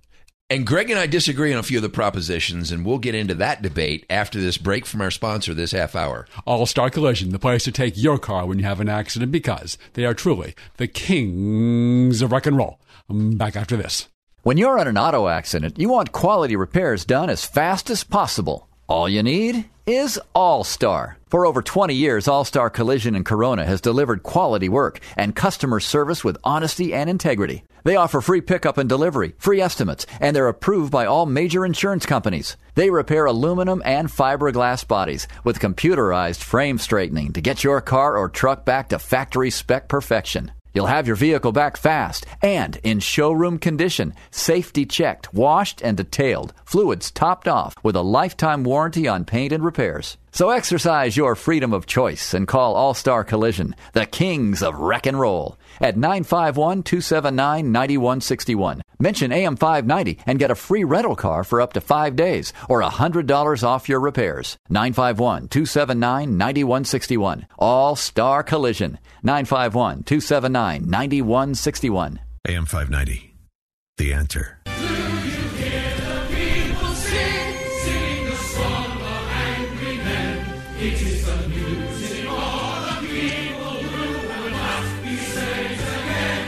And 0.53 0.67
Greg 0.67 0.91
and 0.91 0.99
I 0.99 1.07
disagree 1.07 1.51
on 1.51 1.59
a 1.59 1.63
few 1.63 1.79
of 1.79 1.83
the 1.83 1.89
propositions, 1.89 2.71
and 2.71 2.85
we'll 2.85 2.99
get 2.99 3.15
into 3.15 3.35
that 3.37 3.63
debate 3.63 4.05
after 4.11 4.39
this 4.39 4.59
break 4.59 4.85
from 4.85 5.01
our 5.01 5.11
sponsor 5.11 5.55
this 5.55 5.73
half 5.73 5.97
hour. 5.97 6.27
All 6.45 6.67
Star 6.67 6.91
Collision, 6.91 7.31
the 7.31 7.39
place 7.39 7.65
to 7.65 7.73
take 7.73 7.97
your 7.97 8.19
car 8.19 8.45
when 8.45 8.59
you 8.59 8.65
have 8.67 8.81
an 8.81 8.89
accident 8.89 9.33
because 9.33 9.79
they 9.95 10.05
are 10.05 10.13
truly 10.13 10.55
the 10.77 10.89
kings 10.89 12.21
of 12.21 12.33
rock 12.33 12.45
and 12.45 12.59
roll. 12.59 12.81
I'm 13.09 13.39
back 13.39 13.57
after 13.57 13.79
this. 13.79 14.09
When 14.43 14.59
you're 14.59 14.77
in 14.77 14.89
an 14.89 14.99
auto 14.99 15.29
accident, 15.29 15.79
you 15.79 15.89
want 15.89 16.13
quality 16.13 16.55
repairs 16.55 17.07
done 17.07 17.31
as 17.31 17.47
fast 17.47 17.89
as 17.89 18.05
possible. 18.05 18.69
All 18.93 19.09
you 19.09 19.23
need 19.23 19.71
is 19.87 20.21
All 20.35 20.65
Star. 20.65 21.17
For 21.31 21.47
over 21.47 21.63
20 21.63 21.95
years, 21.95 22.29
All 22.29 22.45
Star 22.45 22.69
Collision 22.69 23.15
in 23.15 23.25
Corona 23.25 23.65
has 23.65 23.81
delivered 23.81 24.23
quality 24.23 24.69
work 24.69 25.01
and 25.17 25.35
customer 25.35 25.81
service 25.81 26.23
with 26.23 26.37
honesty 26.45 26.93
and 26.93 27.09
integrity. 27.09 27.65
They 27.85 27.97
offer 27.97 28.21
free 28.21 28.43
pickup 28.43 28.77
and 28.77 28.91
delivery, 28.91 29.35
free 29.39 29.63
estimates, 29.63 30.05
and 30.21 30.37
they're 30.37 30.47
approved 30.47 30.93
by 30.93 31.07
all 31.07 31.25
major 31.25 31.65
insurance 31.65 32.05
companies. 32.05 32.59
They 32.75 32.91
repair 32.91 33.25
aluminum 33.25 33.81
and 33.83 34.09
fiberglass 34.09 34.87
bodies 34.87 35.27
with 35.43 35.59
computerized 35.59 36.43
frame 36.43 36.77
straightening 36.77 37.33
to 37.33 37.41
get 37.41 37.65
your 37.65 37.81
car 37.81 38.19
or 38.19 38.29
truck 38.29 38.67
back 38.67 38.91
to 38.91 38.99
factory 38.99 39.49
spec 39.49 39.89
perfection. 39.89 40.53
You'll 40.75 40.87
have 40.87 41.07
your 41.07 41.17
vehicle 41.17 41.53
back 41.53 41.77
fast 41.77 42.25
and 42.41 42.77
in 42.83 43.01
showroom 43.01 43.59
condition, 43.59 44.15
safety 44.31 44.87
checked, 44.87 45.35
washed 45.35 45.83
and 45.83 45.97
detailed, 45.97 46.55
fluids 46.65 47.11
topped 47.11 47.47
off 47.47 47.75
with 47.83 47.95
a 47.95 48.03
lifetime 48.03 48.65
warranty 48.65 49.07
on 49.07 49.25
paint 49.25 49.53
and 49.53 49.65
repairs. 49.65 50.17
So 50.33 50.49
exercise 50.49 51.17
your 51.17 51.35
freedom 51.35 51.75
of 51.75 51.85
choice 51.85 52.33
and 52.33 52.49
call 52.49 52.75
All 52.75 52.95
Star 52.95 53.23
Collision, 53.23 53.77
the 53.93 54.07
kings 54.07 54.63
of 54.63 54.75
wreck 54.77 55.05
and 55.05 55.21
roll, 55.21 55.59
at 55.81 55.97
951 55.97 56.83
279 56.83 57.73
9161. 57.73 58.83
Mention 58.99 59.33
AM 59.33 59.57
590 59.57 60.19
and 60.27 60.39
get 60.39 60.51
a 60.51 60.55
free 60.55 60.85
rental 60.85 61.17
car 61.17 61.45
for 61.45 61.61
up 61.61 61.73
to 61.73 61.81
five 61.81 62.17
days 62.17 62.53
or 62.69 62.83
$100 62.83 63.63
off 63.63 63.89
your 63.89 64.01
repairs. 64.01 64.57
951 64.69 65.49
279 65.49 66.39
9161. 66.39 67.47
All 67.59 67.97
Star 67.97 68.43
Collision, 68.43 68.99
951 69.23 70.05
279 70.05 70.89
9161. 70.89 72.21
AM 72.49 72.67
590. 72.67 73.35
The 73.99 74.13
answer. 74.13 74.62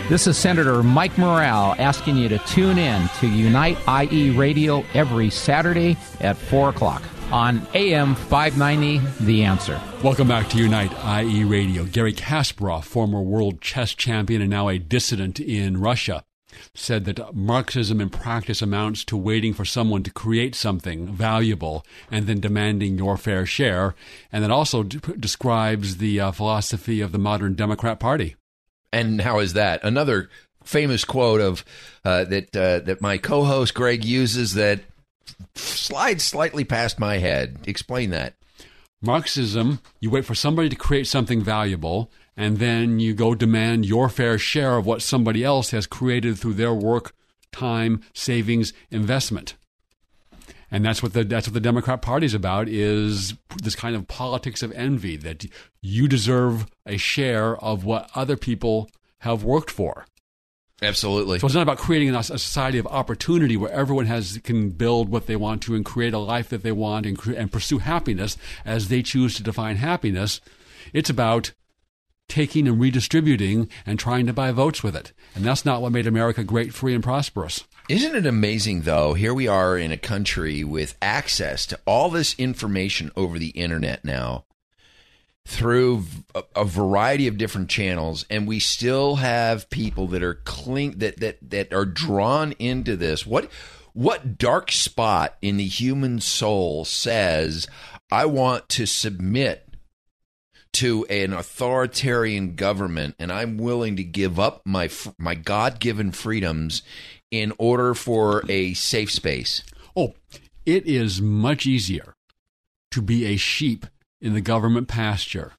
This 0.07 0.27
is 0.27 0.37
Senator 0.37 0.83
Mike 0.83 1.17
Morrell 1.17 1.75
asking 1.79 2.19
you 2.19 2.29
to 2.29 2.39
tune 2.41 2.77
in 2.77 3.09
to 3.21 3.27
Unite 3.27 3.79
IE 3.89 4.37
Radio 4.37 4.85
every 4.93 5.31
Saturday 5.31 5.97
at 6.21 6.37
4 6.37 6.69
o'clock 6.69 7.03
on 7.33 7.67
AM 7.73 8.15
590, 8.15 9.01
The 9.25 9.45
Answer. 9.45 9.81
Welcome 10.03 10.29
back 10.29 10.51
to 10.51 10.59
Unite 10.59 10.93
IE 11.25 11.45
Radio. 11.45 11.85
Garry 11.85 12.13
Kasparov, 12.13 12.85
former 12.85 13.23
world 13.23 13.63
chess 13.63 13.95
champion 13.95 14.43
and 14.43 14.51
now 14.51 14.69
a 14.69 14.79
dissident 14.79 15.41
in 15.41 15.81
Russia, 15.81 16.23
said 16.75 17.07
that 17.07 17.35
Marxism 17.35 17.99
in 17.99 18.11
practice 18.11 18.61
amounts 18.61 19.07
to 19.07 19.17
waiting 19.17 19.55
for 19.55 19.65
someone 19.65 20.03
to 20.03 20.11
create 20.11 20.55
something 20.55 21.09
valuable 21.09 21.83
and 22.11 22.27
then 22.27 22.41
demanding 22.41 22.99
your 22.99 23.17
fair 23.17 23.47
share. 23.47 23.95
And 24.31 24.45
that 24.45 24.51
also 24.51 24.83
d- 24.83 25.01
describes 25.19 25.97
the 25.97 26.21
uh, 26.21 26.31
philosophy 26.31 27.01
of 27.01 27.11
the 27.11 27.19
modern 27.19 27.55
Democrat 27.55 27.99
Party. 27.99 28.37
And 28.95 29.21
how 29.21 29.41
is 29.41 29.55
that? 29.55 29.83
Another 29.83 30.31
famous 30.63 31.05
quote 31.05 31.41
of 31.41 31.65
uh, 32.05 32.25
that 32.25 32.57
uh, 32.57 32.79
that 32.81 33.01
my 33.01 33.19
co-host 33.19 33.75
Greg 33.75 34.05
uses 34.05 34.55
that 34.55 34.81
slides 35.57 36.23
slightly 36.23 36.63
past 36.65 37.01
my 37.01 37.19
head. 37.19 37.59
Explain 37.67 38.11
that. 38.11 38.35
Marxism, 39.03 39.81
you 40.01 40.11
wait 40.11 40.25
for 40.25 40.37
somebody 40.37 40.69
to 40.69 40.77
create 40.77 41.09
something 41.09 41.43
valuable, 41.43 42.09
and 42.37 42.59
then 42.59 43.01
you 43.01 43.15
go 43.15 43.35
demand 43.35 43.85
your 43.85 44.09
fair 44.09 44.39
share 44.39 44.77
of 44.77 44.87
what 44.87 45.03
somebody 45.03 45.43
else 45.43 45.73
has 45.73 45.89
created 45.89 46.39
through 46.39 46.55
their 46.55 46.73
work, 46.73 47.13
time, 47.51 48.01
savings, 48.15 48.73
investment. 48.93 49.55
And 50.75 50.85
that's 50.85 51.05
what 51.05 51.13
the 51.13 51.23
that's 51.23 51.47
what 51.47 51.55
the 51.55 51.61
Democrat 51.61 52.03
Party 52.03 52.27
is 52.27 52.35
about 52.35 52.69
is 52.69 53.35
this 53.63 53.77
kind 53.77 53.95
of 53.95 54.09
politics 54.09 54.61
of 54.61 54.73
envy 54.73 55.17
that 55.19 55.47
you 55.81 56.09
deserve 56.09 56.67
a 56.85 56.97
share 56.97 57.57
of 57.59 57.85
what 57.85 58.11
other 58.17 58.37
people 58.37 58.91
have 59.21 59.45
worked 59.45 59.71
for. 59.71 60.05
Absolutely. 60.83 61.39
So 61.39 61.47
it's 61.47 61.55
not 61.55 61.63
about 61.63 61.79
creating 61.79 62.13
a, 62.13 62.19
a 62.19 62.25
society 62.25 62.79
of 62.79 62.89
opportunity 62.89 63.57
where 63.57 63.71
everyone 63.71 64.07
has 64.07 64.41
can 64.43 64.71
build 64.71 65.11
what 65.11 65.29
they 65.29 65.37
want 65.37 65.63
to 65.63 65.77
and 65.77 65.85
create 65.85 66.13
a 66.13 66.19
life 66.19 66.49
that 66.49 66.65
they 66.65 66.73
want 66.73 67.07
and, 67.07 67.25
and 67.25 67.53
pursue 67.53 67.79
happiness 67.79 68.37
as 68.65 68.89
they 68.89 69.01
choose 69.01 69.37
to 69.37 69.45
define 69.45 69.77
happiness. 69.77 70.41
It's 70.93 71.09
about 71.09 71.53
taking 72.29 72.67
and 72.67 72.81
redistributing 72.81 73.69
and 73.87 73.97
trying 73.97 74.27
to 74.27 74.33
buy 74.33 74.51
votes 74.51 74.83
with 74.83 74.97
it. 74.97 75.13
And 75.37 75.45
that's 75.45 75.65
not 75.65 75.83
what 75.83 75.93
made 75.93 76.09
America 76.09 76.43
great, 76.43 76.75
free, 76.75 76.95
and 76.95 77.05
prosperous. 77.05 77.63
Isn't 77.89 78.17
it 78.17 78.25
amazing, 78.25 78.83
though? 78.83 79.13
Here 79.13 79.35
we 79.35 79.47
are 79.47 79.77
in 79.77 79.93
a 79.93 79.99
country 79.99 80.65
with 80.65 80.97
access 81.03 81.67
to 81.67 81.79
all 81.85 82.09
this 82.09 82.35
information 82.39 83.11
over 83.15 83.39
the 83.39 83.51
internet 83.51 84.07
now 84.07 84.47
through 85.47 86.05
a, 86.57 86.65
variety 86.65 87.27
of 87.27 87.37
different 87.37 87.69
channels, 87.69 88.25
and 88.31 88.49
we 88.49 88.59
still 88.59 89.17
have 89.17 89.69
people 89.69 90.07
that 90.09 90.23
are 90.23 90.41
cling 90.45 90.93
that 90.99 91.21
that 91.21 91.39
that 91.51 91.75
are 91.75 91.85
drawn 91.85 92.53
into 92.53 92.97
this. 92.97 93.27
What 93.27 93.51
what 93.93 94.39
dark 94.39 94.73
spot 94.73 95.37
in 95.43 95.59
the 95.59 95.67
human 95.67 96.21
soul 96.21 96.87
says, 96.87 97.67
"I 98.11 98.25
want 98.25 98.71
to 98.71 98.87
submit 98.87 99.65
to 100.73 101.05
an 101.07 101.35
authoritarian 101.35 102.55
government, 102.57 103.15
and 103.19 103.31
I'm 103.31 103.59
willing 103.59 103.97
to 103.97 104.05
give 104.05 104.41
up 104.41 104.63
my 104.65 104.89
my 105.19 105.35
God 105.35 105.81
given 105.81 106.13
freedoms 106.13 106.83
in 107.31 107.53
order 107.59 107.95
for 107.95 108.43
a 108.49 108.75
safe 108.75 109.11
space." 109.11 109.63
Oh, 109.97 110.15
it 110.67 110.87
is 110.87 111.21
much 111.21 111.67
easier 111.67 112.15
to 112.91 113.03
be 113.03 113.27
a 113.27 113.37
sheep 113.37 113.87
in 114.21 114.35
the 114.35 114.41
government 114.41 114.89
pasture, 114.89 115.53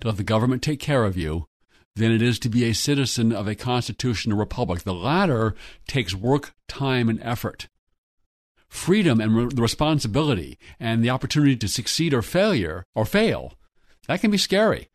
to 0.00 0.08
let 0.08 0.16
the 0.16 0.22
government 0.22 0.62
take 0.62 0.80
care 0.80 1.04
of 1.04 1.16
you, 1.16 1.46
than 1.94 2.10
it 2.10 2.22
is 2.22 2.38
to 2.38 2.48
be 2.48 2.64
a 2.64 2.72
citizen 2.72 3.32
of 3.32 3.46
a 3.46 3.54
constitutional 3.54 4.38
republic. 4.38 4.82
The 4.82 4.94
latter 4.94 5.54
takes 5.86 6.14
work, 6.14 6.54
time, 6.66 7.10
and 7.10 7.20
effort. 7.22 7.68
freedom 8.72 9.20
and 9.20 9.36
re- 9.36 9.46
the 9.52 9.60
responsibility 9.60 10.58
and 10.80 11.04
the 11.04 11.10
opportunity 11.10 11.54
to 11.54 11.68
succeed 11.68 12.14
or 12.14 12.22
failure 12.22 12.86
or 12.94 13.04
fail, 13.04 13.52
that 14.08 14.20
can 14.20 14.30
be 14.30 14.38
scary. 14.38 14.88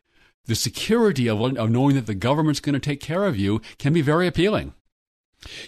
The 0.45 0.55
security 0.55 1.29
of, 1.29 1.39
of 1.39 1.69
knowing 1.69 1.95
that 1.95 2.07
the 2.07 2.15
government's 2.15 2.59
going 2.59 2.73
to 2.73 2.79
take 2.79 2.99
care 2.99 3.25
of 3.25 3.37
you 3.37 3.61
can 3.77 3.93
be 3.93 4.01
very 4.01 4.27
appealing. 4.27 4.73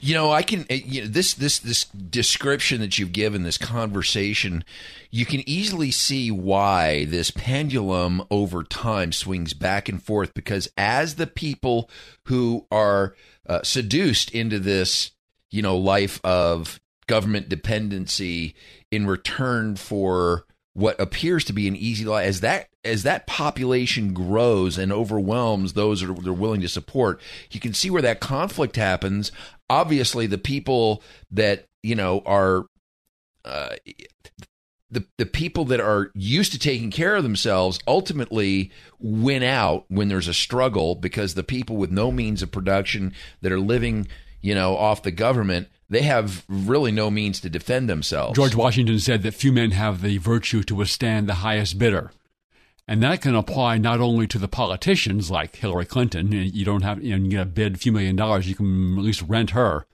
You 0.01 0.13
know, 0.15 0.31
I 0.31 0.41
can. 0.41 0.61
uh, 0.69 0.73
You 0.73 1.01
know, 1.01 1.07
this 1.07 1.33
this 1.33 1.59
this 1.59 1.85
description 1.85 2.81
that 2.81 2.97
you've 2.97 3.13
given, 3.13 3.43
this 3.43 3.57
conversation, 3.57 4.63
you 5.11 5.25
can 5.25 5.47
easily 5.47 5.91
see 5.91 6.31
why 6.31 7.05
this 7.05 7.31
pendulum 7.31 8.23
over 8.31 8.63
time 8.63 9.11
swings 9.11 9.53
back 9.53 9.87
and 9.87 10.01
forth. 10.01 10.33
Because 10.33 10.69
as 10.75 11.15
the 11.15 11.27
people 11.27 11.89
who 12.25 12.65
are 12.71 13.15
uh, 13.47 13.61
seduced 13.63 14.31
into 14.31 14.59
this, 14.59 15.11
you 15.51 15.61
know, 15.61 15.77
life 15.77 16.19
of 16.23 16.79
government 17.07 17.47
dependency 17.49 18.55
in 18.91 19.07
return 19.07 19.75
for 19.75 20.45
what 20.73 20.99
appears 20.99 21.43
to 21.45 21.53
be 21.53 21.67
an 21.67 21.75
easy 21.75 22.05
life, 22.05 22.27
as 22.27 22.41
that 22.41 22.69
as 22.83 23.03
that 23.03 23.27
population 23.27 24.13
grows 24.13 24.77
and 24.77 24.91
overwhelms 24.91 25.73
those 25.73 26.01
that 26.01 26.23
they're 26.23 26.33
willing 26.33 26.61
to 26.61 26.67
support, 26.69 27.19
you 27.51 27.59
can 27.59 27.73
see 27.73 27.89
where 27.89 28.01
that 28.01 28.19
conflict 28.19 28.75
happens. 28.75 29.31
Obviously, 29.69 30.27
the 30.27 30.37
people 30.37 31.03
that 31.31 31.65
you 31.83 31.95
know 31.95 32.21
are 32.25 32.65
uh, 33.45 33.75
the 34.91 35.05
the 35.17 35.25
people 35.25 35.65
that 35.65 35.79
are 35.79 36.11
used 36.13 36.51
to 36.51 36.59
taking 36.59 36.91
care 36.91 37.15
of 37.15 37.23
themselves 37.23 37.79
ultimately 37.87 38.71
win 38.99 39.43
out 39.43 39.85
when 39.87 40.07
there's 40.07 40.27
a 40.27 40.33
struggle 40.33 40.95
because 40.95 41.33
the 41.33 41.43
people 41.43 41.77
with 41.77 41.91
no 41.91 42.11
means 42.11 42.41
of 42.41 42.51
production 42.51 43.13
that 43.41 43.51
are 43.51 43.59
living, 43.59 44.07
you 44.41 44.55
know, 44.55 44.75
off 44.75 45.03
the 45.03 45.11
government, 45.11 45.67
they 45.89 46.01
have 46.01 46.43
really 46.47 46.91
no 46.91 47.09
means 47.09 47.39
to 47.41 47.49
defend 47.49 47.89
themselves. 47.89 48.35
George 48.35 48.55
Washington 48.55 48.99
said 48.99 49.23
that 49.23 49.33
few 49.33 49.51
men 49.51 49.71
have 49.71 50.01
the 50.01 50.17
virtue 50.17 50.63
to 50.63 50.75
withstand 50.75 51.27
the 51.27 51.35
highest 51.35 51.77
bidder. 51.77 52.11
And 52.89 53.03
that 53.03 53.21
can 53.21 53.35
apply 53.35 53.77
not 53.77 54.01
only 54.01 54.25
to 54.25 54.39
the 54.39 54.47
politicians 54.47 55.29
like 55.29 55.57
Hillary 55.57 55.85
Clinton, 55.85 56.31
you 56.31 56.65
don't 56.65 56.81
have, 56.81 57.03
you 57.03 57.15
know, 57.15 57.23
you 57.23 57.29
get 57.29 57.41
a 57.41 57.45
bid 57.45 57.75
a 57.75 57.77
few 57.77 57.91
million 57.91 58.15
dollars, 58.15 58.49
you 58.49 58.55
can 58.55 58.97
at 58.97 59.03
least 59.03 59.21
rent 59.27 59.51
her, 59.51 59.85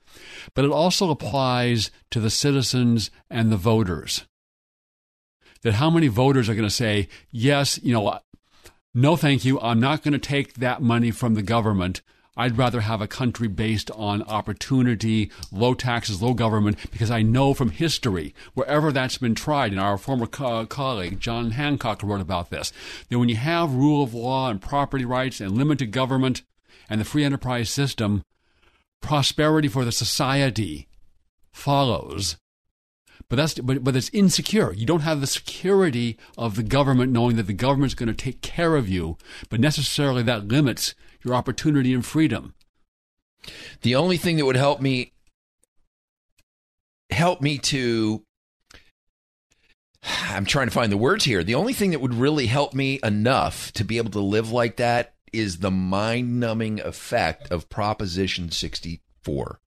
but 0.54 0.64
it 0.64 0.70
also 0.70 1.10
applies 1.10 1.90
to 2.10 2.20
the 2.20 2.30
citizens 2.30 3.10
and 3.28 3.52
the 3.52 3.58
voters. 3.58 4.24
That 5.60 5.74
how 5.74 5.90
many 5.90 6.08
voters 6.08 6.48
are 6.48 6.54
going 6.54 6.66
to 6.66 6.74
say, 6.74 7.08
yes, 7.30 7.78
you 7.82 7.92
know, 7.92 8.18
no, 8.94 9.14
thank 9.14 9.44
you, 9.44 9.60
I'm 9.60 9.78
not 9.78 10.02
going 10.02 10.12
to 10.14 10.18
take 10.18 10.54
that 10.54 10.80
money 10.80 11.10
from 11.10 11.34
the 11.34 11.42
government. 11.42 12.00
I'd 12.36 12.58
rather 12.58 12.82
have 12.82 13.00
a 13.00 13.08
country 13.08 13.48
based 13.48 13.90
on 13.92 14.22
opportunity, 14.24 15.30
low 15.50 15.74
taxes, 15.74 16.20
low 16.20 16.34
government, 16.34 16.76
because 16.90 17.10
I 17.10 17.22
know 17.22 17.54
from 17.54 17.70
history, 17.70 18.34
wherever 18.54 18.92
that's 18.92 19.18
been 19.18 19.34
tried, 19.34 19.72
and 19.72 19.80
our 19.80 19.96
former 19.96 20.26
co- 20.26 20.66
colleague 20.66 21.18
John 21.18 21.52
Hancock 21.52 22.02
wrote 22.02 22.20
about 22.20 22.50
this, 22.50 22.72
that 23.08 23.18
when 23.18 23.30
you 23.30 23.36
have 23.36 23.72
rule 23.72 24.02
of 24.02 24.12
law 24.12 24.50
and 24.50 24.60
property 24.60 25.04
rights 25.04 25.40
and 25.40 25.56
limited 25.56 25.92
government 25.92 26.42
and 26.90 27.00
the 27.00 27.04
free 27.04 27.24
enterprise 27.24 27.70
system, 27.70 28.22
prosperity 29.00 29.68
for 29.68 29.84
the 29.84 29.92
society 29.92 30.88
follows. 31.52 32.36
But 33.28 33.36
that's 33.36 33.54
but, 33.54 33.82
but 33.82 33.96
it's 33.96 34.10
insecure. 34.10 34.72
You 34.72 34.86
don't 34.86 35.00
have 35.00 35.20
the 35.20 35.26
security 35.26 36.16
of 36.38 36.54
the 36.54 36.62
government 36.62 37.12
knowing 37.12 37.36
that 37.36 37.46
the 37.48 37.52
government's 37.52 37.94
going 37.94 38.08
to 38.08 38.14
take 38.14 38.40
care 38.40 38.76
of 38.76 38.88
you, 38.88 39.16
but 39.48 39.58
necessarily 39.58 40.22
that 40.24 40.46
limits 40.46 40.94
your 41.24 41.34
opportunity 41.34 41.92
and 41.92 42.04
freedom. 42.04 42.54
The 43.82 43.94
only 43.94 44.16
thing 44.16 44.36
that 44.36 44.44
would 44.44 44.56
help 44.56 44.80
me 44.80 45.12
help 47.10 47.40
me 47.40 47.58
to 47.58 48.22
I'm 50.28 50.44
trying 50.44 50.68
to 50.68 50.72
find 50.72 50.92
the 50.92 50.96
words 50.96 51.24
here. 51.24 51.42
The 51.42 51.54
only 51.54 51.72
thing 51.72 51.90
that 51.90 52.00
would 52.00 52.14
really 52.14 52.46
help 52.46 52.74
me 52.74 53.00
enough 53.02 53.72
to 53.72 53.84
be 53.84 53.98
able 53.98 54.10
to 54.12 54.20
live 54.20 54.52
like 54.52 54.76
that 54.76 55.14
is 55.32 55.58
the 55.58 55.70
mind-numbing 55.70 56.80
effect 56.80 57.50
of 57.50 57.68
Proposition 57.68 58.50
64. 58.50 59.60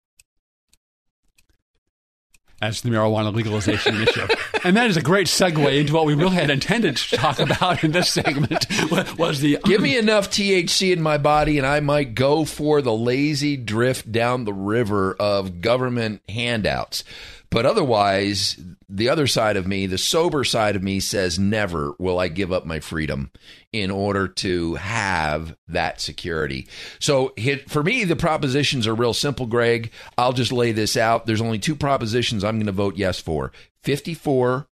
That's 2.61 2.81
the 2.81 2.89
marijuana 2.89 3.33
legalization 3.33 3.95
initiative. 3.95 4.29
And 4.67 4.75
that 4.75 4.89
is 4.89 4.97
a 4.97 5.01
great 5.01 5.27
segue 5.27 5.79
into 5.79 5.93
what 5.93 6.05
we 6.05 6.13
really 6.13 6.35
had 6.35 6.49
intended 6.49 6.97
to 6.97 7.15
talk 7.15 7.39
about 7.39 7.85
in 7.85 7.93
this 7.93 8.11
segment 8.11 8.67
was 9.17 9.39
the 9.39 9.59
Give 9.63 9.79
me 9.79 9.97
enough 9.97 10.29
THC 10.29 10.91
in 10.91 11.01
my 11.01 11.17
body 11.17 11.57
and 11.57 11.65
I 11.65 11.79
might 11.79 12.15
go 12.15 12.43
for 12.43 12.81
the 12.81 12.91
lazy 12.91 13.55
drift 13.55 14.11
down 14.11 14.43
the 14.43 14.51
river 14.51 15.15
of 15.21 15.61
government 15.61 16.21
handouts. 16.27 17.05
But 17.49 17.65
otherwise, 17.65 18.59
the 18.89 19.09
other 19.09 19.27
side 19.27 19.57
of 19.57 19.67
me, 19.67 19.85
the 19.85 19.97
sober 19.97 20.43
side 20.43 20.75
of 20.75 20.83
me 20.83 20.99
says 20.99 21.39
never 21.39 21.93
will 21.97 22.19
I 22.19 22.27
give 22.27 22.51
up 22.51 22.65
my 22.65 22.79
freedom 22.79 23.31
in 23.71 23.91
order 23.91 24.27
to 24.27 24.75
have 24.75 25.55
that 25.67 26.01
security. 26.01 26.67
So 26.99 27.33
for 27.67 27.83
me, 27.83 28.03
the 28.03 28.15
propositions 28.15 28.87
are 28.87 28.95
real 28.95 29.13
simple, 29.13 29.45
Greg. 29.45 29.91
I'll 30.17 30.33
just 30.33 30.51
lay 30.51 30.71
this 30.71 30.97
out. 30.97 31.25
There's 31.25 31.41
only 31.41 31.59
two 31.59 31.75
propositions 31.75 32.43
I'm 32.43 32.57
going 32.57 32.67
to 32.67 32.71
vote 32.71 32.97
yes 32.97 33.19
for 33.19 33.51
54 33.83 34.67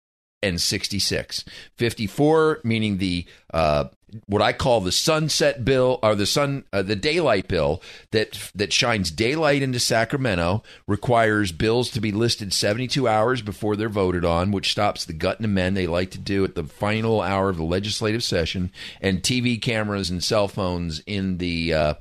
and 0.43 0.59
66. 0.59 1.45
54 1.78 2.61
meaning 2.63 2.97
the 2.97 3.26
uh, 3.53 3.86
what 4.26 4.41
I 4.41 4.53
call 4.53 4.82
the 4.82 4.91
sunset 4.91 5.64
bill 5.64 5.99
or 6.03 6.16
the 6.16 6.26
sun 6.26 6.66
uh, 6.74 6.82
the 6.82 6.95
daylight 6.95 7.47
bill 7.47 7.82
that 8.12 8.51
that 8.55 8.74
shines 8.74 9.12
daylight 9.12 9.62
into 9.62 9.80
Sacramento 9.80 10.64
requires 10.88 11.51
bills 11.51 11.89
to 11.91 12.01
be 12.01 12.12
listed 12.12 12.53
72 12.53 13.07
hours 13.07 13.41
before 13.41 13.76
they're 13.76 13.89
voted 13.89 14.26
on 14.26 14.51
which 14.51 14.72
stops 14.72 15.05
the 15.05 15.14
gut 15.14 15.38
and 15.38 15.45
amend 15.45 15.78
they 15.78 15.88
like 15.88 16.12
to 16.12 16.18
do 16.18 16.43
at 16.43 16.55
the 16.55 16.64
final 16.64 17.22
hour 17.22 17.49
of 17.49 17.57
the 17.57 17.64
legislative 17.64 18.24
session. 18.24 18.72
And 18.99 19.22
TV 19.22 19.62
cameras 19.62 20.09
and 20.09 20.24
cell 20.24 20.47
phones 20.47 21.01
in 21.05 21.38
the 21.38 21.74
uh, 21.74 21.93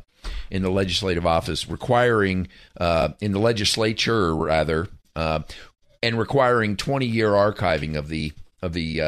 in 0.50 0.62
the 0.62 0.70
legislative 0.70 1.26
office 1.26 1.68
requiring 1.68 2.48
uh, 2.78 3.10
in 3.20 3.32
the 3.32 3.38
legislature 3.38 4.34
rather 4.34 4.88
uh, 5.16 5.40
and 6.02 6.18
requiring 6.18 6.76
20 6.76 7.06
year 7.06 7.30
archiving 7.30 7.96
of 7.96 8.08
the 8.08 8.32
of 8.62 8.72
the 8.72 9.00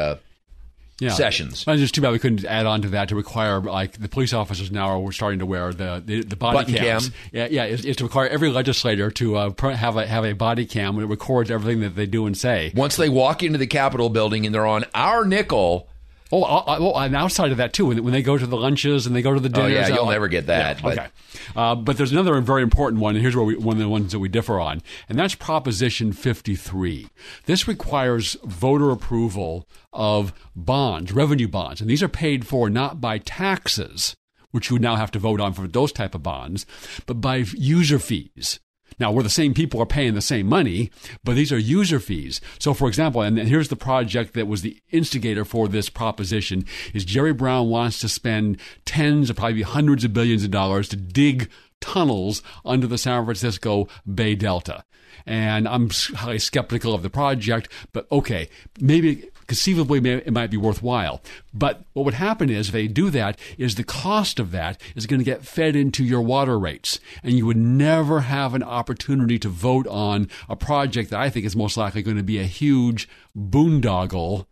uh, 1.07 1.15
sessions. 1.15 1.63
It's 1.67 1.81
just 1.81 1.95
too 1.95 2.01
bad 2.01 2.11
we 2.11 2.19
couldn't 2.19 2.45
add 2.45 2.65
on 2.65 2.81
to 2.83 2.89
that 2.89 3.09
to 3.09 3.15
require 3.15 3.59
like 3.61 3.99
the 3.99 4.09
police 4.09 4.33
officers 4.33 4.71
now 4.71 5.01
are 5.01 5.11
starting 5.11 5.39
to 5.39 5.45
wear 5.45 5.73
the 5.73 6.01
the, 6.05 6.23
the 6.23 6.35
body 6.35 6.57
Button 6.57 6.73
cams. 6.75 7.09
cam. 7.09 7.17
Yeah, 7.31 7.47
yeah, 7.49 7.63
it's, 7.65 7.85
it's 7.85 7.97
to 7.97 8.03
require 8.03 8.27
every 8.27 8.49
legislator 8.49 9.11
to 9.11 9.35
uh, 9.35 9.53
have 9.73 9.97
a 9.97 10.05
have 10.05 10.25
a 10.25 10.33
body 10.33 10.65
cam 10.65 10.95
and 10.95 11.03
it 11.03 11.07
records 11.07 11.51
everything 11.51 11.81
that 11.81 11.95
they 11.95 12.05
do 12.05 12.25
and 12.25 12.37
say. 12.37 12.71
Once 12.75 12.95
they 12.95 13.09
walk 13.09 13.43
into 13.43 13.57
the 13.57 13.67
Capitol 13.67 14.09
building 14.09 14.45
and 14.45 14.53
they're 14.53 14.65
on 14.65 14.85
our 14.93 15.25
nickel. 15.25 15.89
Oh, 16.35 16.41
uh, 16.41 16.77
well, 16.79 16.97
and 16.99 17.15
outside 17.15 17.51
of 17.51 17.57
that 17.57 17.73
too, 17.73 17.85
when, 17.85 18.03
when 18.03 18.11
they 18.11 18.23
go 18.23 18.39
to 18.39 18.47
the 18.47 18.57
lunches 18.57 19.05
and 19.05 19.15
they 19.15 19.21
go 19.21 19.35
to 19.35 19.39
the 19.39 19.49
dinners. 19.49 19.71
Oh, 19.71 19.73
yeah, 19.75 19.87
you'll 19.89 20.09
never 20.09 20.27
get 20.27 20.47
that, 20.47 20.77
yeah, 20.77 20.81
but- 20.81 20.97
okay, 20.97 21.07
uh, 21.55 21.75
but 21.75 21.95
there's 21.95 22.11
another 22.11 22.41
very 22.41 22.63
important 22.63 22.99
one, 23.01 23.13
and 23.15 23.21
here's 23.21 23.35
where 23.35 23.45
we, 23.45 23.55
one 23.55 23.75
of 23.75 23.79
the 23.83 23.87
ones 23.87 24.11
that 24.13 24.19
we 24.19 24.29
differ 24.29 24.59
on, 24.59 24.81
and 25.07 25.19
that's 25.19 25.35
Proposition 25.35 26.11
53. 26.11 27.07
This 27.45 27.67
requires 27.67 28.35
voter 28.43 28.89
approval 28.89 29.67
of 29.93 30.33
bonds, 30.55 31.11
revenue 31.11 31.47
bonds, 31.47 31.81
and 31.81 31.89
these 31.89 32.01
are 32.01 32.09
paid 32.09 32.47
for 32.47 32.67
not 32.67 32.99
by 32.99 33.19
taxes, 33.19 34.15
which 34.49 34.71
you 34.71 34.75
would 34.75 34.81
now 34.81 34.95
have 34.95 35.11
to 35.11 35.19
vote 35.19 35.39
on 35.39 35.53
for 35.53 35.67
those 35.67 35.91
type 35.91 36.15
of 36.15 36.23
bonds, 36.23 36.65
but 37.05 37.21
by 37.21 37.37
user 37.53 37.99
fees. 37.99 38.59
Now, 38.99 39.11
where 39.11 39.23
the 39.23 39.29
same 39.29 39.53
people 39.53 39.81
are 39.81 39.85
paying 39.85 40.13
the 40.13 40.21
same 40.21 40.47
money, 40.47 40.91
but 41.23 41.35
these 41.35 41.51
are 41.51 41.57
user 41.57 41.99
fees. 41.99 42.41
So, 42.59 42.73
for 42.73 42.87
example, 42.87 43.21
and 43.21 43.37
here's 43.37 43.69
the 43.69 43.75
project 43.75 44.33
that 44.33 44.47
was 44.47 44.61
the 44.61 44.81
instigator 44.91 45.45
for 45.45 45.67
this 45.67 45.89
proposition 45.89 46.65
is 46.93 47.05
Jerry 47.05 47.33
Brown 47.33 47.69
wants 47.69 47.99
to 47.99 48.09
spend 48.09 48.57
tens 48.85 49.29
of 49.29 49.35
probably 49.35 49.61
hundreds 49.61 50.03
of 50.03 50.13
billions 50.13 50.43
of 50.43 50.51
dollars 50.51 50.89
to 50.89 50.95
dig 50.95 51.49
tunnels 51.81 52.41
under 52.65 52.87
the 52.87 52.97
San 52.97 53.25
Francisco 53.25 53.87
Bay 54.11 54.35
Delta. 54.35 54.83
And 55.25 55.67
I'm 55.67 55.89
highly 56.15 56.39
skeptical 56.39 56.93
of 56.93 57.03
the 57.03 57.09
project, 57.09 57.69
but 57.91 58.11
okay, 58.11 58.49
maybe 58.79 59.29
conceivably 59.53 59.99
it 60.11 60.33
might 60.33 60.49
be 60.49 60.57
worthwhile. 60.57 61.21
But 61.53 61.83
what 61.93 62.05
would 62.05 62.15
happen 62.15 62.49
is 62.49 62.69
if 62.69 62.73
they 62.73 62.87
do 62.87 63.11
that, 63.11 63.37
is 63.55 63.75
the 63.75 63.83
cost 63.83 64.39
of 64.39 64.49
that 64.49 64.81
is 64.95 65.05
going 65.05 65.19
to 65.19 65.23
get 65.23 65.45
fed 65.45 65.75
into 65.75 66.03
your 66.03 66.23
water 66.23 66.57
rates, 66.57 66.99
and 67.21 67.33
you 67.33 67.45
would 67.45 67.57
never 67.57 68.21
have 68.21 68.55
an 68.55 68.63
opportunity 68.63 69.37
to 69.37 69.49
vote 69.49 69.85
on 69.85 70.27
a 70.49 70.55
project 70.55 71.11
that 71.11 71.19
I 71.19 71.29
think 71.29 71.45
is 71.45 71.55
most 71.55 71.77
likely 71.77 72.01
going 72.01 72.17
to 72.17 72.23
be 72.23 72.39
a 72.39 72.45
huge 72.45 73.07
boondoggle 73.37 74.47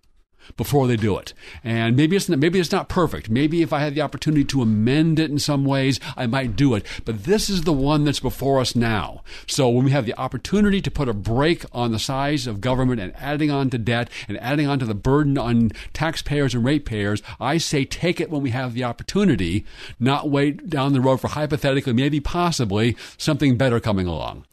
before 0.58 0.88
they 0.88 0.96
do 0.96 1.18
it. 1.18 1.34
And 1.64 1.96
maybe 1.96 2.16
it's 2.16 2.30
not, 2.30 2.40
maybe 2.40 2.60
it's 2.60 2.72
not 2.72 2.90
perfect. 2.90 3.30
Maybe 3.30 3.62
if 3.62 3.74
I 3.74 3.80
had 3.80 3.96
the 3.96 4.02
opportunity 4.02 4.44
to 4.46 4.62
amend 4.62 5.20
it 5.20 5.32
in 5.32 5.40
some 5.40 5.66
ways, 5.66 6.00
I 6.16 6.28
might 6.28 6.56
do 6.56 6.74
it. 6.76 6.86
But 7.06 7.24
this 7.24 7.50
is 7.50 7.64
the 7.64 7.74
one 7.74 8.04
that's 8.04 8.20
before 8.20 8.60
us 8.60 8.76
now. 8.76 9.24
So 9.48 9.70
when 9.70 9.86
we 9.86 9.92
have 9.92 10.06
the 10.06 10.18
opportunity 10.18 10.82
to 10.82 10.92
put 10.92 11.10
a 11.10 11.14
brake 11.14 11.66
on 11.72 11.92
the 11.92 12.00
size 12.00 12.48
of 12.48 12.62
government 12.62 13.02
and 13.02 13.14
adding 13.16 13.52
on 13.52 13.70
to 13.72 13.78
debt 13.78 14.10
and 14.28 14.40
adding 14.40 14.68
on 14.68 14.80
to 14.80 14.86
the 14.86 14.94
burden 14.94 15.38
on 15.38 15.72
taxpayers 15.94 16.54
and 16.54 16.64
ratepayers, 16.64 17.22
I 17.40 17.58
say 17.58 17.86
take 17.86 18.20
it 18.20 18.30
when 18.30 18.42
we 18.42 18.52
have 18.52 18.74
the 18.74 18.84
opportunity, 18.84 19.66
not 20.00 20.30
wait 20.30 20.70
down 20.70 20.94
the 20.94 21.02
road 21.02 21.22
for 21.22 21.30
hypothetically, 21.30 21.94
maybe 21.94 22.20
possibly 22.20 22.96
something 23.18 23.58
better 23.58 23.80
coming 23.80 24.08
along. 24.08 24.46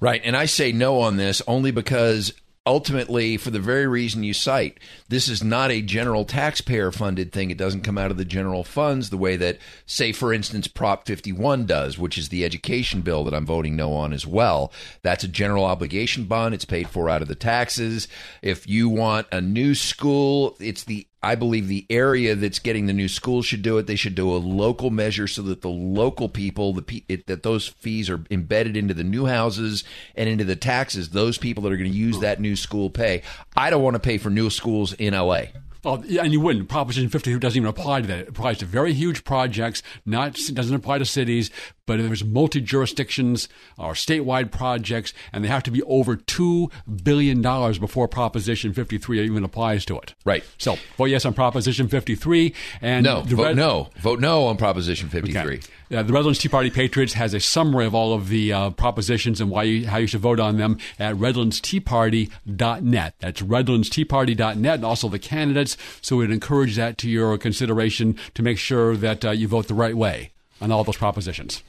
Right. 0.00 0.20
And 0.24 0.36
I 0.36 0.46
say 0.46 0.72
no 0.72 1.00
on 1.00 1.16
this 1.16 1.42
only 1.46 1.70
because 1.70 2.32
ultimately, 2.66 3.36
for 3.36 3.50
the 3.50 3.58
very 3.58 3.86
reason 3.86 4.22
you 4.22 4.34
cite, 4.34 4.78
this 5.08 5.28
is 5.28 5.42
not 5.42 5.70
a 5.70 5.82
general 5.82 6.24
taxpayer 6.24 6.92
funded 6.92 7.32
thing. 7.32 7.50
It 7.50 7.58
doesn't 7.58 7.82
come 7.82 7.98
out 7.98 8.10
of 8.10 8.16
the 8.16 8.24
general 8.24 8.64
funds 8.64 9.10
the 9.10 9.16
way 9.16 9.36
that, 9.36 9.58
say, 9.86 10.12
for 10.12 10.32
instance, 10.32 10.68
Prop 10.68 11.06
51 11.06 11.66
does, 11.66 11.98
which 11.98 12.18
is 12.18 12.28
the 12.28 12.44
education 12.44 13.00
bill 13.00 13.24
that 13.24 13.34
I'm 13.34 13.46
voting 13.46 13.76
no 13.76 13.92
on 13.94 14.12
as 14.12 14.26
well. 14.26 14.72
That's 15.02 15.24
a 15.24 15.28
general 15.28 15.64
obligation 15.64 16.24
bond. 16.24 16.54
It's 16.54 16.64
paid 16.64 16.88
for 16.88 17.08
out 17.08 17.22
of 17.22 17.28
the 17.28 17.34
taxes. 17.34 18.08
If 18.42 18.68
you 18.68 18.88
want 18.88 19.26
a 19.32 19.40
new 19.40 19.74
school, 19.74 20.56
it's 20.60 20.84
the 20.84 21.06
I 21.22 21.34
believe 21.34 21.68
the 21.68 21.86
area 21.90 22.34
that's 22.34 22.58
getting 22.58 22.86
the 22.86 22.92
new 22.92 23.08
school 23.08 23.42
should 23.42 23.62
do 23.62 23.76
it. 23.78 23.86
They 23.86 23.96
should 23.96 24.14
do 24.14 24.30
a 24.30 24.38
local 24.38 24.90
measure 24.90 25.28
so 25.28 25.42
that 25.42 25.60
the 25.60 25.68
local 25.68 26.28
people, 26.28 26.72
the 26.72 27.04
it, 27.08 27.26
that 27.26 27.42
those 27.42 27.68
fees 27.68 28.08
are 28.08 28.24
embedded 28.30 28.76
into 28.76 28.94
the 28.94 29.04
new 29.04 29.26
houses 29.26 29.84
and 30.14 30.28
into 30.28 30.44
the 30.44 30.56
taxes. 30.56 31.10
Those 31.10 31.36
people 31.36 31.62
that 31.64 31.72
are 31.72 31.76
going 31.76 31.90
to 31.90 31.96
use 31.96 32.20
that 32.20 32.40
new 32.40 32.56
school 32.56 32.88
pay. 32.88 33.22
I 33.54 33.68
don't 33.68 33.82
want 33.82 33.94
to 33.94 34.00
pay 34.00 34.16
for 34.16 34.30
new 34.30 34.48
schools 34.48 34.94
in 34.94 35.12
LA. 35.12 35.44
Oh, 35.82 36.02
yeah, 36.04 36.22
and 36.22 36.32
you 36.32 36.40
wouldn't. 36.40 36.68
Proposition 36.68 37.08
52 37.08 37.38
doesn't 37.38 37.56
even 37.56 37.68
apply 37.68 38.02
to 38.02 38.06
that. 38.08 38.18
It 38.20 38.28
applies 38.28 38.58
to 38.58 38.66
very 38.66 38.92
huge 38.92 39.24
projects. 39.24 39.82
Not 40.04 40.38
doesn't 40.52 40.74
apply 40.74 40.98
to 40.98 41.06
cities, 41.06 41.50
but 41.90 41.98
there's 41.98 42.22
multi 42.24 42.60
jurisdictions 42.60 43.48
or 43.76 43.94
statewide 43.94 44.52
projects, 44.52 45.12
and 45.32 45.42
they 45.42 45.48
have 45.48 45.64
to 45.64 45.72
be 45.72 45.82
over 45.82 46.14
two 46.14 46.70
billion 47.02 47.42
dollars 47.42 47.80
before 47.80 48.06
Proposition 48.06 48.72
53 48.72 49.20
even 49.22 49.42
applies 49.42 49.84
to 49.86 49.98
it. 49.98 50.14
Right. 50.24 50.44
So 50.56 50.76
vote 50.96 51.06
yes 51.06 51.24
on 51.24 51.34
Proposition 51.34 51.88
53, 51.88 52.54
and 52.80 53.02
no, 53.02 53.22
vote 53.22 53.42
Red- 53.42 53.56
no, 53.56 53.88
vote 53.98 54.20
no 54.20 54.46
on 54.46 54.56
Proposition 54.56 55.08
53. 55.08 55.40
Okay. 55.40 55.60
Uh, 55.92 56.04
the 56.04 56.12
Redlands 56.12 56.38
Tea 56.38 56.48
Party 56.48 56.70
Patriots 56.70 57.14
has 57.14 57.34
a 57.34 57.40
summary 57.40 57.86
of 57.86 57.94
all 57.96 58.14
of 58.14 58.28
the 58.28 58.52
uh, 58.52 58.70
propositions 58.70 59.40
and 59.40 59.50
why 59.50 59.64
you, 59.64 59.88
how 59.88 59.96
you 59.96 60.06
should 60.06 60.20
vote 60.20 60.38
on 60.38 60.58
them 60.58 60.78
at 61.00 61.16
redlandsteaparty.net. 61.16 63.14
That's 63.18 63.42
redlandsteaparty.net, 63.42 64.74
and 64.76 64.84
also 64.84 65.08
the 65.08 65.18
candidates. 65.18 65.76
So 66.00 66.18
we'd 66.18 66.30
encourage 66.30 66.76
that 66.76 66.98
to 66.98 67.10
your 67.10 67.36
consideration 67.36 68.16
to 68.34 68.44
make 68.44 68.58
sure 68.58 68.96
that 68.96 69.24
uh, 69.24 69.32
you 69.32 69.48
vote 69.48 69.66
the 69.66 69.74
right 69.74 69.96
way 69.96 70.30
on 70.60 70.70
all 70.70 70.84
those 70.84 70.96
propositions. 70.96 71.62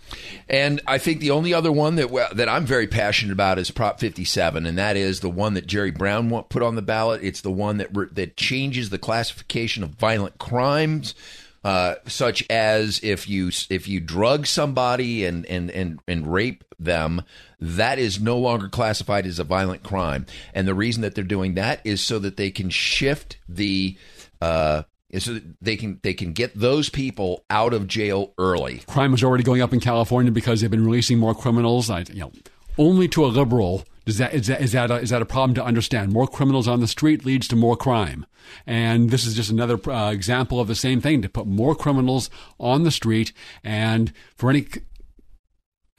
And 0.50 0.82
I 0.86 0.98
think 0.98 1.20
the 1.20 1.32
only 1.32 1.54
other 1.54 1.72
one 1.72 1.96
that 1.96 2.10
that 2.36 2.50
I'm 2.50 2.66
very 2.66 2.88
passionate 2.88 3.34
about 3.34 3.60
is 3.60 3.72
Prop 3.72 4.00
57, 4.00 4.66
and 4.66 4.78
that 4.78 4.98
is 4.98 5.20
the 5.20 5.30
one 5.30 5.54
that 5.54 5.68
Jerry 5.68 5.92
Brown 5.92 6.30
put 6.44 6.64
on 6.64 6.76
the 6.76 6.82
ballot. 6.82 7.24
It's 7.24 7.42
the 7.42 7.52
one 7.52 7.78
that 7.78 7.90
that 8.16 8.38
changes 8.38 8.90
the 8.90 8.98
classification 8.98 9.84
of 9.84 9.92
violent 9.92 10.38
crimes 10.38 11.16
uh, 11.64 11.96
such 12.08 12.44
as 12.50 13.00
if 13.04 13.30
you 13.30 13.52
if 13.70 13.88
you 13.88 14.00
drug 14.00 14.48
somebody 14.48 15.26
and 15.26 15.46
and 15.46 15.70
and 15.70 16.00
and 16.08 16.32
rape 16.32 16.64
them, 16.80 17.22
that 17.60 18.00
is 18.00 18.20
no 18.20 18.38
longer 18.38 18.68
classified 18.68 19.26
as 19.28 19.38
a 19.38 19.44
violent 19.44 19.84
crime. 19.84 20.26
And 20.54 20.68
the 20.68 20.74
reason 20.74 21.04
that 21.04 21.14
they're 21.14 21.24
doing 21.24 21.54
that 21.56 21.80
is 21.84 22.02
so 22.02 22.18
that 22.20 22.38
they 22.38 22.50
can 22.50 22.70
shift 22.72 23.38
the 23.48 23.96
uh, 24.42 24.84
so 25.20 25.40
they 25.62 25.76
can 25.76 26.00
they 26.04 26.14
can 26.14 26.34
get 26.34 26.54
those 26.56 26.90
people 26.90 27.44
out 27.50 27.74
of 27.74 27.88
jail 27.88 28.34
early. 28.38 28.80
Crime 28.88 29.14
is 29.14 29.24
already 29.24 29.44
going 29.44 29.62
up 29.62 29.74
in 29.74 29.80
California 29.80 30.32
because 30.32 30.62
they've 30.62 30.72
been 30.72 30.86
releasing 30.86 31.20
more 31.20 31.36
criminals. 31.36 31.90
I, 31.90 32.00
you 32.02 32.22
know, 32.22 32.32
only 32.78 33.08
to 33.10 33.26
a 33.26 33.28
liberal 33.28 33.86
is 34.06 34.18
that 34.18 34.34
is 34.34 34.48
that 34.48 34.62
is 34.62 34.72
that 34.72 34.90
a, 34.90 34.96
is 34.96 35.10
that 35.12 35.22
a 35.22 35.26
problem 35.26 35.54
to 35.56 35.64
understand? 35.64 36.12
More 36.12 36.28
criminals 36.28 36.68
on 36.68 36.80
the 36.80 36.88
street 36.88 37.26
leads 37.26 37.48
to 37.50 37.56
more 37.56 37.78
crime, 37.78 38.26
and 38.66 39.10
this 39.10 39.26
is 39.26 39.36
just 39.36 39.52
another 39.52 39.80
uh, 39.90 40.12
example 40.12 40.60
of 40.60 40.68
the 40.68 40.76
same 40.76 41.02
thing. 41.02 41.22
To 41.22 41.30
put 41.30 41.46
more 41.46 41.76
criminals 41.76 42.30
on 42.60 42.84
the 42.84 42.92
street, 42.92 43.32
and 43.64 44.12
for 44.36 44.50
any 44.50 44.66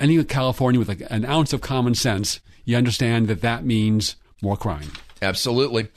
any 0.01 0.23
California 0.25 0.81
with 0.81 1.03
an 1.11 1.25
ounce 1.25 1.53
of 1.53 1.61
common 1.61 1.95
sense, 1.95 2.41
you 2.65 2.77
understand 2.77 3.29
that 3.29 3.41
that 3.43 3.65
means 3.65 4.17
more 4.43 4.57
crime. 4.57 4.91
Absolutely. 5.23 5.89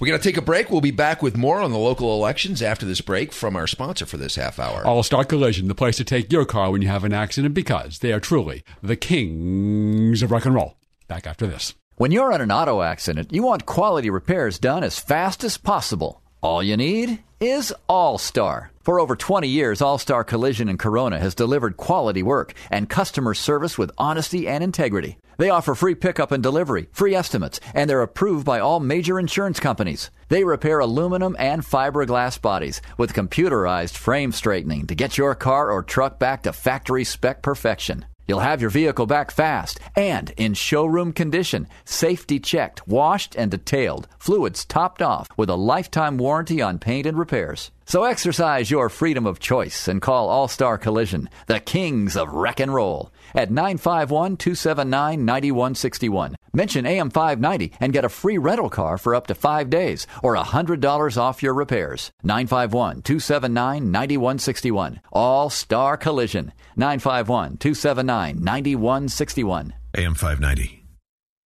We're 0.00 0.08
going 0.08 0.18
to 0.18 0.24
take 0.24 0.38
a 0.38 0.42
break. 0.42 0.70
We'll 0.70 0.80
be 0.80 0.90
back 0.90 1.22
with 1.22 1.36
more 1.36 1.60
on 1.60 1.70
the 1.70 1.78
local 1.78 2.14
elections 2.14 2.62
after 2.62 2.86
this 2.86 3.00
break 3.00 3.32
from 3.32 3.54
our 3.54 3.66
sponsor 3.66 4.06
for 4.06 4.16
this 4.16 4.36
half 4.36 4.58
hour. 4.58 4.84
All 4.84 5.02
Star 5.02 5.24
Collision, 5.24 5.68
the 5.68 5.74
place 5.74 5.96
to 5.98 6.04
take 6.04 6.32
your 6.32 6.44
car 6.44 6.70
when 6.70 6.82
you 6.82 6.88
have 6.88 7.04
an 7.04 7.12
accident 7.12 7.54
because 7.54 7.98
they 7.98 8.12
are 8.12 8.20
truly 8.20 8.64
the 8.82 8.96
kings 8.96 10.22
of 10.22 10.30
rock 10.30 10.46
and 10.46 10.54
roll. 10.54 10.76
Back 11.06 11.26
after 11.26 11.46
this. 11.46 11.74
When 11.96 12.10
you're 12.10 12.32
in 12.32 12.40
an 12.40 12.50
auto 12.50 12.80
accident, 12.80 13.32
you 13.32 13.42
want 13.42 13.66
quality 13.66 14.08
repairs 14.08 14.58
done 14.58 14.82
as 14.82 14.98
fast 14.98 15.44
as 15.44 15.58
possible. 15.58 16.22
All 16.40 16.62
you 16.62 16.76
need 16.76 17.22
is 17.38 17.72
All 17.88 18.18
Star. 18.18 18.71
For 18.82 18.98
over 18.98 19.14
20 19.14 19.46
years, 19.46 19.80
All 19.80 19.96
Star 19.96 20.24
Collision 20.24 20.68
in 20.68 20.76
Corona 20.76 21.20
has 21.20 21.36
delivered 21.36 21.76
quality 21.76 22.22
work 22.22 22.52
and 22.68 22.90
customer 22.90 23.32
service 23.32 23.78
with 23.78 23.92
honesty 23.96 24.48
and 24.48 24.64
integrity. 24.64 25.18
They 25.38 25.50
offer 25.50 25.76
free 25.76 25.94
pickup 25.94 26.32
and 26.32 26.42
delivery, 26.42 26.88
free 26.92 27.14
estimates, 27.14 27.60
and 27.74 27.88
they're 27.88 28.02
approved 28.02 28.44
by 28.44 28.58
all 28.58 28.80
major 28.80 29.20
insurance 29.20 29.60
companies. 29.60 30.10
They 30.28 30.42
repair 30.42 30.80
aluminum 30.80 31.36
and 31.38 31.62
fiberglass 31.62 32.40
bodies 32.42 32.82
with 32.98 33.14
computerized 33.14 33.96
frame 33.96 34.32
straightening 34.32 34.88
to 34.88 34.96
get 34.96 35.16
your 35.16 35.36
car 35.36 35.70
or 35.70 35.84
truck 35.84 36.18
back 36.18 36.42
to 36.42 36.52
factory 36.52 37.04
spec 37.04 37.40
perfection. 37.40 38.04
You'll 38.26 38.40
have 38.40 38.60
your 38.60 38.70
vehicle 38.70 39.06
back 39.06 39.30
fast 39.30 39.80
and 39.96 40.32
in 40.36 40.54
showroom 40.54 41.12
condition, 41.12 41.66
safety 41.84 42.38
checked, 42.38 42.86
washed, 42.86 43.34
and 43.36 43.50
detailed, 43.50 44.08
fluids 44.18 44.64
topped 44.64 45.02
off 45.02 45.28
with 45.36 45.50
a 45.50 45.56
lifetime 45.56 46.18
warranty 46.18 46.62
on 46.62 46.78
paint 46.78 47.06
and 47.06 47.18
repairs. 47.18 47.70
So 47.84 48.04
exercise 48.04 48.70
your 48.70 48.88
freedom 48.88 49.26
of 49.26 49.40
choice 49.40 49.88
and 49.88 50.00
call 50.00 50.28
All 50.28 50.48
Star 50.48 50.78
Collision, 50.78 51.28
the 51.46 51.60
kings 51.60 52.16
of 52.16 52.32
wreck 52.32 52.60
and 52.60 52.72
roll, 52.72 53.10
at 53.34 53.50
951 53.50 54.36
279 54.36 55.24
9161. 55.24 56.36
Mention 56.54 56.84
AM 56.86 57.10
590 57.10 57.72
and 57.80 57.92
get 57.92 58.04
a 58.04 58.08
free 58.08 58.38
rental 58.38 58.68
car 58.68 58.98
for 58.98 59.14
up 59.14 59.26
to 59.28 59.34
five 59.34 59.70
days 59.70 60.06
or 60.22 60.36
$100 60.36 61.16
off 61.16 61.42
your 61.42 61.54
repairs. 61.54 62.12
951 62.22 63.02
279 63.02 63.90
9161. 63.90 65.00
All 65.12 65.48
Star 65.50 65.96
Collision. 65.96 66.52
951 66.76 67.56
279 67.56 68.42
9161. 68.42 69.74
AM 69.94 70.14
590. 70.14 70.84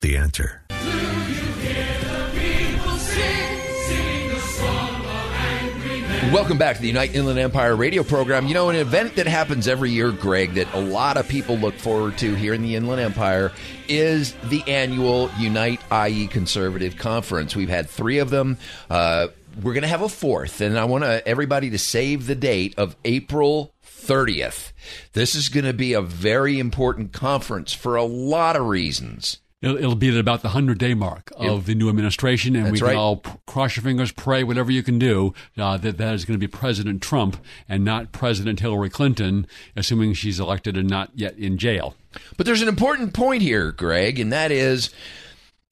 The 0.00 0.16
answer. 0.16 0.65
Welcome 6.32 6.58
back 6.58 6.76
to 6.76 6.82
the 6.82 6.88
Unite 6.88 7.14
Inland 7.14 7.38
Empire 7.38 7.76
radio 7.76 8.02
program. 8.02 8.46
You 8.46 8.54
know, 8.54 8.68
an 8.68 8.76
event 8.76 9.14
that 9.16 9.26
happens 9.26 9.68
every 9.68 9.90
year, 9.90 10.10
Greg, 10.10 10.54
that 10.54 10.72
a 10.74 10.80
lot 10.80 11.16
of 11.16 11.28
people 11.28 11.56
look 11.56 11.74
forward 11.74 12.18
to 12.18 12.34
here 12.34 12.52
in 12.52 12.62
the 12.62 12.74
Inland 12.74 13.00
Empire 13.00 13.52
is 13.88 14.34
the 14.44 14.62
annual 14.66 15.30
Unite 15.38 15.80
IE 15.90 16.26
Conservative 16.26 16.96
Conference. 16.98 17.56
We've 17.56 17.68
had 17.68 17.88
three 17.88 18.18
of 18.18 18.30
them. 18.30 18.58
Uh, 18.90 19.28
we're 19.62 19.72
going 19.72 19.82
to 19.82 19.88
have 19.88 20.02
a 20.02 20.08
fourth, 20.08 20.60
and 20.60 20.78
I 20.78 20.84
want 20.84 21.04
everybody 21.04 21.70
to 21.70 21.78
save 21.78 22.26
the 22.26 22.34
date 22.34 22.74
of 22.76 22.96
April 23.04 23.72
30th. 23.86 24.72
This 25.12 25.34
is 25.34 25.48
going 25.48 25.64
to 25.64 25.72
be 25.72 25.94
a 25.94 26.02
very 26.02 26.58
important 26.58 27.12
conference 27.12 27.72
for 27.72 27.96
a 27.96 28.04
lot 28.04 28.56
of 28.56 28.66
reasons. 28.66 29.38
It'll, 29.62 29.76
it'll 29.78 29.94
be 29.94 30.10
at 30.10 30.16
about 30.16 30.42
the 30.42 30.48
100 30.48 30.78
day 30.78 30.92
mark 30.92 31.32
of 31.36 31.64
the 31.64 31.74
new 31.74 31.88
administration, 31.88 32.54
and 32.54 32.66
That's 32.66 32.72
we 32.72 32.78
can 32.78 32.88
right. 32.88 32.96
all 32.96 33.22
cross 33.46 33.76
your 33.76 33.82
fingers, 33.82 34.12
pray, 34.12 34.44
whatever 34.44 34.70
you 34.70 34.82
can 34.82 34.98
do, 34.98 35.32
uh, 35.56 35.78
that 35.78 35.96
that 35.96 36.14
is 36.14 36.24
going 36.26 36.38
to 36.38 36.46
be 36.46 36.50
President 36.50 37.02
Trump 37.02 37.38
and 37.68 37.84
not 37.84 38.12
President 38.12 38.60
Hillary 38.60 38.90
Clinton, 38.90 39.46
assuming 39.74 40.12
she's 40.12 40.38
elected 40.38 40.76
and 40.76 40.90
not 40.90 41.10
yet 41.14 41.38
in 41.38 41.56
jail. 41.56 41.94
But 42.36 42.44
there's 42.44 42.62
an 42.62 42.68
important 42.68 43.14
point 43.14 43.42
here, 43.42 43.72
Greg, 43.72 44.18
and 44.18 44.30
that 44.32 44.50
is 44.50 44.90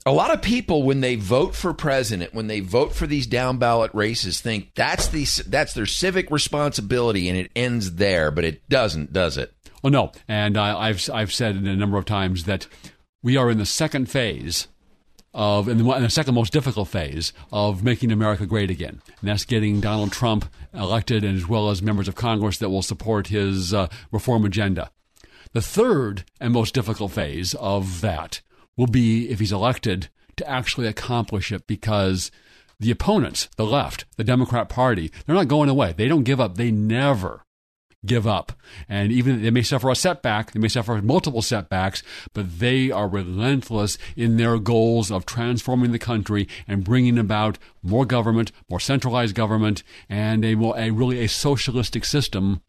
a 0.06 0.12
lot 0.12 0.32
of 0.32 0.42
people 0.42 0.82
when 0.82 1.00
they 1.00 1.16
vote 1.16 1.54
for 1.54 1.72
president 1.72 2.34
when 2.34 2.46
they 2.46 2.60
vote 2.60 2.94
for 2.94 3.06
these 3.06 3.26
down 3.26 3.56
ballot 3.56 3.90
races 3.94 4.40
think 4.40 4.74
that's 4.74 5.08
the 5.08 5.24
that's 5.48 5.72
their 5.72 5.86
civic 5.86 6.30
responsibility 6.30 7.28
and 7.28 7.38
it 7.38 7.50
ends 7.56 7.94
there 7.94 8.30
but 8.30 8.44
it 8.44 8.68
doesn't 8.68 9.14
does 9.14 9.38
it 9.38 9.54
well 9.82 9.90
no 9.90 10.12
and 10.28 10.58
uh, 10.58 10.78
i've 10.78 11.08
i've 11.10 11.32
said 11.32 11.56
a 11.56 11.76
number 11.76 11.96
of 11.96 12.04
times 12.04 12.44
that 12.44 12.66
we 13.24 13.38
are 13.38 13.50
in 13.50 13.58
the 13.58 13.66
second 13.66 14.08
phase 14.08 14.68
of 15.32 15.66
in 15.66 15.78
the, 15.78 15.90
in 15.94 16.02
the, 16.02 16.10
second 16.10 16.34
most 16.34 16.52
difficult 16.52 16.86
phase 16.86 17.32
of 17.50 17.82
making 17.82 18.12
America 18.12 18.46
great 18.46 18.70
again, 18.70 19.00
and 19.20 19.28
that's 19.28 19.44
getting 19.44 19.80
Donald 19.80 20.12
Trump 20.12 20.44
elected, 20.72 21.24
and 21.24 21.36
as 21.36 21.48
well 21.48 21.70
as 21.70 21.82
members 21.82 22.06
of 22.06 22.14
Congress 22.14 22.58
that 22.58 22.68
will 22.68 22.82
support 22.82 23.28
his 23.28 23.74
uh, 23.74 23.88
reform 24.12 24.44
agenda. 24.44 24.90
The 25.52 25.62
third 25.62 26.24
and 26.38 26.52
most 26.52 26.74
difficult 26.74 27.12
phase 27.12 27.54
of 27.54 28.00
that 28.02 28.42
will 28.76 28.86
be 28.86 29.28
if 29.30 29.40
he's 29.40 29.52
elected 29.52 30.08
to 30.36 30.48
actually 30.48 30.86
accomplish 30.86 31.50
it, 31.50 31.66
because 31.66 32.30
the 32.78 32.90
opponents, 32.90 33.48
the 33.56 33.64
left, 33.64 34.04
the 34.16 34.24
Democrat 34.24 34.68
Party, 34.68 35.10
they're 35.24 35.34
not 35.34 35.48
going 35.48 35.68
away. 35.68 35.94
They 35.96 36.08
don't 36.08 36.24
give 36.24 36.40
up. 36.40 36.56
They 36.56 36.70
never 36.70 37.44
give 38.06 38.26
up. 38.26 38.52
And 38.88 39.12
even 39.12 39.42
they 39.42 39.50
may 39.50 39.62
suffer 39.62 39.90
a 39.90 39.96
setback, 39.96 40.52
they 40.52 40.60
may 40.60 40.68
suffer 40.68 41.00
multiple 41.02 41.42
setbacks, 41.42 42.02
but 42.32 42.58
they 42.58 42.90
are 42.90 43.08
relentless 43.08 43.98
in 44.16 44.36
their 44.36 44.58
goals 44.58 45.10
of 45.10 45.26
transforming 45.26 45.92
the 45.92 45.98
country 45.98 46.48
and 46.66 46.84
bringing 46.84 47.18
about 47.18 47.58
more 47.82 48.04
government, 48.04 48.52
more 48.68 48.80
centralized 48.80 49.34
government, 49.34 49.82
and 50.08 50.44
a, 50.44 50.54
a 50.76 50.90
really 50.90 51.20
a 51.20 51.28
socialistic 51.28 52.04
system 52.04 52.60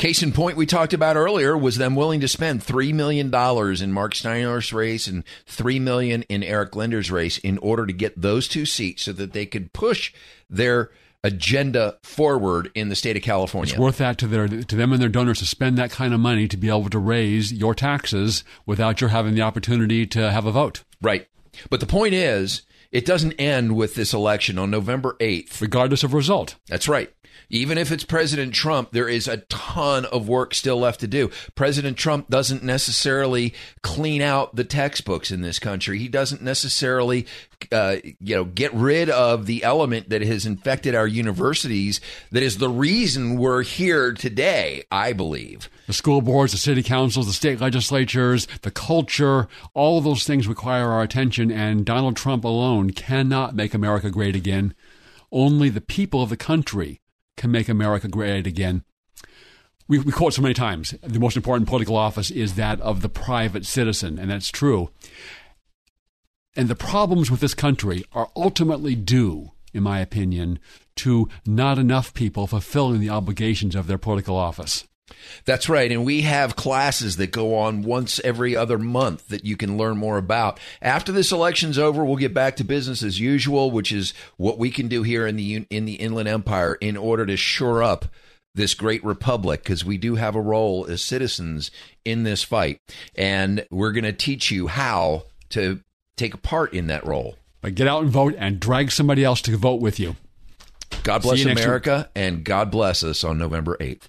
Case 0.00 0.22
in 0.22 0.32
point, 0.32 0.56
we 0.56 0.64
talked 0.64 0.94
about 0.94 1.16
earlier 1.16 1.58
was 1.58 1.76
them 1.76 1.94
willing 1.94 2.20
to 2.20 2.26
spend 2.26 2.62
$3 2.62 2.94
million 2.94 3.26
in 3.26 3.92
Marc 3.92 4.14
Steinorth's 4.14 4.72
race 4.72 5.06
and 5.06 5.24
3 5.44 5.78
million 5.78 6.22
in 6.22 6.42
Eric 6.42 6.74
Linder's 6.74 7.10
race 7.10 7.36
in 7.36 7.58
order 7.58 7.84
to 7.84 7.92
get 7.92 8.18
those 8.18 8.48
two 8.48 8.64
seats 8.64 9.02
so 9.02 9.12
that 9.12 9.34
they 9.34 9.44
could 9.44 9.74
push 9.74 10.14
their 10.48 10.90
agenda 11.22 11.98
forward 12.02 12.70
in 12.74 12.88
the 12.88 12.96
state 12.96 13.16
of 13.16 13.22
California. 13.22 13.72
It's 13.72 13.78
worth 13.78 13.98
that 13.98 14.18
to 14.18 14.26
their 14.26 14.48
to 14.48 14.76
them 14.76 14.92
and 14.92 15.00
their 15.00 15.08
donors 15.08 15.40
to 15.40 15.46
spend 15.46 15.76
that 15.78 15.90
kind 15.90 16.14
of 16.14 16.20
money 16.20 16.48
to 16.48 16.56
be 16.56 16.68
able 16.68 16.90
to 16.90 16.98
raise 16.98 17.52
your 17.52 17.74
taxes 17.74 18.44
without 18.66 19.00
your 19.00 19.10
having 19.10 19.34
the 19.34 19.42
opportunity 19.42 20.06
to 20.06 20.30
have 20.30 20.46
a 20.46 20.52
vote. 20.52 20.84
Right. 21.02 21.26
But 21.68 21.80
the 21.80 21.86
point 21.86 22.14
is, 22.14 22.62
it 22.90 23.04
doesn't 23.04 23.32
end 23.34 23.76
with 23.76 23.94
this 23.94 24.12
election 24.12 24.58
on 24.58 24.70
November 24.70 25.16
8th. 25.20 25.60
Regardless 25.60 26.02
of 26.02 26.14
result. 26.14 26.56
That's 26.68 26.88
right. 26.88 27.12
Even 27.48 27.78
if 27.78 27.90
it's 27.90 28.04
President 28.04 28.54
Trump, 28.54 28.92
there 28.92 29.08
is 29.08 29.26
a 29.26 29.38
ton 29.48 30.04
of 30.06 30.28
work 30.28 30.54
still 30.54 30.78
left 30.78 31.00
to 31.00 31.08
do. 31.08 31.30
President 31.54 31.96
Trump 31.96 32.28
doesn't 32.28 32.62
necessarily 32.62 33.52
clean 33.82 34.22
out 34.22 34.54
the 34.54 34.64
textbooks 34.64 35.30
in 35.30 35.40
this 35.40 35.58
country. 35.58 35.98
He 35.98 36.08
doesn't 36.08 36.42
necessarily, 36.42 37.26
uh, 37.72 37.96
you 38.20 38.36
know, 38.36 38.44
get 38.44 38.72
rid 38.72 39.10
of 39.10 39.46
the 39.46 39.64
element 39.64 40.10
that 40.10 40.22
has 40.22 40.46
infected 40.46 40.94
our 40.94 41.08
universities. 41.08 42.00
That 42.30 42.44
is 42.44 42.58
the 42.58 42.68
reason 42.68 43.36
we're 43.36 43.62
here 43.62 44.12
today. 44.12 44.84
I 44.92 45.12
believe 45.12 45.68
the 45.88 45.92
school 45.92 46.22
boards, 46.22 46.52
the 46.52 46.58
city 46.58 46.84
councils, 46.84 47.26
the 47.26 47.32
state 47.32 47.60
legislatures, 47.60 48.46
the 48.62 48.70
culture, 48.70 49.48
all 49.74 49.98
of 49.98 50.04
those 50.04 50.24
things 50.24 50.46
require 50.46 50.88
our 50.90 51.02
attention. 51.02 51.50
And 51.50 51.84
Donald 51.84 52.16
Trump 52.16 52.44
alone 52.44 52.90
cannot 52.90 53.56
make 53.56 53.74
America 53.74 54.08
great 54.10 54.36
again. 54.36 54.72
Only 55.32 55.68
the 55.68 55.80
people 55.80 56.22
of 56.22 56.28
the 56.28 56.36
country 56.36 56.99
can 57.40 57.50
make 57.50 57.70
America 57.70 58.06
great 58.06 58.46
again. 58.46 58.84
We, 59.88 59.98
we 59.98 60.12
quote 60.12 60.34
so 60.34 60.42
many 60.42 60.52
times 60.52 60.94
the 61.02 61.18
most 61.18 61.36
important 61.36 61.68
political 61.68 61.96
office 61.96 62.30
is 62.30 62.54
that 62.54 62.78
of 62.82 63.00
the 63.00 63.08
private 63.08 63.64
citizen, 63.64 64.18
and 64.18 64.30
that's 64.30 64.50
true. 64.50 64.90
And 66.54 66.68
the 66.68 66.76
problems 66.76 67.30
with 67.30 67.40
this 67.40 67.54
country 67.54 68.04
are 68.12 68.28
ultimately 68.36 68.94
due, 68.94 69.52
in 69.72 69.82
my 69.82 70.00
opinion, 70.00 70.58
to 70.96 71.30
not 71.46 71.78
enough 71.78 72.12
people 72.12 72.46
fulfilling 72.46 73.00
the 73.00 73.08
obligations 73.08 73.74
of 73.74 73.86
their 73.86 73.98
political 73.98 74.36
office. 74.36 74.86
That's 75.44 75.68
right. 75.68 75.90
And 75.90 76.04
we 76.04 76.22
have 76.22 76.56
classes 76.56 77.16
that 77.16 77.32
go 77.32 77.54
on 77.56 77.82
once 77.82 78.20
every 78.24 78.56
other 78.56 78.78
month 78.78 79.28
that 79.28 79.44
you 79.44 79.56
can 79.56 79.76
learn 79.76 79.96
more 79.96 80.18
about. 80.18 80.58
After 80.82 81.12
this 81.12 81.32
election's 81.32 81.78
over, 81.78 82.04
we'll 82.04 82.16
get 82.16 82.34
back 82.34 82.56
to 82.56 82.64
business 82.64 83.02
as 83.02 83.20
usual, 83.20 83.70
which 83.70 83.92
is 83.92 84.14
what 84.36 84.58
we 84.58 84.70
can 84.70 84.88
do 84.88 85.02
here 85.02 85.26
in 85.26 85.36
the 85.36 85.66
in 85.70 85.84
the 85.84 85.94
Inland 85.94 86.28
Empire 86.28 86.74
in 86.74 86.96
order 86.96 87.26
to 87.26 87.36
shore 87.36 87.82
up 87.82 88.06
this 88.54 88.74
great 88.74 89.04
republic 89.04 89.62
because 89.62 89.84
we 89.84 89.96
do 89.96 90.16
have 90.16 90.34
a 90.34 90.40
role 90.40 90.86
as 90.86 91.02
citizens 91.02 91.70
in 92.04 92.24
this 92.24 92.42
fight. 92.42 92.78
And 93.14 93.64
we're 93.70 93.92
going 93.92 94.04
to 94.04 94.12
teach 94.12 94.50
you 94.50 94.66
how 94.66 95.24
to 95.50 95.80
take 96.16 96.34
a 96.34 96.38
part 96.38 96.74
in 96.74 96.88
that 96.88 97.06
role. 97.06 97.36
But 97.60 97.74
get 97.74 97.86
out 97.86 98.02
and 98.02 98.10
vote 98.10 98.34
and 98.38 98.58
drag 98.58 98.90
somebody 98.90 99.24
else 99.24 99.42
to 99.42 99.56
vote 99.56 99.80
with 99.80 100.00
you. 100.00 100.16
God 101.02 101.22
bless 101.22 101.44
America 101.44 102.10
and 102.14 102.44
God 102.44 102.70
bless 102.70 103.04
us 103.04 103.24
on 103.24 103.38
November 103.38 103.76
8th. 103.80 104.08